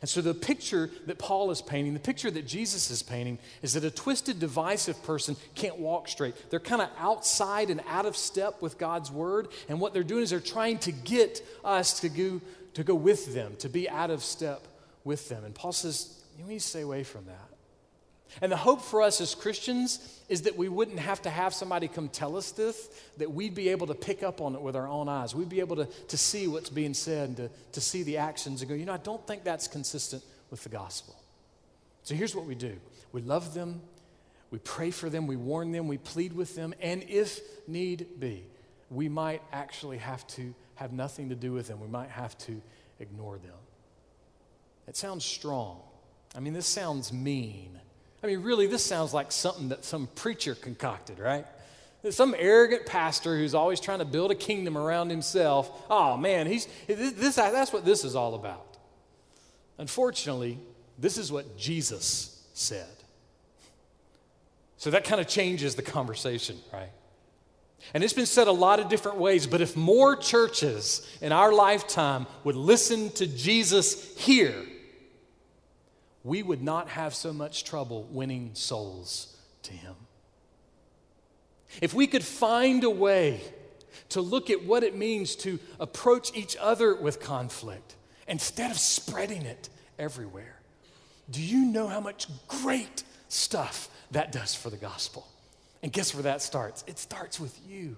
And 0.00 0.08
so, 0.08 0.20
the 0.20 0.34
picture 0.34 0.90
that 1.06 1.18
Paul 1.18 1.50
is 1.50 1.62
painting, 1.62 1.94
the 1.94 2.00
picture 2.00 2.30
that 2.30 2.46
Jesus 2.46 2.90
is 2.90 3.02
painting, 3.02 3.38
is 3.62 3.74
that 3.74 3.84
a 3.84 3.90
twisted, 3.90 4.40
divisive 4.40 5.02
person 5.02 5.36
can't 5.54 5.78
walk 5.78 6.08
straight. 6.08 6.34
They're 6.50 6.60
kind 6.60 6.82
of 6.82 6.88
outside 6.98 7.70
and 7.70 7.80
out 7.88 8.06
of 8.06 8.16
step 8.16 8.62
with 8.62 8.78
God's 8.78 9.10
word. 9.10 9.48
And 9.68 9.80
what 9.80 9.92
they're 9.92 10.02
doing 10.02 10.22
is 10.22 10.30
they're 10.30 10.40
trying 10.40 10.78
to 10.78 10.92
get 10.92 11.42
us 11.64 12.00
to 12.00 12.08
go, 12.08 12.40
to 12.74 12.84
go 12.84 12.94
with 12.94 13.34
them, 13.34 13.56
to 13.58 13.68
be 13.68 13.88
out 13.88 14.10
of 14.10 14.22
step 14.22 14.66
with 15.04 15.28
them. 15.28 15.44
And 15.44 15.54
Paul 15.54 15.72
says, 15.72 16.22
you 16.38 16.44
need 16.44 16.60
to 16.60 16.66
stay 16.66 16.82
away 16.82 17.04
from 17.04 17.26
that. 17.26 17.51
And 18.40 18.50
the 18.50 18.56
hope 18.56 18.82
for 18.82 19.02
us 19.02 19.20
as 19.20 19.34
Christians 19.34 20.20
is 20.28 20.42
that 20.42 20.56
we 20.56 20.68
wouldn't 20.68 20.98
have 20.98 21.20
to 21.22 21.30
have 21.30 21.52
somebody 21.52 21.88
come 21.88 22.08
tell 22.08 22.36
us 22.36 22.52
this, 22.52 22.88
that 23.18 23.30
we'd 23.30 23.54
be 23.54 23.68
able 23.68 23.86
to 23.88 23.94
pick 23.94 24.22
up 24.22 24.40
on 24.40 24.54
it 24.54 24.62
with 24.62 24.74
our 24.74 24.88
own 24.88 25.08
eyes. 25.08 25.34
We'd 25.34 25.48
be 25.48 25.60
able 25.60 25.76
to, 25.76 25.84
to 25.84 26.16
see 26.16 26.48
what's 26.48 26.70
being 26.70 26.94
said 26.94 27.28
and 27.28 27.36
to, 27.36 27.50
to 27.72 27.80
see 27.80 28.02
the 28.02 28.16
actions 28.16 28.62
and 28.62 28.68
go, 28.68 28.74
you 28.74 28.86
know, 28.86 28.94
I 28.94 28.98
don't 28.98 29.24
think 29.26 29.44
that's 29.44 29.68
consistent 29.68 30.22
with 30.50 30.62
the 30.62 30.70
gospel. 30.70 31.14
So 32.04 32.14
here's 32.14 32.34
what 32.34 32.46
we 32.46 32.54
do 32.54 32.76
we 33.12 33.20
love 33.20 33.52
them, 33.54 33.82
we 34.50 34.58
pray 34.58 34.90
for 34.90 35.10
them, 35.10 35.26
we 35.26 35.36
warn 35.36 35.72
them, 35.72 35.86
we 35.86 35.98
plead 35.98 36.32
with 36.32 36.56
them, 36.56 36.74
and 36.80 37.02
if 37.08 37.40
need 37.68 38.18
be, 38.18 38.44
we 38.90 39.08
might 39.08 39.42
actually 39.52 39.98
have 39.98 40.26
to 40.28 40.54
have 40.76 40.92
nothing 40.92 41.28
to 41.28 41.34
do 41.34 41.52
with 41.52 41.68
them. 41.68 41.80
We 41.80 41.88
might 41.88 42.10
have 42.10 42.36
to 42.38 42.60
ignore 42.98 43.38
them. 43.38 43.54
It 44.88 44.96
sounds 44.96 45.24
strong. 45.24 45.80
I 46.34 46.40
mean, 46.40 46.52
this 46.52 46.66
sounds 46.66 47.12
mean. 47.12 47.78
I 48.22 48.26
mean, 48.26 48.42
really, 48.42 48.66
this 48.66 48.84
sounds 48.84 49.12
like 49.12 49.32
something 49.32 49.68
that 49.70 49.84
some 49.84 50.06
preacher 50.14 50.54
concocted, 50.54 51.18
right? 51.18 51.44
Some 52.10 52.34
arrogant 52.38 52.86
pastor 52.86 53.36
who's 53.36 53.54
always 53.54 53.80
trying 53.80 54.00
to 54.00 54.04
build 54.04 54.30
a 54.30 54.34
kingdom 54.34 54.76
around 54.76 55.10
himself. 55.10 55.70
Oh, 55.90 56.16
man, 56.16 56.46
he's, 56.46 56.66
this, 56.86 57.36
that's 57.36 57.72
what 57.72 57.84
this 57.84 58.04
is 58.04 58.14
all 58.14 58.34
about. 58.34 58.76
Unfortunately, 59.78 60.58
this 60.98 61.18
is 61.18 61.32
what 61.32 61.56
Jesus 61.56 62.44
said. 62.54 62.88
So 64.76 64.90
that 64.90 65.04
kind 65.04 65.20
of 65.20 65.28
changes 65.28 65.76
the 65.76 65.82
conversation, 65.82 66.58
right? 66.72 66.90
And 67.94 68.02
it's 68.02 68.12
been 68.12 68.26
said 68.26 68.48
a 68.48 68.52
lot 68.52 68.80
of 68.80 68.88
different 68.88 69.18
ways, 69.18 69.46
but 69.46 69.60
if 69.60 69.76
more 69.76 70.16
churches 70.16 71.08
in 71.20 71.32
our 71.32 71.52
lifetime 71.52 72.26
would 72.44 72.56
listen 72.56 73.10
to 73.10 73.26
Jesus 73.26 74.16
here, 74.16 74.64
we 76.24 76.42
would 76.42 76.62
not 76.62 76.88
have 76.88 77.14
so 77.14 77.32
much 77.32 77.64
trouble 77.64 78.04
winning 78.10 78.50
souls 78.54 79.36
to 79.64 79.72
Him. 79.72 79.94
If 81.80 81.94
we 81.94 82.06
could 82.06 82.24
find 82.24 82.84
a 82.84 82.90
way 82.90 83.40
to 84.10 84.20
look 84.20 84.50
at 84.50 84.64
what 84.64 84.82
it 84.82 84.96
means 84.96 85.36
to 85.36 85.58
approach 85.80 86.34
each 86.34 86.56
other 86.60 86.94
with 86.94 87.20
conflict 87.20 87.96
instead 88.28 88.70
of 88.70 88.78
spreading 88.78 89.42
it 89.42 89.68
everywhere, 89.98 90.60
do 91.30 91.40
you 91.40 91.64
know 91.66 91.88
how 91.88 92.00
much 92.00 92.26
great 92.46 93.04
stuff 93.28 93.88
that 94.10 94.32
does 94.32 94.54
for 94.54 94.70
the 94.70 94.76
gospel? 94.76 95.26
And 95.82 95.92
guess 95.92 96.14
where 96.14 96.24
that 96.24 96.42
starts? 96.42 96.84
It 96.86 96.98
starts 96.98 97.40
with 97.40 97.58
you 97.66 97.96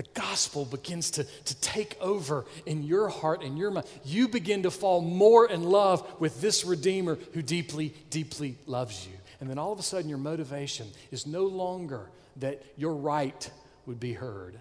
the 0.00 0.06
gospel 0.18 0.64
begins 0.64 1.10
to, 1.10 1.24
to 1.24 1.54
take 1.60 1.94
over 2.00 2.46
in 2.64 2.82
your 2.82 3.10
heart 3.10 3.42
and 3.42 3.58
your 3.58 3.70
mind. 3.70 3.86
You 4.02 4.28
begin 4.28 4.62
to 4.62 4.70
fall 4.70 5.02
more 5.02 5.46
in 5.46 5.62
love 5.62 6.18
with 6.18 6.40
this 6.40 6.64
Redeemer 6.64 7.18
who 7.34 7.42
deeply, 7.42 7.92
deeply 8.08 8.56
loves 8.64 9.06
you. 9.06 9.12
And 9.40 9.50
then 9.50 9.58
all 9.58 9.74
of 9.74 9.78
a 9.78 9.82
sudden, 9.82 10.08
your 10.08 10.16
motivation 10.16 10.86
is 11.10 11.26
no 11.26 11.44
longer 11.44 12.08
that 12.36 12.62
your 12.78 12.94
right 12.94 13.50
would 13.84 14.00
be 14.00 14.14
heard, 14.14 14.58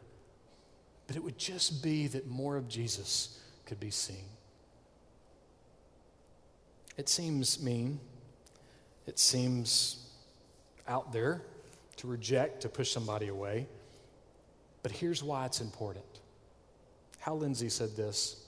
but 1.07 1.15
it 1.15 1.23
would 1.23 1.37
just 1.37 1.81
be 1.81 2.07
that 2.07 2.27
more 2.27 2.57
of 2.57 2.67
Jesus 2.67 3.39
could 3.65 3.79
be 3.79 3.91
seen. 3.91 4.25
It 6.97 7.07
seems 7.07 7.63
mean, 7.63 8.01
it 9.07 9.17
seems 9.17 10.05
out 10.85 11.13
there 11.13 11.43
to 11.95 12.07
reject, 12.07 12.63
to 12.63 12.67
push 12.67 12.91
somebody 12.91 13.29
away. 13.29 13.67
But 14.83 14.91
here's 14.91 15.23
why 15.23 15.45
it's 15.45 15.61
important. 15.61 16.05
Hal 17.19 17.37
Lindsey 17.37 17.69
said 17.69 17.95
this 17.95 18.45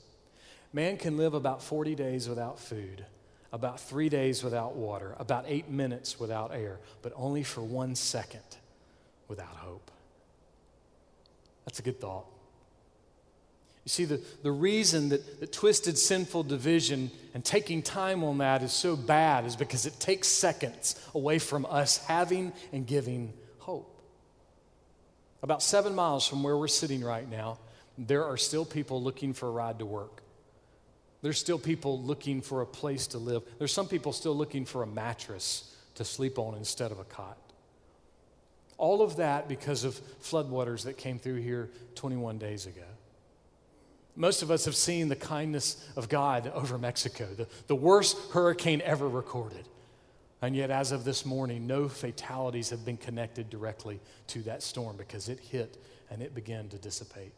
Man 0.74 0.98
can 0.98 1.17
live 1.17 1.34
about 1.34 1.62
40 1.62 1.96
days 1.96 2.30
without 2.30 2.60
food, 2.60 3.06
about 3.52 3.80
three 3.80 4.10
days 4.10 4.44
without 4.44 4.76
water, 4.76 5.15
about 5.20 5.46
eight 5.48 5.70
minutes 5.70 6.20
without 6.20 6.54
air, 6.54 6.80
but 7.02 7.12
only 7.15 7.44
for 7.44 7.62
one 7.62 7.96
second 7.96 8.41
without 9.28 9.56
hope. 9.56 9.91
That's 11.65 11.80
a 11.80 11.84
good 11.84 12.00
thought. 12.00 12.26
You 13.84 13.89
see, 13.89 14.06
the, 14.06 14.22
the 14.44 14.52
reason 14.52 15.10
that, 15.10 15.39
that 15.39 15.52
twisted 15.52 15.98
sinful 15.98 16.44
division 16.44 17.10
and 17.34 17.44
taking 17.44 17.82
time 17.82 18.24
on 18.24 18.38
that 18.38 18.62
is 18.62 18.72
so 18.72 18.96
bad 18.96 19.46
is 19.46 19.56
because 19.56 19.86
it 19.86 20.00
takes 20.00 20.28
seconds 20.28 20.96
away 21.15 21.39
from 21.39 21.65
us 21.65 21.98
having 22.06 22.54
and 22.72 22.86
giving 22.86 23.34
hope. 23.58 24.01
About 25.43 25.63
seven 25.63 25.95
miles 25.95 26.27
from 26.27 26.43
where 26.43 26.58
we're 26.58 26.67
sitting 26.67 27.04
right 27.04 27.30
now, 27.30 27.58
there 27.97 28.25
are 28.25 28.38
still 28.38 28.65
people 28.65 29.01
looking 29.01 29.34
for 29.34 29.47
a 29.47 29.51
ride 29.51 29.80
to 29.80 29.86
work. 29.86 30.21
There's 31.21 31.39
still 31.39 31.60
people 31.60 32.01
looking 32.01 32.41
for 32.41 32.62
a 32.62 32.65
place 32.65 33.08
to 33.08 33.17
live. 33.17 33.43
There's 33.58 33.73
some 33.73 33.88
people 33.88 34.13
still 34.13 34.36
looking 34.36 34.65
for 34.65 34.84
a 34.84 34.88
mattress 34.88 35.75
to 35.95 36.06
sleep 36.06 36.39
on 36.39 36.56
instead 36.56 36.91
of 36.91 36.99
a 36.99 37.04
cot. 37.04 37.38
All 38.77 39.01
of 39.04 39.17
that 39.17 39.47
because 39.47 39.84
of 39.84 39.99
floodwaters 40.23 40.86
that 40.86 40.97
came 40.97 41.19
through 41.19 41.41
here 41.41 41.69
21 41.95 42.39
days 42.39 42.65
ago. 42.65 42.82
Most 44.15 44.41
of 44.41 44.51
us 44.51 44.65
have 44.65 44.75
seen 44.75 45.10
the 45.10 45.15
kindness 45.15 45.88
of 45.95 46.10
God 46.10 46.51
over 46.54 46.77
Mexico, 46.77 47.27
the, 47.36 47.47
the 47.67 47.75
worst 47.75 48.17
hurricane 48.32 48.82
ever 48.82 49.08
recorded. 49.08 49.65
And 50.41 50.56
yet, 50.56 50.71
as 50.71 50.91
of 50.91 51.04
this 51.04 51.25
morning, 51.25 51.67
no 51.67 51.88
fatalities 51.88 52.71
have 52.71 52.84
been 52.84 52.97
connected 52.97 53.49
directly 53.49 53.99
to 54.27 54.41
that 54.43 54.63
storm 54.63 54.97
because 54.97 55.30
it 55.30 55.39
hit 55.39 55.77
and 56.10 56.21
it 56.21 56.34
began 56.34 56.67
to 56.69 56.77
dissipate. 56.77 57.34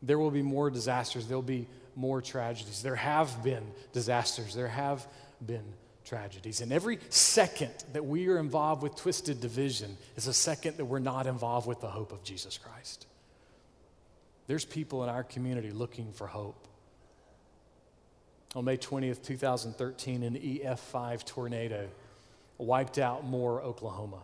There 0.00 0.18
will 0.18 0.30
be 0.30 0.42
more 0.42 0.70
disasters, 0.70 1.26
there'll 1.26 1.42
be 1.42 1.68
more 1.94 2.22
tragedies. 2.22 2.82
There 2.82 2.96
have 2.96 3.44
been 3.44 3.62
disasters, 3.92 4.54
there 4.54 4.68
have 4.68 5.06
been 5.44 5.74
tragedies. 6.04 6.60
And 6.60 6.72
every 6.72 6.98
second 7.10 7.72
that 7.92 8.04
we 8.04 8.28
are 8.28 8.38
involved 8.38 8.82
with 8.82 8.96
twisted 8.96 9.40
division 9.40 9.96
is 10.16 10.26
a 10.26 10.34
second 10.34 10.78
that 10.78 10.86
we're 10.86 10.98
not 10.98 11.26
involved 11.26 11.68
with 11.68 11.80
the 11.80 11.88
hope 11.88 12.12
of 12.12 12.24
Jesus 12.24 12.58
Christ. 12.58 13.06
There's 14.46 14.64
people 14.64 15.04
in 15.04 15.08
our 15.08 15.22
community 15.22 15.70
looking 15.70 16.12
for 16.12 16.26
hope. 16.26 16.66
On 18.54 18.64
May 18.64 18.76
20th, 18.76 19.22
2013, 19.22 20.22
an 20.22 20.34
EF5 20.34 21.24
tornado 21.24 21.88
wiped 22.58 22.98
out 22.98 23.24
Moore, 23.24 23.62
Oklahoma. 23.62 24.18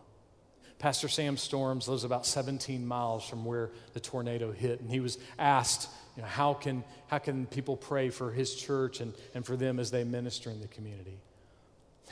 Pastor 0.79 1.09
Sam 1.09 1.37
Storms 1.37 1.88
lives 1.88 2.05
about 2.05 2.25
17 2.25 2.87
miles 2.87 3.29
from 3.29 3.45
where 3.45 3.71
the 3.95 4.01
tornado 4.01 4.53
hit, 4.53 4.81
and 4.81 4.91
he 4.91 5.01
was 5.01 5.19
asked, 5.38 5.88
you 6.14 6.23
know, 6.23 6.29
how 6.29 6.55
can, 6.55 6.85
how 7.09 7.19
can 7.19 7.47
people 7.47 7.77
pray 7.77 8.11
for 8.11 8.31
his 8.31 8.55
church 8.55 9.01
and, 9.01 9.14
and 9.35 9.45
for 9.45 9.57
them 9.57 9.81
as 9.81 9.91
they 9.91 10.05
minister 10.05 10.51
in 10.51 10.61
the 10.61 10.69
community? 10.69 11.19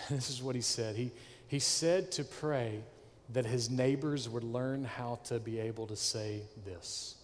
And 0.08 0.16
this 0.16 0.30
is 0.30 0.42
what 0.42 0.54
he 0.54 0.62
said. 0.62 0.96
He, 0.96 1.12
he 1.48 1.58
said 1.58 2.10
to 2.12 2.24
pray 2.24 2.80
that 3.32 3.44
his 3.44 3.70
neighbors 3.70 4.28
would 4.28 4.44
learn 4.44 4.84
how 4.84 5.20
to 5.24 5.38
be 5.38 5.58
able 5.60 5.86
to 5.88 5.96
say 5.96 6.42
this 6.64 7.15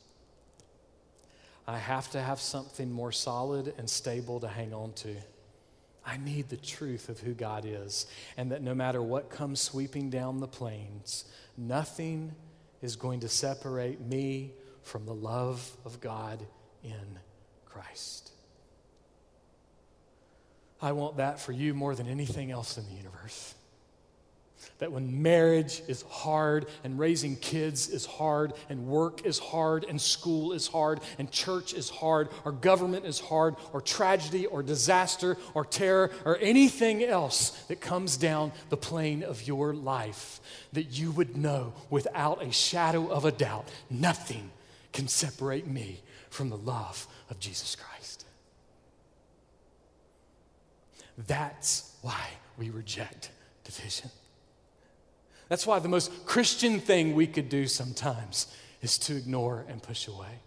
I 1.66 1.78
have 1.78 2.10
to 2.10 2.20
have 2.20 2.40
something 2.40 2.90
more 2.90 3.12
solid 3.12 3.74
and 3.78 3.88
stable 3.88 4.40
to 4.40 4.48
hang 4.48 4.74
on 4.74 4.92
to. 4.94 5.14
I 6.04 6.16
need 6.16 6.48
the 6.48 6.56
truth 6.56 7.08
of 7.08 7.20
who 7.20 7.32
God 7.32 7.64
is, 7.64 8.06
and 8.36 8.50
that 8.50 8.62
no 8.62 8.74
matter 8.74 9.00
what 9.00 9.30
comes 9.30 9.60
sweeping 9.60 10.10
down 10.10 10.40
the 10.40 10.48
plains, 10.48 11.24
nothing 11.56 12.34
is 12.80 12.96
going 12.96 13.20
to 13.20 13.28
separate 13.28 14.00
me 14.00 14.50
from 14.82 15.06
the 15.06 15.14
love 15.14 15.76
of 15.84 16.00
God 16.00 16.40
in 16.82 17.20
Christ. 17.64 18.32
I 20.80 20.90
want 20.90 21.18
that 21.18 21.38
for 21.38 21.52
you 21.52 21.74
more 21.74 21.94
than 21.94 22.08
anything 22.08 22.50
else 22.50 22.76
in 22.76 22.84
the 22.88 22.94
universe. 22.94 23.54
That 24.82 24.90
when 24.90 25.22
marriage 25.22 25.80
is 25.86 26.02
hard 26.10 26.66
and 26.82 26.98
raising 26.98 27.36
kids 27.36 27.88
is 27.88 28.04
hard 28.04 28.52
and 28.68 28.84
work 28.84 29.24
is 29.24 29.38
hard 29.38 29.84
and 29.84 30.00
school 30.00 30.52
is 30.52 30.66
hard 30.66 30.98
and 31.20 31.30
church 31.30 31.72
is 31.72 31.88
hard 31.88 32.28
or 32.44 32.50
government 32.50 33.06
is 33.06 33.20
hard 33.20 33.54
or 33.72 33.80
tragedy 33.80 34.44
or 34.44 34.60
disaster 34.60 35.36
or 35.54 35.64
terror 35.64 36.10
or 36.24 36.36
anything 36.38 37.04
else 37.04 37.50
that 37.68 37.80
comes 37.80 38.16
down 38.16 38.50
the 38.70 38.76
plane 38.76 39.22
of 39.22 39.46
your 39.46 39.72
life, 39.72 40.40
that 40.72 40.98
you 40.98 41.12
would 41.12 41.36
know 41.36 41.72
without 41.88 42.42
a 42.42 42.50
shadow 42.50 43.06
of 43.06 43.24
a 43.24 43.30
doubt 43.30 43.68
nothing 43.88 44.50
can 44.92 45.06
separate 45.06 45.68
me 45.68 46.00
from 46.28 46.50
the 46.50 46.56
love 46.56 47.06
of 47.30 47.38
Jesus 47.38 47.76
Christ. 47.76 48.24
That's 51.28 51.94
why 52.02 52.30
we 52.58 52.70
reject 52.70 53.30
division. 53.62 54.10
That's 55.52 55.66
why 55.66 55.80
the 55.80 55.88
most 55.88 56.24
Christian 56.24 56.80
thing 56.80 57.14
we 57.14 57.26
could 57.26 57.50
do 57.50 57.66
sometimes 57.66 58.46
is 58.80 58.96
to 59.00 59.14
ignore 59.14 59.66
and 59.68 59.82
push 59.82 60.08
away. 60.08 60.38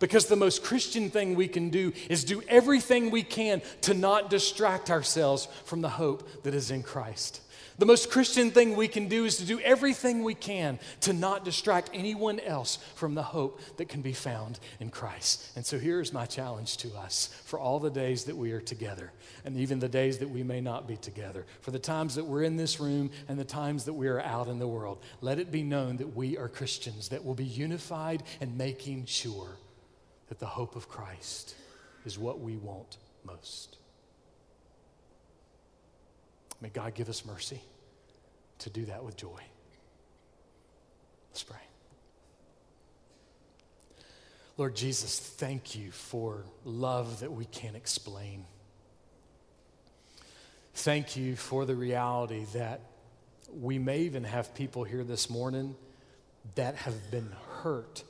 Because 0.00 0.26
the 0.26 0.36
most 0.36 0.62
Christian 0.62 1.08
thing 1.08 1.34
we 1.34 1.48
can 1.48 1.70
do 1.70 1.94
is 2.10 2.24
do 2.24 2.42
everything 2.46 3.10
we 3.10 3.22
can 3.22 3.62
to 3.80 3.94
not 3.94 4.28
distract 4.28 4.90
ourselves 4.90 5.48
from 5.64 5.80
the 5.80 5.88
hope 5.88 6.42
that 6.42 6.52
is 6.52 6.70
in 6.70 6.82
Christ. 6.82 7.40
The 7.78 7.86
most 7.86 8.10
Christian 8.10 8.50
thing 8.50 8.76
we 8.76 8.86
can 8.86 9.08
do 9.08 9.24
is 9.24 9.36
to 9.38 9.44
do 9.44 9.58
everything 9.60 10.22
we 10.22 10.34
can 10.34 10.78
to 11.00 11.12
not 11.12 11.44
distract 11.44 11.90
anyone 11.92 12.38
else 12.40 12.78
from 12.94 13.14
the 13.14 13.22
hope 13.22 13.60
that 13.78 13.88
can 13.88 14.00
be 14.00 14.12
found 14.12 14.60
in 14.78 14.90
Christ. 14.90 15.50
And 15.56 15.66
so 15.66 15.78
here's 15.78 16.12
my 16.12 16.24
challenge 16.24 16.76
to 16.78 16.94
us 16.94 17.30
for 17.44 17.58
all 17.58 17.80
the 17.80 17.90
days 17.90 18.24
that 18.24 18.36
we 18.36 18.52
are 18.52 18.60
together, 18.60 19.12
and 19.44 19.56
even 19.56 19.80
the 19.80 19.88
days 19.88 20.18
that 20.18 20.30
we 20.30 20.42
may 20.42 20.60
not 20.60 20.86
be 20.86 20.96
together, 20.96 21.46
for 21.62 21.72
the 21.72 21.78
times 21.78 22.14
that 22.14 22.24
we're 22.24 22.44
in 22.44 22.56
this 22.56 22.78
room 22.78 23.10
and 23.28 23.38
the 23.38 23.44
times 23.44 23.84
that 23.84 23.92
we 23.92 24.06
are 24.06 24.20
out 24.20 24.46
in 24.46 24.58
the 24.58 24.68
world. 24.68 25.02
Let 25.20 25.38
it 25.38 25.50
be 25.50 25.62
known 25.62 25.96
that 25.96 26.14
we 26.14 26.38
are 26.38 26.48
Christians, 26.48 27.08
that 27.08 27.24
will 27.24 27.34
be 27.34 27.44
unified 27.44 28.22
and 28.40 28.56
making 28.56 29.06
sure 29.06 29.56
that 30.28 30.38
the 30.38 30.46
hope 30.46 30.76
of 30.76 30.88
Christ 30.88 31.56
is 32.04 32.18
what 32.18 32.40
we 32.40 32.56
want 32.56 32.98
most. 33.24 33.78
May 36.64 36.70
God 36.70 36.94
give 36.94 37.10
us 37.10 37.26
mercy 37.26 37.60
to 38.60 38.70
do 38.70 38.86
that 38.86 39.04
with 39.04 39.18
joy. 39.18 39.42
Let's 41.30 41.42
pray. 41.42 41.58
Lord 44.56 44.74
Jesus, 44.74 45.20
thank 45.20 45.74
you 45.74 45.90
for 45.90 46.42
love 46.64 47.20
that 47.20 47.30
we 47.30 47.44
can't 47.44 47.76
explain. 47.76 48.46
Thank 50.72 51.18
you 51.18 51.36
for 51.36 51.66
the 51.66 51.74
reality 51.74 52.46
that 52.54 52.80
we 53.52 53.78
may 53.78 53.98
even 53.98 54.24
have 54.24 54.54
people 54.54 54.84
here 54.84 55.04
this 55.04 55.28
morning 55.28 55.76
that 56.54 56.76
have 56.76 57.10
been 57.10 57.30
hurt 57.58 58.04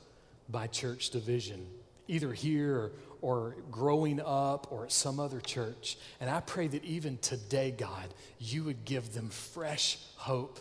by 0.47 0.67
church 0.67 1.09
division, 1.09 1.67
either 2.07 2.33
here 2.33 2.91
or, 3.21 3.55
growing 3.71 4.19
up 4.19 4.71
or 4.71 4.85
at 4.85 4.91
some 4.91 5.19
other 5.19 5.41
church. 5.41 5.97
And 6.19 6.29
I 6.29 6.41
pray 6.41 6.67
that 6.67 6.83
even 6.83 7.17
today, 7.17 7.73
God, 7.75 8.13
you 8.37 8.63
would 8.65 8.85
give 8.85 9.13
them 9.13 9.29
fresh 9.29 9.97
hope 10.15 10.59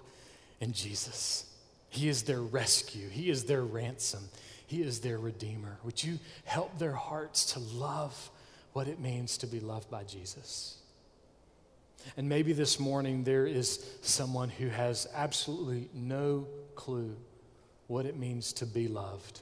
in 0.60 0.72
Jesus. 0.72 1.44
He 1.90 2.08
is 2.08 2.22
their 2.22 2.40
rescue, 2.40 3.08
He 3.08 3.30
is 3.30 3.44
their 3.44 3.62
ransom, 3.62 4.28
He 4.66 4.82
is 4.82 5.00
their 5.00 5.18
redeemer. 5.18 5.78
Would 5.84 6.02
you 6.02 6.18
help 6.44 6.78
their 6.78 6.94
hearts 6.94 7.52
to 7.52 7.60
love 7.60 8.30
what 8.72 8.88
it 8.88 8.98
means 8.98 9.38
to 9.38 9.46
be 9.46 9.60
loved 9.60 9.90
by 9.90 10.04
Jesus? 10.04 10.78
And 12.16 12.28
maybe 12.28 12.52
this 12.52 12.80
morning 12.80 13.24
there 13.24 13.46
is 13.46 13.84
someone 14.02 14.48
who 14.48 14.68
has 14.68 15.06
absolutely 15.14 15.88
no 15.94 16.46
clue 16.74 17.16
what 17.86 18.06
it 18.06 18.18
means 18.18 18.52
to 18.54 18.66
be 18.66 18.88
loved. 18.88 19.40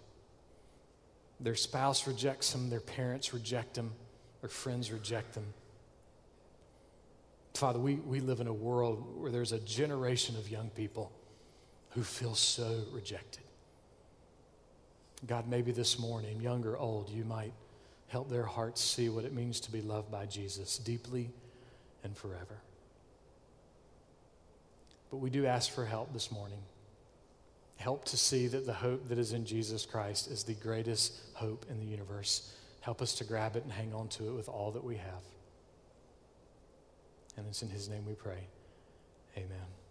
Their 1.43 1.57
spouse 1.57 2.07
rejects 2.07 2.53
them, 2.53 2.70
their 2.70 2.80
parents 2.80 3.34
reject 3.34 3.74
them, 3.74 3.93
their 4.40 4.49
friends 4.49 4.93
reject 4.93 5.34
them. 5.34 5.45
Father, 7.55 7.80
we, 7.80 7.97
we 7.97 8.20
live 8.20 8.40
in 8.40 8.47
a 8.47 8.53
world 8.53 9.20
where 9.20 9.30
there's 9.30 9.53
a 9.53 9.59
generation 9.59 10.36
of 10.36 10.49
young 10.49 10.70
people 10.70 11.12
who 11.90 12.03
feel 12.03 12.34
so 12.34 12.84
rejected. 12.93 13.43
God, 15.26 15.49
maybe 15.49 15.72
this 15.72 15.99
morning, 15.99 16.40
young 16.40 16.64
or 16.64 16.76
old, 16.76 17.11
you 17.11 17.24
might 17.24 17.53
help 18.07 18.30
their 18.30 18.45
hearts 18.45 18.80
see 18.80 19.09
what 19.09 19.24
it 19.24 19.32
means 19.32 19.61
to 19.61 19.72
be 19.72 19.80
loved 19.80 20.11
by 20.11 20.26
Jesus 20.26 20.78
deeply 20.78 21.30
and 22.05 22.16
forever. 22.16 22.61
But 25.11 25.18
we 25.18 25.28
do 25.28 25.45
ask 25.45 25.70
for 25.70 25.84
help 25.84 26.12
this 26.12 26.30
morning. 26.30 26.59
Help 27.83 28.05
to 28.05 28.16
see 28.16 28.47
that 28.47 28.64
the 28.64 28.72
hope 28.72 29.09
that 29.09 29.18
is 29.18 29.33
in 29.33 29.45
Jesus 29.45 29.85
Christ 29.85 30.30
is 30.30 30.45
the 30.45 30.55
greatest 30.55 31.18
hope 31.35 31.66
in 31.68 31.80
the 31.80 31.85
universe. 31.85 32.55
Help 32.80 33.03
us 33.03 33.12
to 33.14 33.24
grab 33.24 33.57
it 33.57 33.64
and 33.64 33.72
hang 33.72 33.93
on 33.93 34.07
to 34.11 34.28
it 34.28 34.33
with 34.35 34.49
all 34.49 34.70
that 34.70 34.85
we 34.85 34.95
have. 34.95 35.24
And 37.37 37.45
it's 37.49 37.61
in 37.61 37.68
His 37.68 37.89
name 37.89 38.07
we 38.07 38.14
pray. 38.14 38.47
Amen. 39.37 39.82